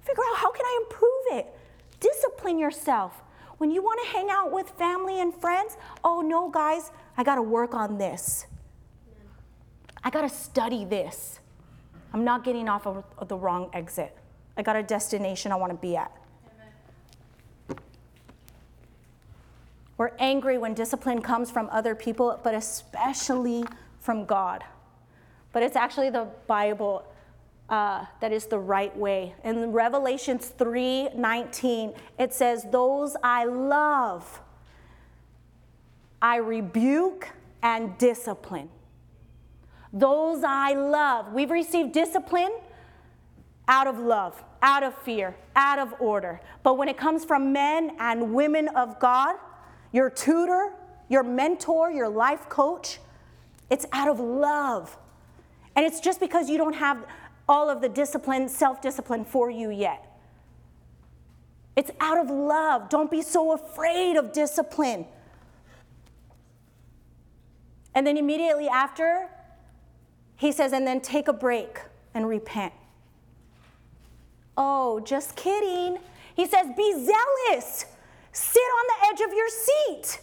Figure 0.00 0.22
out 0.30 0.38
how 0.38 0.50
can 0.50 0.64
I 0.64 0.80
improve 0.84 1.40
it? 1.40 1.54
Discipline 2.00 2.58
yourself. 2.58 3.22
When 3.58 3.70
you 3.70 3.82
want 3.82 4.00
to 4.02 4.08
hang 4.08 4.30
out 4.30 4.52
with 4.52 4.70
family 4.70 5.20
and 5.20 5.34
friends, 5.34 5.76
oh 6.02 6.22
no, 6.22 6.48
guys, 6.48 6.90
I 7.18 7.24
got 7.24 7.34
to 7.34 7.42
work 7.42 7.74
on 7.74 7.98
this. 7.98 8.46
I 10.02 10.08
got 10.08 10.22
to 10.22 10.30
study 10.30 10.86
this. 10.86 11.40
I'm 12.14 12.24
not 12.24 12.42
getting 12.42 12.70
off 12.70 12.86
of 12.86 13.04
the 13.28 13.36
wrong 13.36 13.68
exit. 13.74 14.16
I 14.56 14.62
got 14.62 14.76
a 14.76 14.82
destination 14.82 15.52
I 15.52 15.56
want 15.56 15.72
to 15.72 15.78
be 15.78 15.94
at. 15.94 16.10
We're 19.98 20.12
angry 20.18 20.58
when 20.58 20.74
discipline 20.74 21.22
comes 21.22 21.50
from 21.50 21.68
other 21.72 21.94
people, 21.94 22.38
but 22.42 22.54
especially 22.54 23.64
from 23.98 24.24
God. 24.26 24.62
But 25.52 25.62
it's 25.62 25.76
actually 25.76 26.10
the 26.10 26.28
Bible 26.46 27.04
uh, 27.68 28.04
that 28.20 28.32
is 28.32 28.46
the 28.46 28.58
right 28.58 28.96
way. 28.96 29.34
In 29.42 29.72
Revelations 29.72 30.48
3 30.48 31.10
19, 31.14 31.94
it 32.18 32.32
says, 32.32 32.66
Those 32.70 33.16
I 33.22 33.44
love, 33.44 34.40
I 36.20 36.36
rebuke 36.36 37.28
and 37.62 37.96
discipline. 37.98 38.68
Those 39.92 40.44
I 40.44 40.74
love. 40.74 41.32
We've 41.32 41.50
received 41.50 41.92
discipline 41.92 42.52
out 43.66 43.86
of 43.86 43.98
love, 43.98 44.44
out 44.62 44.82
of 44.82 44.94
fear, 44.98 45.34
out 45.56 45.78
of 45.78 45.94
order. 45.98 46.40
But 46.62 46.74
when 46.74 46.88
it 46.88 46.96
comes 46.96 47.24
from 47.24 47.52
men 47.52 47.96
and 47.98 48.34
women 48.34 48.68
of 48.68 49.00
God, 49.00 49.36
your 49.92 50.10
tutor, 50.10 50.72
your 51.08 51.22
mentor, 51.22 51.90
your 51.90 52.08
life 52.08 52.48
coach, 52.48 52.98
it's 53.70 53.86
out 53.92 54.08
of 54.08 54.20
love. 54.20 54.96
And 55.74 55.84
it's 55.84 56.00
just 56.00 56.20
because 56.20 56.48
you 56.48 56.58
don't 56.58 56.74
have 56.74 57.04
all 57.48 57.70
of 57.70 57.80
the 57.80 57.88
discipline, 57.88 58.48
self 58.48 58.80
discipline 58.80 59.24
for 59.24 59.50
you 59.50 59.70
yet. 59.70 60.04
It's 61.76 61.90
out 62.00 62.18
of 62.18 62.30
love. 62.30 62.88
Don't 62.88 63.10
be 63.10 63.22
so 63.22 63.52
afraid 63.52 64.16
of 64.16 64.32
discipline. 64.32 65.06
And 67.94 68.06
then 68.06 68.16
immediately 68.16 68.68
after, 68.68 69.28
he 70.36 70.52
says, 70.52 70.72
and 70.72 70.86
then 70.86 71.00
take 71.00 71.28
a 71.28 71.32
break 71.32 71.80
and 72.14 72.28
repent. 72.28 72.72
Oh, 74.56 75.00
just 75.00 75.36
kidding. 75.36 75.98
He 76.34 76.46
says, 76.46 76.66
be 76.76 76.92
zealous. 76.92 77.86
Sit 78.36 78.60
on 78.60 78.84
the 78.88 79.06
edge 79.08 79.26
of 79.26 79.34
your 79.34 79.48
seat. 79.48 80.20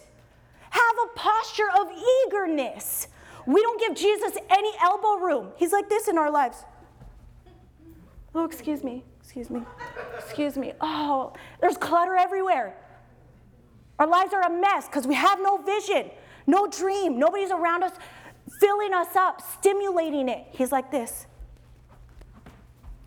Have 0.70 0.94
a 1.04 1.18
posture 1.18 1.68
of 1.80 1.88
eagerness. 2.28 3.08
We 3.44 3.60
don't 3.60 3.80
give 3.80 3.96
Jesus 3.96 4.38
any 4.50 4.70
elbow 4.80 5.16
room. 5.16 5.48
He's 5.56 5.72
like 5.72 5.88
this 5.88 6.06
in 6.06 6.16
our 6.16 6.30
lives. 6.30 6.58
Oh, 8.32 8.44
excuse 8.44 8.84
me, 8.84 9.02
excuse 9.20 9.50
me, 9.50 9.62
excuse 10.16 10.56
me. 10.56 10.74
Oh, 10.80 11.32
there's 11.60 11.76
clutter 11.76 12.14
everywhere. 12.14 12.76
Our 13.98 14.06
lives 14.06 14.32
are 14.32 14.42
a 14.42 14.60
mess 14.60 14.86
because 14.86 15.08
we 15.08 15.14
have 15.14 15.40
no 15.40 15.56
vision, 15.56 16.08
no 16.46 16.68
dream. 16.68 17.18
Nobody's 17.18 17.50
around 17.50 17.82
us 17.82 17.94
filling 18.60 18.94
us 18.94 19.16
up, 19.16 19.42
stimulating 19.58 20.28
it. 20.28 20.46
He's 20.52 20.70
like 20.70 20.92
this. 20.92 21.26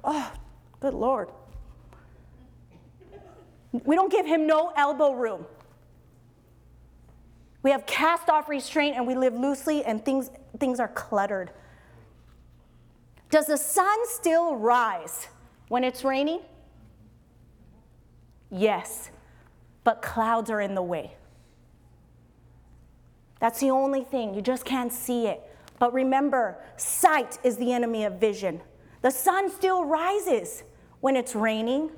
Oh, 0.03 0.33
good 0.81 0.93
Lord. 0.93 1.29
We 3.71 3.95
don't 3.95 4.11
give 4.11 4.25
him 4.25 4.47
no 4.47 4.71
elbow 4.75 5.13
room. 5.13 5.45
We 7.63 7.71
have 7.71 7.85
cast 7.85 8.29
off 8.29 8.47
restraint 8.47 8.95
and 8.95 9.05
we 9.05 9.15
live 9.15 9.33
loosely 9.33 9.83
and 9.83 10.03
things, 10.03 10.29
things 10.59 10.79
are 10.79 10.87
cluttered. 10.87 11.51
Does 13.29 13.47
the 13.47 13.57
sun 13.57 13.97
still 14.05 14.55
rise 14.55 15.27
when 15.67 15.83
it's 15.83 16.03
raining? 16.03 16.39
Yes, 18.49 19.11
but 19.83 20.01
clouds 20.01 20.49
are 20.49 20.61
in 20.61 20.75
the 20.75 20.81
way. 20.81 21.15
That's 23.39 23.59
the 23.59 23.69
only 23.69 24.03
thing. 24.03 24.33
You 24.33 24.41
just 24.41 24.65
can't 24.65 24.91
see 24.91 25.27
it. 25.27 25.41
But 25.79 25.93
remember, 25.93 26.57
sight 26.77 27.37
is 27.43 27.57
the 27.57 27.71
enemy 27.71 28.05
of 28.05 28.13
vision. 28.13 28.61
The 29.01 29.11
sun 29.11 29.51
still 29.51 29.85
rises 29.85 30.63
when 31.01 31.15
it's 31.15 31.35
raining, 31.35 31.91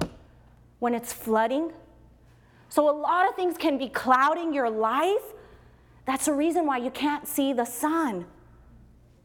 when 0.79 0.93
it's 0.93 1.13
flooding. 1.13 1.71
So, 2.69 2.89
a 2.89 2.95
lot 2.95 3.27
of 3.27 3.35
things 3.35 3.57
can 3.57 3.77
be 3.77 3.89
clouding 3.89 4.53
your 4.53 4.69
life. 4.69 5.33
That's 6.05 6.25
the 6.25 6.33
reason 6.33 6.65
why 6.65 6.77
you 6.77 6.91
can't 6.91 7.27
see 7.27 7.53
the 7.53 7.65
sun. 7.65 8.25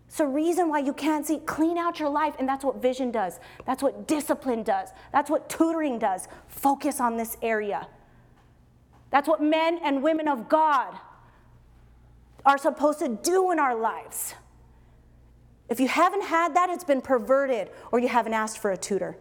It's 0.06 0.18
the 0.18 0.26
reason 0.26 0.68
why 0.68 0.78
you 0.78 0.92
can't 0.92 1.26
see. 1.26 1.38
Clean 1.38 1.76
out 1.76 1.98
your 1.98 2.08
life, 2.08 2.34
and 2.38 2.48
that's 2.48 2.64
what 2.64 2.80
vision 2.80 3.10
does. 3.10 3.40
That's 3.66 3.82
what 3.82 4.06
discipline 4.06 4.62
does. 4.62 4.90
That's 5.12 5.28
what 5.28 5.48
tutoring 5.48 5.98
does. 5.98 6.28
Focus 6.46 7.00
on 7.00 7.16
this 7.16 7.36
area. 7.42 7.88
That's 9.10 9.28
what 9.28 9.42
men 9.42 9.78
and 9.82 10.02
women 10.02 10.28
of 10.28 10.48
God 10.48 10.94
are 12.46 12.58
supposed 12.58 12.98
to 13.00 13.08
do 13.08 13.50
in 13.50 13.58
our 13.58 13.74
lives. 13.74 14.34
If 15.68 15.80
you 15.80 15.88
haven't 15.88 16.24
had 16.24 16.54
that, 16.54 16.70
it's 16.70 16.84
been 16.84 17.00
perverted, 17.00 17.70
or 17.90 17.98
you 17.98 18.08
haven't 18.08 18.34
asked 18.34 18.58
for 18.58 18.70
a 18.70 18.76
tutor. 18.76 19.16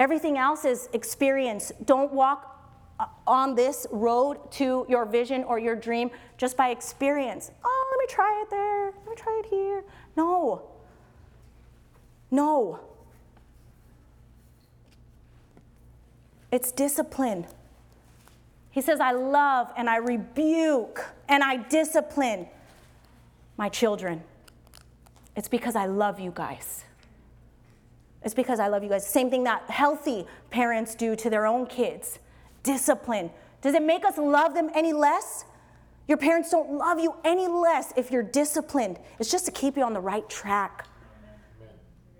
Everything 0.00 0.38
else 0.38 0.64
is 0.64 0.88
experience. 0.94 1.72
Don't 1.84 2.10
walk 2.10 2.58
uh, 2.98 3.04
on 3.26 3.54
this 3.54 3.86
road 3.90 4.50
to 4.52 4.86
your 4.88 5.04
vision 5.04 5.44
or 5.44 5.58
your 5.58 5.76
dream 5.76 6.10
just 6.38 6.56
by 6.56 6.70
experience. 6.70 7.50
Oh, 7.62 7.88
let 7.92 7.98
me 7.98 8.12
try 8.12 8.42
it 8.42 8.48
there. 8.48 8.86
Let 8.86 9.06
me 9.06 9.14
try 9.14 9.42
it 9.44 9.50
here. 9.50 9.84
No. 10.16 10.62
No. 12.30 12.80
It's 16.50 16.72
discipline. 16.72 17.46
He 18.70 18.80
says, 18.80 19.00
I 19.00 19.12
love 19.12 19.68
and 19.76 19.90
I 19.90 19.96
rebuke 19.96 21.04
and 21.28 21.44
I 21.44 21.58
discipline 21.58 22.46
my 23.58 23.68
children. 23.68 24.22
It's 25.36 25.48
because 25.48 25.76
I 25.76 25.84
love 25.84 26.18
you 26.18 26.32
guys. 26.34 26.84
It's 28.22 28.34
because 28.34 28.60
I 28.60 28.68
love 28.68 28.82
you 28.82 28.88
guys. 28.88 29.06
Same 29.06 29.30
thing 29.30 29.44
that 29.44 29.68
healthy 29.70 30.26
parents 30.50 30.94
do 30.94 31.16
to 31.16 31.30
their 31.30 31.46
own 31.46 31.66
kids 31.66 32.18
discipline. 32.62 33.30
Does 33.62 33.74
it 33.74 33.82
make 33.82 34.04
us 34.04 34.18
love 34.18 34.54
them 34.54 34.70
any 34.74 34.92
less? 34.92 35.46
Your 36.06 36.18
parents 36.18 36.50
don't 36.50 36.72
love 36.72 36.98
you 36.98 37.14
any 37.24 37.46
less 37.46 37.92
if 37.96 38.10
you're 38.10 38.22
disciplined. 38.22 38.98
It's 39.18 39.30
just 39.30 39.46
to 39.46 39.52
keep 39.52 39.76
you 39.76 39.82
on 39.82 39.94
the 39.94 40.00
right 40.00 40.28
track. 40.28 40.86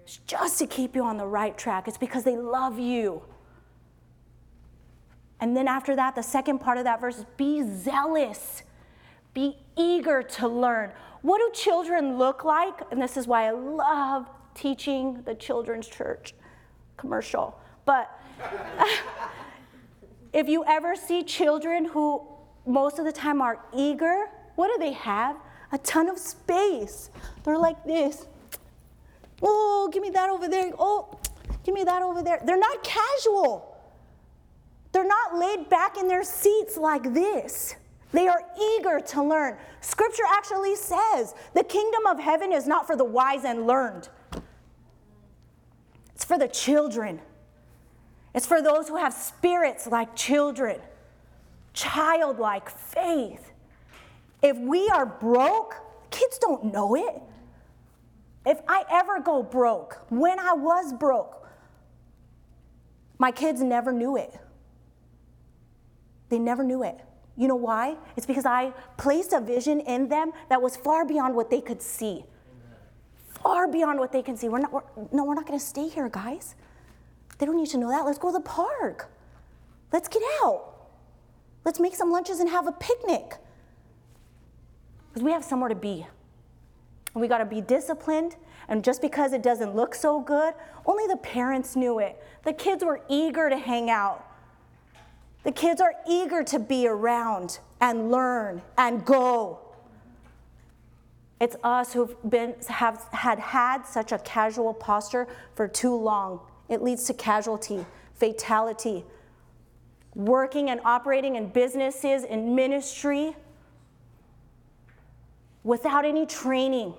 It's 0.05 0.19
just 0.27 0.59
to 0.61 0.67
keep 0.67 0.97
you 0.97 1.05
on 1.05 1.19
the 1.19 1.27
right 1.27 1.57
track. 1.57 1.89
It's 1.89 1.99
because 1.99 2.25
they 2.25 2.37
love 2.37 2.79
you. 2.79 3.23
And 5.41 5.57
then 5.57 5.69
after 5.69 5.97
that, 5.97 6.15
the 6.15 6.23
second 6.23 6.61
part 6.61 6.79
of 6.79 6.85
that 6.85 7.01
verse 7.01 7.19
is 7.19 7.27
be 7.37 7.63
zealous, 7.63 8.63
be 9.35 9.57
eager 9.77 10.23
to 10.23 10.49
learn. 10.49 10.93
What 11.23 11.39
do 11.39 11.51
children 11.53 12.19
look 12.19 12.45
like? 12.45 12.81
And 12.91 13.01
this 13.01 13.17
is 13.17 13.27
why 13.27 13.47
I 13.47 13.51
love 13.51 14.29
teaching 14.55 15.23
the 15.25 15.35
children's 15.35 15.89
church 15.89 16.35
commercial. 16.97 17.59
But 17.85 18.11
if 20.33 20.49
you 20.49 20.65
ever 20.67 20.95
see 20.95 21.23
children 21.23 21.85
who 21.85 22.23
most 22.67 22.99
of 22.99 23.05
the 23.05 23.13
time 23.13 23.41
are 23.41 23.59
eager, 23.75 24.27
what 24.57 24.69
do 24.69 24.79
they 24.79 24.93
have? 24.93 25.37
A 25.73 25.79
ton 25.79 26.09
of 26.09 26.19
space. 26.19 27.11
They're 27.45 27.59
like 27.59 27.85
this. 27.85 28.27
Oh, 29.43 29.89
give 29.93 30.03
me 30.03 30.11
that 30.11 30.31
over 30.31 30.49
there. 30.49 30.71
Oh, 30.79 31.19
give 31.65 31.75
me 31.75 31.85
that 31.85 32.03
over 32.03 32.23
there. 32.23 32.41
They're 32.45 32.59
not 32.59 32.83
casual. 32.85 33.67
They're 34.93 35.07
not 35.07 35.37
laid 35.37 35.69
back 35.69 35.97
in 35.97 36.09
their 36.09 36.25
seats 36.25 36.77
like 36.77 37.15
this. 37.15 37.77
They 38.13 38.27
are 38.27 38.43
eager 38.61 39.01
to 39.01 39.23
learn. 39.23 39.57
Scripture 39.81 40.25
actually 40.29 40.75
says 40.75 41.35
the 41.55 41.63
kingdom 41.63 42.07
of 42.07 42.19
heaven 42.19 42.53
is 42.53 42.67
not 42.67 42.87
for 42.87 42.97
the 42.97 43.05
wise 43.05 43.45
and 43.45 43.67
learned, 43.67 44.09
it's 46.21 46.27
for 46.27 46.37
the 46.37 46.49
children. 46.49 47.19
It's 48.35 48.45
for 48.47 48.61
those 48.61 48.89
who 48.89 48.97
have 48.99 49.15
spirits 49.15 49.87
like 49.87 50.15
children, 50.15 50.79
childlike 51.73 52.69
faith. 52.69 53.51
If 54.43 54.59
we 54.59 54.87
are 54.91 55.07
broke, 55.07 55.77
kids 56.11 56.37
don't 56.37 56.75
know 56.75 56.95
it. 56.95 57.23
If 58.45 58.61
I 58.69 58.85
ever 58.91 59.21
go 59.21 59.43
broke, 59.43 59.99
when 60.11 60.39
I 60.39 60.53
was 60.53 60.93
broke, 60.93 61.49
my 63.19 63.31
kids 63.31 63.63
never 63.63 63.91
knew 63.91 64.19
it. 64.19 64.39
They 66.29 66.39
never 66.39 66.63
knew 66.63 66.83
it. 66.83 67.01
You 67.39 67.49
know 67.49 67.57
why? 67.57 67.97
It's 68.19 68.27
because 68.27 68.45
I 68.45 68.75
placed 68.99 69.33
a 69.33 69.41
vision 69.41 69.81
in 69.81 70.11
them 70.11 70.33
that 70.51 70.61
was 70.61 70.77
far 70.77 71.07
beyond 71.07 71.35
what 71.35 71.49
they 71.49 71.63
could 71.63 71.81
see. 71.81 72.27
Far 73.43 73.69
beyond 73.69 73.99
what 73.99 74.13
they 74.13 74.23
can 74.23 74.37
see. 74.37 74.49
We're 74.49 74.59
not, 74.59 74.73
we're, 74.73 74.83
no, 75.13 75.25
we're 75.25 75.35
not 75.35 75.47
going 75.47 75.59
to 75.59 75.65
stay 75.65 75.89
here, 75.89 76.09
guys. 76.09 76.55
They 77.39 77.47
don't 77.47 77.57
need 77.57 77.71
to 77.71 77.79
know 77.79 77.89
that. 77.89 78.05
Let's 78.05 78.19
go 78.19 78.29
to 78.29 78.39
the 78.39 78.45
park. 78.45 79.11
Let's 79.93 80.09
get 80.09 80.23
out. 80.43 80.67
Let's 81.65 81.81
make 81.81 81.95
some 81.95 82.11
lunches 82.11 82.41
and 82.41 82.49
have 82.49 82.67
a 82.67 82.73
picnic. 82.73 83.35
Because 85.09 85.23
we 85.23 85.33
have 85.33 85.45
somewhere 85.45 85.69
to 85.69 85.75
be. 85.75 86.07
And 87.15 87.21
we 87.21 87.29
got 87.29 87.39
to 87.39 87.47
be 87.47 87.61
disciplined. 87.61 88.37
And 88.69 88.85
just 88.85 89.01
because 89.03 89.33
it 89.33 89.43
doesn't 89.43 89.75
look 89.75 89.95
so 89.95 90.21
good, 90.21 90.55
only 90.87 91.07
the 91.07 91.17
parents 91.17 91.77
knew 91.77 91.99
it. 91.99 92.23
The 92.45 92.53
kids 92.53 92.85
were 92.85 93.01
eager 93.09 93.49
to 93.49 93.57
hang 93.57 93.91
out. 93.91 94.27
The 95.43 95.53
kids 95.53 95.81
are 95.81 95.95
eager 96.09 96.45
to 96.45 96.59
be 96.59 96.87
around 96.87 97.59
and 97.81 98.11
learn 98.11 98.61
and 98.77 99.05
go. 99.05 99.61
It's 101.41 101.57
us 101.65 101.93
who've 101.93 102.15
been 102.29 102.55
have 102.69 103.07
had 103.13 103.39
had 103.39 103.85
such 103.87 104.13
a 104.13 104.19
casual 104.19 104.75
posture 104.75 105.27
for 105.55 105.67
too 105.67 105.95
long. 105.95 106.41
It 106.69 106.83
leads 106.83 107.05
to 107.05 107.15
casualty, 107.15 107.87
fatality. 108.15 109.05
Working 110.15 110.71
and 110.71 110.81
operating 110.85 111.37
in 111.37 111.49
businesses, 111.49 112.25
in 112.25 112.55
ministry, 112.55 113.35
without 115.65 116.05
any 116.05 116.27
training. 116.27 116.95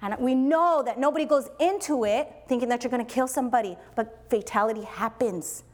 And 0.00 0.16
we 0.18 0.34
know 0.34 0.82
that 0.84 0.98
nobody 0.98 1.24
goes 1.24 1.48
into 1.58 2.04
it 2.04 2.28
thinking 2.48 2.68
that 2.68 2.82
you're 2.84 2.90
going 2.90 3.04
to 3.04 3.12
kill 3.12 3.28
somebody, 3.28 3.76
but 3.96 4.24
fatality 4.28 4.82
happens 4.82 5.64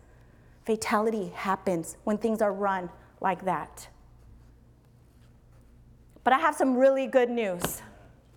fatality 0.68 1.32
happens 1.34 1.96
when 2.04 2.18
things 2.18 2.42
are 2.42 2.52
run 2.52 2.90
like 3.22 3.42
that. 3.46 3.88
But 6.28 6.34
I 6.34 6.40
have 6.40 6.56
some 6.56 6.76
really 6.76 7.06
good 7.06 7.30
news. 7.30 7.80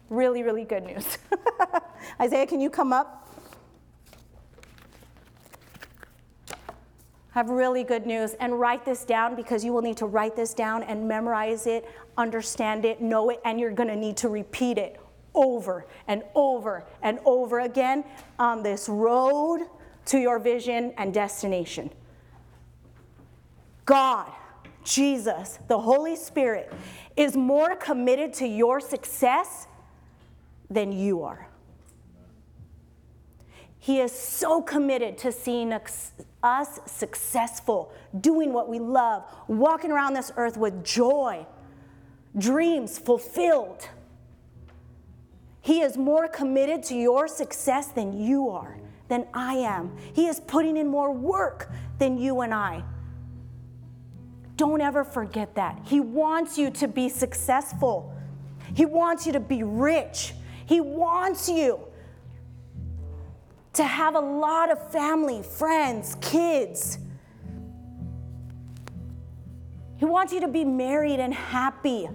Really, 0.09 0.43
really 0.43 0.63
good 0.63 0.83
news. 0.83 1.17
Isaiah, 2.21 2.47
can 2.47 2.61
you 2.61 2.69
come 2.69 2.93
up? 2.93 3.27
I 6.49 6.55
have 7.31 7.49
really 7.49 7.83
good 7.83 8.05
news 8.05 8.33
and 8.35 8.57
write 8.57 8.85
this 8.85 9.03
down 9.03 9.35
because 9.35 9.65
you 9.65 9.73
will 9.73 9.81
need 9.81 9.97
to 9.97 10.05
write 10.05 10.37
this 10.37 10.53
down 10.53 10.83
and 10.83 11.05
memorize 11.05 11.67
it, 11.67 11.85
understand 12.17 12.85
it, 12.85 13.01
know 13.01 13.29
it, 13.29 13.41
and 13.43 13.59
you're 13.59 13.73
going 13.73 13.89
to 13.89 13.97
need 13.97 14.15
to 14.15 14.29
repeat 14.29 14.77
it 14.77 14.97
over 15.35 15.85
and 16.07 16.23
over 16.33 16.85
and 17.01 17.19
over 17.25 17.59
again 17.59 18.05
on 18.39 18.63
this 18.63 18.87
road 18.87 19.67
to 20.05 20.17
your 20.17 20.39
vision 20.39 20.93
and 20.97 21.13
destination. 21.13 21.89
God 23.83 24.31
Jesus, 24.83 25.59
the 25.67 25.79
Holy 25.79 26.15
Spirit, 26.15 26.71
is 27.15 27.35
more 27.35 27.75
committed 27.75 28.33
to 28.33 28.47
your 28.47 28.79
success 28.79 29.67
than 30.69 30.91
you 30.91 31.23
are. 31.23 31.47
He 33.79 33.99
is 33.99 34.11
so 34.11 34.61
committed 34.61 35.17
to 35.19 35.31
seeing 35.31 35.73
us 36.43 36.79
successful, 36.85 37.91
doing 38.19 38.53
what 38.53 38.69
we 38.69 38.77
love, 38.77 39.23
walking 39.47 39.91
around 39.91 40.13
this 40.13 40.31
earth 40.37 40.55
with 40.55 40.83
joy, 40.83 41.45
dreams 42.37 42.99
fulfilled. 42.99 43.89
He 45.61 45.81
is 45.81 45.97
more 45.97 46.27
committed 46.27 46.83
to 46.83 46.95
your 46.95 47.27
success 47.27 47.87
than 47.87 48.19
you 48.19 48.49
are, 48.49 48.77
than 49.09 49.25
I 49.33 49.55
am. 49.55 49.97
He 50.13 50.27
is 50.27 50.39
putting 50.39 50.77
in 50.77 50.87
more 50.87 51.11
work 51.11 51.71
than 51.97 52.17
you 52.17 52.41
and 52.41 52.53
I. 52.53 52.83
Don't 54.61 54.79
ever 54.79 55.03
forget 55.03 55.55
that. 55.55 55.79
He 55.85 55.99
wants 55.99 56.55
you 56.55 56.69
to 56.69 56.87
be 56.87 57.09
successful. 57.09 58.13
He 58.75 58.85
wants 58.85 59.25
you 59.25 59.33
to 59.33 59.39
be 59.39 59.63
rich. 59.63 60.35
He 60.67 60.79
wants 60.79 61.49
you 61.49 61.79
to 63.73 63.83
have 63.83 64.13
a 64.13 64.19
lot 64.19 64.71
of 64.71 64.91
family, 64.91 65.41
friends, 65.41 66.15
kids. 66.21 66.99
He 69.97 70.05
wants 70.05 70.31
you 70.31 70.41
to 70.41 70.47
be 70.47 70.63
married 70.63 71.19
and 71.19 71.33
happy. 71.33 72.07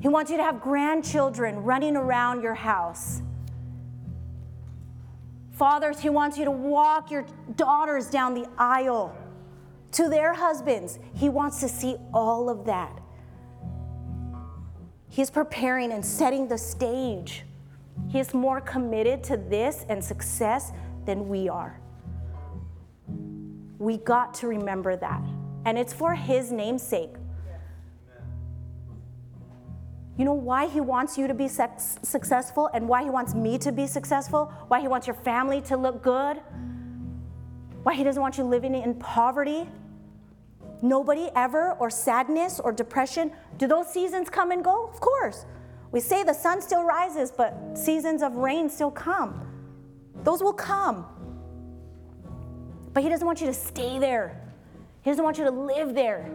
He 0.00 0.08
wants 0.08 0.30
you 0.30 0.36
to 0.36 0.42
have 0.42 0.60
grandchildren 0.60 1.64
running 1.64 1.96
around 1.96 2.42
your 2.42 2.52
house. 2.52 3.22
Fathers, 5.52 6.00
He 6.00 6.10
wants 6.10 6.36
you 6.36 6.44
to 6.44 6.50
walk 6.50 7.10
your 7.10 7.24
daughters 7.54 8.10
down 8.10 8.34
the 8.34 8.46
aisle 8.58 9.16
to 9.96 10.10
their 10.10 10.34
husbands. 10.34 10.98
He 11.14 11.28
wants 11.28 11.60
to 11.60 11.68
see 11.68 11.96
all 12.12 12.50
of 12.50 12.66
that. 12.66 13.00
He's 15.08 15.30
preparing 15.30 15.92
and 15.92 16.04
setting 16.04 16.48
the 16.48 16.58
stage. 16.58 17.44
He 18.08 18.18
is 18.18 18.34
more 18.34 18.60
committed 18.60 19.24
to 19.24 19.38
this 19.38 19.86
and 19.88 20.04
success 20.04 20.72
than 21.06 21.28
we 21.28 21.48
are. 21.48 21.80
We 23.78 23.96
got 23.96 24.34
to 24.34 24.48
remember 24.48 24.96
that. 24.96 25.22
And 25.64 25.78
it's 25.78 25.94
for 25.94 26.14
His 26.14 26.52
name's 26.52 26.82
sake. 26.82 27.14
You 30.18 30.24
know 30.24 30.34
why 30.34 30.66
he 30.66 30.80
wants 30.80 31.18
you 31.18 31.26
to 31.26 31.34
be 31.34 31.46
successful 31.46 32.70
and 32.72 32.88
why 32.88 33.02
he 33.02 33.10
wants 33.10 33.34
me 33.34 33.58
to 33.58 33.70
be 33.70 33.86
successful? 33.86 34.50
Why 34.68 34.80
he 34.80 34.88
wants 34.88 35.06
your 35.06 35.16
family 35.16 35.60
to 35.62 35.76
look 35.76 36.02
good? 36.02 36.40
Why 37.82 37.94
he 37.94 38.02
doesn't 38.02 38.20
want 38.20 38.38
you 38.38 38.44
living 38.44 38.74
in 38.74 38.94
poverty? 38.94 39.68
Nobody 40.82 41.30
ever, 41.34 41.72
or 41.72 41.90
sadness 41.90 42.60
or 42.60 42.72
depression. 42.72 43.32
Do 43.56 43.66
those 43.66 43.92
seasons 43.92 44.28
come 44.28 44.50
and 44.50 44.62
go? 44.62 44.86
Of 44.86 45.00
course. 45.00 45.46
We 45.92 46.00
say 46.00 46.22
the 46.22 46.34
sun 46.34 46.60
still 46.60 46.84
rises, 46.84 47.30
but 47.30 47.54
seasons 47.74 48.22
of 48.22 48.36
rain 48.36 48.68
still 48.68 48.90
come. 48.90 49.40
Those 50.24 50.42
will 50.42 50.52
come. 50.52 51.06
But 52.92 53.02
he 53.02 53.08
doesn't 53.08 53.26
want 53.26 53.40
you 53.40 53.46
to 53.46 53.54
stay 53.54 53.98
there. 53.98 54.40
He 55.02 55.10
doesn't 55.10 55.24
want 55.24 55.38
you 55.38 55.44
to 55.44 55.50
live 55.50 55.94
there. 55.94 56.30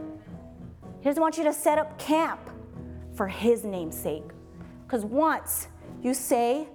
He 0.99 1.05
doesn't 1.05 1.21
want 1.21 1.37
you 1.37 1.43
to 1.43 1.53
set 1.53 1.77
up 1.77 1.97
camp 1.99 2.39
for 3.15 3.27
His 3.27 3.63
name's 3.63 3.97
sake. 3.97 4.23
Because 4.85 5.03
once 5.03 5.67
you 6.01 6.13
say, 6.13 6.67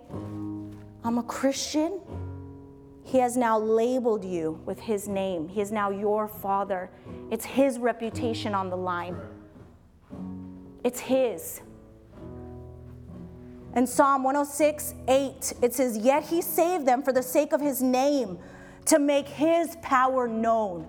I'm 1.05 1.19
a 1.19 1.23
Christian, 1.23 2.01
He 3.07 3.19
has 3.19 3.37
now 3.37 3.57
labeled 3.57 4.25
you 4.25 4.61
with 4.67 4.81
His 4.81 5.07
name. 5.07 5.49
He 5.49 5.61
is 5.61 5.71
now 5.71 5.91
your 5.91 6.27
Father. 6.27 6.91
It's 7.31 7.45
His 7.45 7.79
reputation 7.79 8.53
on 8.53 8.69
the 8.69 8.77
line, 8.77 9.17
it's 10.83 10.99
His. 10.99 11.61
In 13.77 13.87
Psalm 13.87 14.25
106, 14.25 14.95
8, 15.07 15.53
it 15.63 15.73
says, 15.73 15.97
Yet 15.99 16.25
He 16.25 16.43
saved 16.43 16.85
them 16.85 17.03
for 17.03 17.13
the 17.13 17.23
sake 17.23 17.53
of 17.53 17.61
His 17.61 17.81
name, 17.81 18.39
to 18.87 18.99
make 18.99 19.29
His 19.29 19.77
power 19.83 20.27
known. 20.27 20.89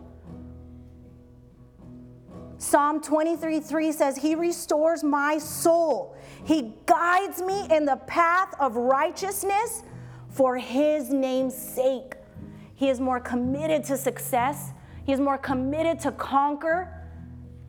Psalm 2.58 3.00
23 3.00 3.60
3 3.60 3.92
says, 3.92 4.18
He 4.18 4.34
restores 4.34 5.04
my 5.04 5.38
soul. 5.38 6.18
He 6.46 6.74
guides 6.88 7.44
me 7.44 7.68
in 7.70 7.86
the 7.86 7.98
path 8.08 8.56
of 8.60 8.76
righteousness 8.76 9.84
for 10.38 10.56
His 10.56 11.10
name's 11.10 11.56
sake. 11.56 12.14
He 12.76 12.90
is 12.90 13.00
more 13.00 13.20
committed 13.20 13.84
to 13.86 13.98
success, 13.98 14.72
He 15.04 15.12
is 15.12 15.20
more 15.20 15.38
committed 15.40 16.00
to 16.02 16.12
conquer 16.12 16.94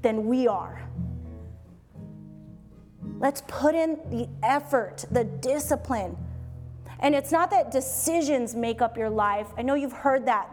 than 0.02 0.26
we 0.26 0.46
are. 0.46 0.86
Let's 3.18 3.42
put 3.48 3.74
in 3.74 3.98
the 4.10 4.28
effort, 4.42 5.06
the 5.10 5.24
discipline. 5.24 6.16
And 7.00 7.14
it's 7.14 7.32
not 7.32 7.50
that 7.52 7.70
decisions 7.70 8.54
make 8.54 8.82
up 8.82 8.98
your 8.98 9.10
life. 9.10 9.46
I 9.56 9.62
know 9.62 9.74
you've 9.74 9.92
heard 9.92 10.26
that 10.26 10.50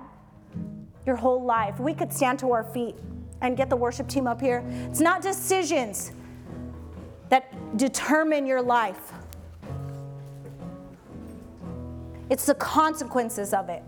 your 1.05 1.17
whole 1.17 1.43
life. 1.43 1.79
We 1.79 1.93
could 1.93 2.13
stand 2.13 2.39
to 2.39 2.51
our 2.51 2.63
feet 2.63 2.95
and 3.41 3.57
get 3.57 3.69
the 3.69 3.75
worship 3.75 4.07
team 4.07 4.25
up 4.25 4.39
here. 4.39 4.63
It's 4.89 5.01
not 5.01 5.21
decisions 5.21 6.13
that 7.29 7.77
determine 7.77 8.45
your 8.45 8.61
life, 8.61 9.11
it's 12.29 12.45
the 12.45 12.55
consequences 12.55 13.53
of 13.53 13.69
it. 13.69 13.83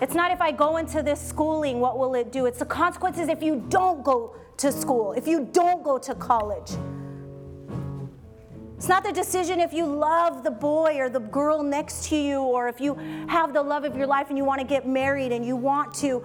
It's 0.00 0.14
not 0.14 0.30
if 0.30 0.40
I 0.40 0.52
go 0.52 0.76
into 0.76 1.02
this 1.02 1.20
schooling, 1.20 1.80
what 1.80 1.98
will 1.98 2.14
it 2.14 2.30
do? 2.30 2.46
It's 2.46 2.60
the 2.60 2.64
consequences 2.64 3.28
if 3.28 3.42
you 3.42 3.64
don't 3.68 4.04
go 4.04 4.36
to 4.58 4.70
school, 4.70 5.12
if 5.12 5.26
you 5.26 5.48
don't 5.52 5.82
go 5.82 5.98
to 5.98 6.14
college. 6.14 6.70
It's 8.76 8.88
not 8.88 9.02
the 9.02 9.10
decision 9.10 9.58
if 9.58 9.72
you 9.72 9.86
love 9.86 10.44
the 10.44 10.52
boy 10.52 10.98
or 10.98 11.08
the 11.08 11.18
girl 11.18 11.64
next 11.64 12.08
to 12.10 12.16
you, 12.16 12.40
or 12.40 12.68
if 12.68 12.80
you 12.80 12.94
have 13.26 13.52
the 13.52 13.62
love 13.62 13.82
of 13.82 13.96
your 13.96 14.06
life 14.06 14.28
and 14.28 14.38
you 14.38 14.44
want 14.44 14.60
to 14.60 14.66
get 14.66 14.86
married 14.86 15.32
and 15.32 15.44
you 15.44 15.56
want 15.56 15.92
to 15.94 16.24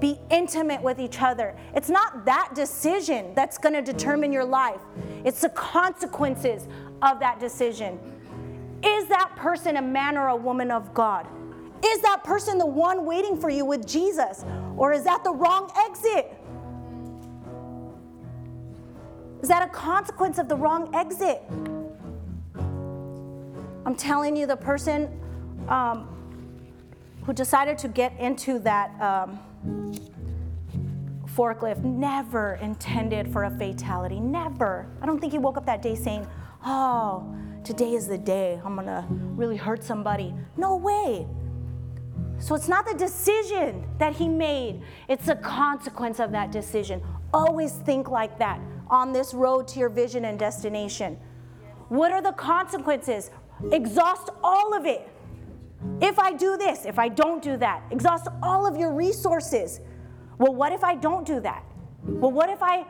be 0.00 0.18
intimate 0.30 0.82
with 0.82 0.98
each 0.98 1.20
other. 1.22 1.56
It's 1.74 1.88
not 1.88 2.24
that 2.24 2.52
decision 2.54 3.34
that's 3.34 3.58
going 3.58 3.74
to 3.74 3.82
determine 3.82 4.32
your 4.32 4.44
life, 4.44 4.80
it's 5.24 5.40
the 5.40 5.50
consequences 5.50 6.66
of 7.02 7.20
that 7.20 7.40
decision. 7.40 7.98
Is 8.84 9.08
that 9.08 9.34
person 9.36 9.78
a 9.78 9.82
man 9.82 10.18
or 10.18 10.28
a 10.28 10.36
woman 10.36 10.70
of 10.70 10.92
God? 10.92 11.26
Is 11.84 12.00
that 12.00 12.22
person 12.22 12.58
the 12.58 12.66
one 12.66 13.06
waiting 13.06 13.38
for 13.38 13.48
you 13.48 13.64
with 13.64 13.86
Jesus? 13.86 14.44
Or 14.76 14.92
is 14.92 15.04
that 15.04 15.24
the 15.24 15.32
wrong 15.32 15.70
exit? 15.86 16.32
Is 19.42 19.48
that 19.48 19.62
a 19.62 19.70
consequence 19.70 20.38
of 20.38 20.48
the 20.48 20.56
wrong 20.56 20.94
exit? 20.94 21.42
I'm 23.86 23.94
telling 23.94 24.36
you, 24.36 24.46
the 24.46 24.56
person 24.56 25.20
um, 25.68 26.13
who 27.24 27.32
decided 27.32 27.78
to 27.78 27.88
get 27.88 28.18
into 28.18 28.58
that 28.60 28.90
um, 29.00 29.38
forklift 31.34 31.82
never 31.82 32.54
intended 32.62 33.32
for 33.32 33.44
a 33.44 33.50
fatality. 33.50 34.20
Never. 34.20 34.86
I 35.02 35.06
don't 35.06 35.18
think 35.20 35.32
he 35.32 35.38
woke 35.38 35.56
up 35.56 35.66
that 35.66 35.82
day 35.82 35.94
saying, 35.94 36.26
Oh, 36.64 37.34
today 37.64 37.92
is 37.92 38.06
the 38.06 38.18
day 38.18 38.60
I'm 38.64 38.76
gonna 38.76 39.06
really 39.10 39.56
hurt 39.56 39.82
somebody. 39.82 40.34
No 40.56 40.76
way. 40.76 41.26
So 42.38 42.54
it's 42.54 42.68
not 42.68 42.86
the 42.86 42.94
decision 42.94 43.86
that 43.98 44.14
he 44.14 44.28
made, 44.28 44.82
it's 45.08 45.26
the 45.26 45.36
consequence 45.36 46.20
of 46.20 46.30
that 46.32 46.52
decision. 46.52 47.02
Always 47.32 47.72
think 47.72 48.08
like 48.10 48.38
that 48.38 48.60
on 48.88 49.12
this 49.12 49.32
road 49.32 49.66
to 49.68 49.78
your 49.78 49.88
vision 49.88 50.26
and 50.26 50.38
destination. 50.38 51.18
What 51.88 52.12
are 52.12 52.22
the 52.22 52.32
consequences? 52.32 53.30
Exhaust 53.72 54.30
all 54.42 54.74
of 54.74 54.84
it. 54.84 55.08
If 56.00 56.18
I 56.18 56.32
do 56.32 56.56
this, 56.56 56.84
if 56.84 56.98
I 56.98 57.08
don't 57.08 57.42
do 57.42 57.56
that, 57.58 57.82
exhaust 57.90 58.28
all 58.42 58.66
of 58.66 58.76
your 58.76 58.92
resources. 58.92 59.80
Well, 60.38 60.54
what 60.54 60.72
if 60.72 60.82
I 60.82 60.94
don't 60.94 61.26
do 61.26 61.40
that? 61.40 61.64
Well, 62.02 62.32
what 62.32 62.50
if 62.50 62.62
I 62.62 62.84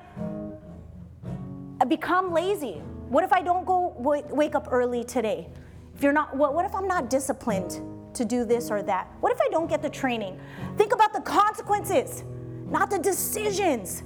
uh, 1.81 1.85
become 1.85 2.33
lazy? 2.33 2.83
What 3.09 3.25
if 3.25 3.33
I 3.33 3.43
don't 3.43 3.65
go 3.65 3.95
wake 3.99 4.55
up 4.55 4.69
early 4.71 5.05
today? 5.05 5.49
If 5.95 6.03
you're 6.03 6.13
not, 6.13 6.37
what 6.37 6.65
if 6.65 6.75
I'm 6.75 6.89
not 6.89 7.11
disciplined 7.11 7.81
to 8.15 8.25
do 8.25 8.45
this 8.45 8.71
or 8.71 8.83
that? 8.83 9.09
What 9.21 9.33
if 9.33 9.41
I 9.41 9.49
don't 9.51 9.69
get 9.69 9.83
the 9.83 9.91
training? 9.91 10.41
Think 10.77 10.93
about 10.93 11.13
the 11.13 11.21
consequences, 11.21 12.25
not 12.67 12.91
the 12.91 12.99
decisions. 12.99 14.03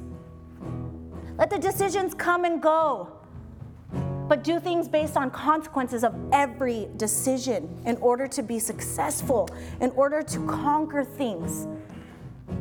Let 1.39 1.51
the 1.51 1.59
decisions 1.59 2.15
come 2.15 2.45
and 2.45 2.61
go. 2.61 3.18
But 4.29 4.45
do 4.45 4.61
things 4.61 4.89
based 4.89 5.17
on 5.17 5.31
consequences 5.31 6.05
of 6.05 6.15
every 6.33 6.89
decision 6.99 7.83
in 7.87 7.97
order 7.97 8.29
to 8.29 8.43
be 8.43 8.59
successful, 8.59 9.49
in 9.81 9.91
order 9.93 10.23
to 10.23 10.47
conquer 10.47 11.03
things, 11.03 11.67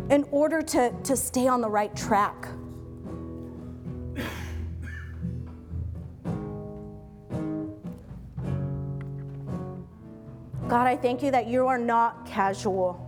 in 0.09 0.25
order 0.31 0.61
to, 0.61 0.93
to 1.03 1.17
stay 1.17 1.47
on 1.47 1.59
the 1.59 1.69
right 1.69 1.93
track. 1.93 2.47
God, 10.69 10.85
I 10.85 10.97
thank 10.97 11.23
you 11.23 11.31
that 11.31 11.47
you 11.47 11.67
are 11.67 11.77
not 11.77 12.25
casual. 12.25 13.03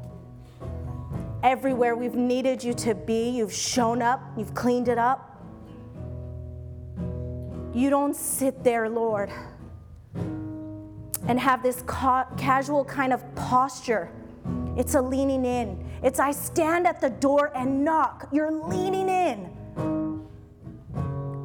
Everywhere 1.43 1.95
we've 1.95 2.15
needed 2.15 2.63
you 2.63 2.73
to 2.75 2.95
be, 2.95 3.29
you've 3.29 3.53
shown 3.53 4.01
up, 4.01 4.21
you've 4.37 4.53
cleaned 4.53 4.89
it 4.89 4.97
up. 4.97 5.28
You 7.73 7.89
don't 7.89 8.15
sit 8.15 8.63
there, 8.63 8.89
Lord, 8.89 9.29
and 11.27 11.39
have 11.39 11.61
this 11.61 11.83
ca- 11.83 12.27
casual 12.35 12.83
kind 12.83 13.13
of 13.13 13.23
posture. 13.35 14.11
It's 14.75 14.95
a 14.95 15.01
leaning 15.01 15.45
in. 15.45 15.85
It's 16.01 16.19
I 16.19 16.31
stand 16.31 16.87
at 16.87 16.99
the 16.99 17.09
door 17.09 17.51
and 17.55 17.83
knock. 17.83 18.27
You're 18.31 18.51
leaning 18.51 19.09
in. 19.09 19.49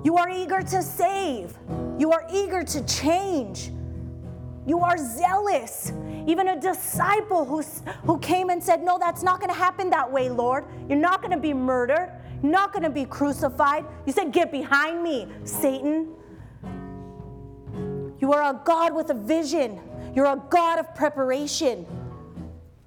You 0.03 0.17
are 0.17 0.31
eager 0.31 0.63
to 0.63 0.83
save. 0.83 1.59
You 1.99 2.13
are 2.13 2.27
eager 2.33 2.63
to 2.63 2.87
change. 2.87 3.71
You 4.67 4.81
are 4.81 4.97
zealous. 4.97 5.93
Even 6.27 6.49
a 6.49 6.61
disciple 6.61 7.45
who, 7.45 7.63
who 8.05 8.19
came 8.19 8.49
and 8.49 8.63
said, 8.63 8.83
No, 8.83 8.99
that's 8.99 9.23
not 9.23 9.41
going 9.41 9.51
to 9.51 9.59
happen 9.59 9.91
that 9.91 10.11
way, 10.11 10.31
Lord. 10.31 10.65
You're 10.89 10.99
not 10.99 11.21
going 11.21 11.33
to 11.33 11.41
be 11.41 11.53
murdered. 11.53 12.11
Not 12.45 12.75
going 12.75 12.83
to 12.83 12.91
be 12.91 13.07
crucified. 13.07 13.87
You 14.05 14.13
said, 14.13 14.31
Get 14.31 14.53
behind 14.53 15.03
me, 15.03 15.27
Satan. 15.45 16.11
You 18.19 18.35
are 18.35 18.43
a 18.43 18.61
God 18.67 18.95
with 18.95 19.09
a 19.09 19.15
vision. 19.15 19.81
You're 20.15 20.27
a 20.27 20.43
God 20.51 20.79
of 20.79 20.95
preparation, 20.95 21.87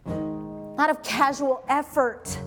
not 0.05 0.91
of 0.91 1.01
casual 1.01 1.65
effort. 1.67 2.37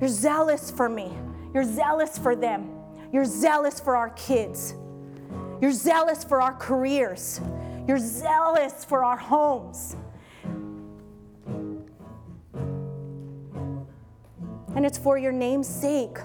You're 0.00 0.08
zealous 0.08 0.70
for 0.70 0.88
me. 0.88 1.12
You're 1.52 1.64
zealous 1.64 2.16
for 2.16 2.34
them. 2.34 2.70
You're 3.12 3.26
zealous 3.26 3.78
for 3.80 3.96
our 3.96 4.10
kids. 4.10 4.72
You're 5.60 5.72
zealous 5.72 6.24
for 6.24 6.40
our 6.40 6.54
careers. 6.54 7.38
You're 7.86 7.98
zealous 7.98 8.82
for 8.82 9.04
our 9.04 9.18
homes. 9.18 9.94
And 14.74 14.86
it's 14.86 14.98
for 14.98 15.18
your 15.18 15.32
name's 15.32 15.68
sake. 15.68 16.18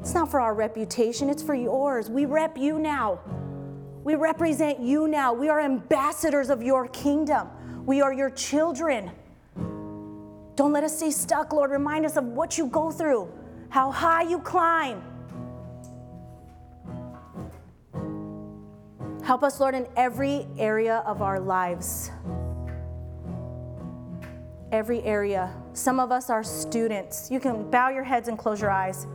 It's 0.00 0.14
not 0.14 0.30
for 0.30 0.40
our 0.40 0.54
reputation, 0.54 1.28
it's 1.28 1.42
for 1.42 1.54
yours. 1.54 2.08
We 2.08 2.24
rep 2.24 2.56
you 2.56 2.78
now. 2.78 3.20
We 4.02 4.14
represent 4.14 4.80
you 4.80 5.08
now. 5.08 5.32
We 5.34 5.48
are 5.48 5.60
ambassadors 5.60 6.48
of 6.48 6.62
your 6.62 6.88
kingdom. 6.88 7.48
We 7.84 8.00
are 8.00 8.12
your 8.12 8.30
children. 8.30 9.10
Don't 10.56 10.72
let 10.72 10.84
us 10.84 10.96
stay 10.96 11.10
stuck, 11.10 11.52
Lord. 11.52 11.70
Remind 11.70 12.06
us 12.06 12.16
of 12.16 12.24
what 12.24 12.56
you 12.56 12.66
go 12.66 12.90
through, 12.90 13.30
how 13.68 13.90
high 13.90 14.22
you 14.22 14.38
climb. 14.38 15.02
Help 19.22 19.42
us, 19.42 19.60
Lord, 19.60 19.74
in 19.74 19.86
every 19.96 20.46
area 20.58 21.02
of 21.06 21.22
our 21.22 21.38
lives. 21.38 22.10
Every 24.72 25.02
area. 25.02 25.54
Some 25.72 26.00
of 26.00 26.12
us 26.12 26.30
are 26.30 26.42
students. 26.42 27.30
You 27.30 27.40
can 27.40 27.70
bow 27.70 27.90
your 27.90 28.04
heads 28.04 28.28
and 28.28 28.38
close 28.38 28.60
your 28.60 28.70
eyes. 28.70 29.06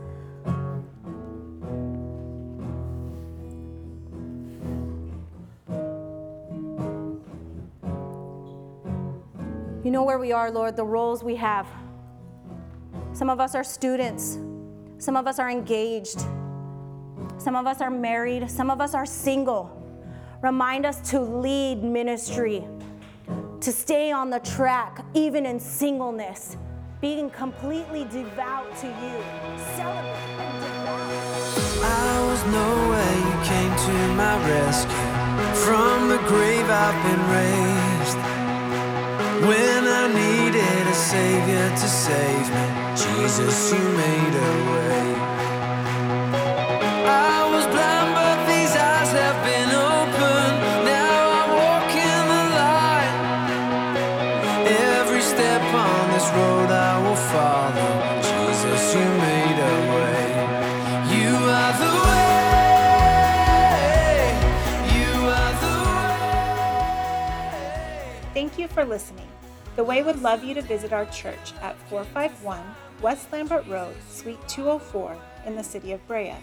You 9.84 9.92
know 9.92 10.02
where 10.02 10.18
we 10.18 10.32
are, 10.32 10.50
Lord, 10.50 10.74
the 10.74 10.84
roles 10.84 11.22
we 11.22 11.36
have. 11.36 11.68
Some 13.12 13.30
of 13.30 13.38
us 13.38 13.54
are 13.54 13.62
students, 13.62 14.36
some 14.98 15.16
of 15.16 15.26
us 15.26 15.38
are 15.38 15.48
engaged, 15.48 16.20
some 17.38 17.54
of 17.54 17.66
us 17.66 17.80
are 17.80 17.90
married, 17.90 18.50
some 18.50 18.68
of 18.68 18.80
us 18.80 18.94
are 18.94 19.06
single. 19.06 19.70
Remind 20.42 20.84
us 20.84 21.08
to 21.10 21.20
lead 21.20 21.82
ministry, 21.82 22.66
to 23.60 23.72
stay 23.72 24.12
on 24.12 24.30
the 24.30 24.40
track, 24.40 25.04
even 25.14 25.46
in 25.46 25.58
singleness, 25.58 26.56
being 27.00 27.30
completely 27.30 28.04
devout 28.04 28.76
to 28.76 28.86
you. 28.86 29.16
Celebrate 29.76 30.40
and 30.40 30.60
devout. 30.60 31.26
I 31.82 32.26
was 32.28 32.42
nowhere, 32.60 33.16
you 33.26 33.34
came 33.50 33.72
to 33.86 33.96
my 34.14 34.34
rescue. 34.48 35.16
From 35.64 36.08
the 36.08 36.18
grave 36.28 36.68
I've 36.68 37.00
been 37.06 37.22
raised. 37.38 38.18
When 39.48 39.82
I 39.84 40.06
needed 40.08 40.86
a 40.88 40.94
savior 40.94 41.68
to 41.70 41.88
save 41.88 42.48
me, 42.56 42.66
Jesus, 42.96 43.72
you 43.72 43.78
made 43.78 44.34
a 44.34 44.52
way. 44.72 45.06
I 47.08 47.35
follow. 57.32 57.92
Jesus, 58.22 58.94
you 58.94 59.04
made 59.04 59.58
a 59.58 59.74
way. 59.92 60.26
You 61.16 61.32
are 61.60 61.74
the 61.82 61.92
way. 62.06 62.36
You 64.96 65.10
are 65.40 65.54
the 65.64 65.74
way. 67.52 68.30
Thank 68.34 68.58
you 68.58 68.66
for 68.68 68.84
listening. 68.84 69.28
The 69.76 69.84
Way 69.84 70.02
would 70.02 70.22
love 70.22 70.42
you 70.42 70.54
to 70.54 70.62
visit 70.62 70.92
our 70.94 71.04
church 71.06 71.52
at 71.60 71.78
451 71.90 72.62
West 73.02 73.30
Lambert 73.30 73.66
Road, 73.66 73.94
Suite 74.08 74.48
204 74.48 75.16
in 75.44 75.54
the 75.54 75.62
city 75.62 75.92
of 75.92 76.06
Brea. 76.08 76.34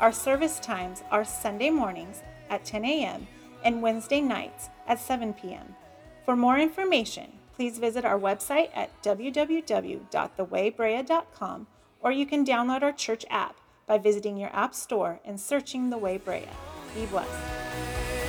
Our 0.00 0.10
service 0.10 0.58
times 0.58 1.04
are 1.12 1.24
Sunday 1.24 1.70
mornings 1.70 2.22
at 2.50 2.64
10 2.64 2.84
a.m. 2.84 3.28
and 3.64 3.80
Wednesday 3.82 4.20
nights 4.20 4.68
at 4.88 4.98
7 4.98 5.32
p.m. 5.32 5.76
For 6.24 6.34
more 6.34 6.58
information, 6.58 7.30
please 7.54 7.78
visit 7.78 8.04
our 8.04 8.18
website 8.18 8.70
at 8.74 8.90
www.thewaybrea.com 9.02 11.66
or 12.00 12.12
you 12.12 12.26
can 12.26 12.44
download 12.44 12.82
our 12.82 12.92
church 12.92 13.24
app 13.30 13.56
by 13.86 13.96
visiting 13.98 14.36
your 14.36 14.54
app 14.54 14.74
store 14.74 15.20
and 15.24 15.40
searching 15.40 15.88
The 15.90 15.98
Way 15.98 16.18
Brea. 16.18 16.48
Be 16.94 17.06
blessed. 17.06 18.21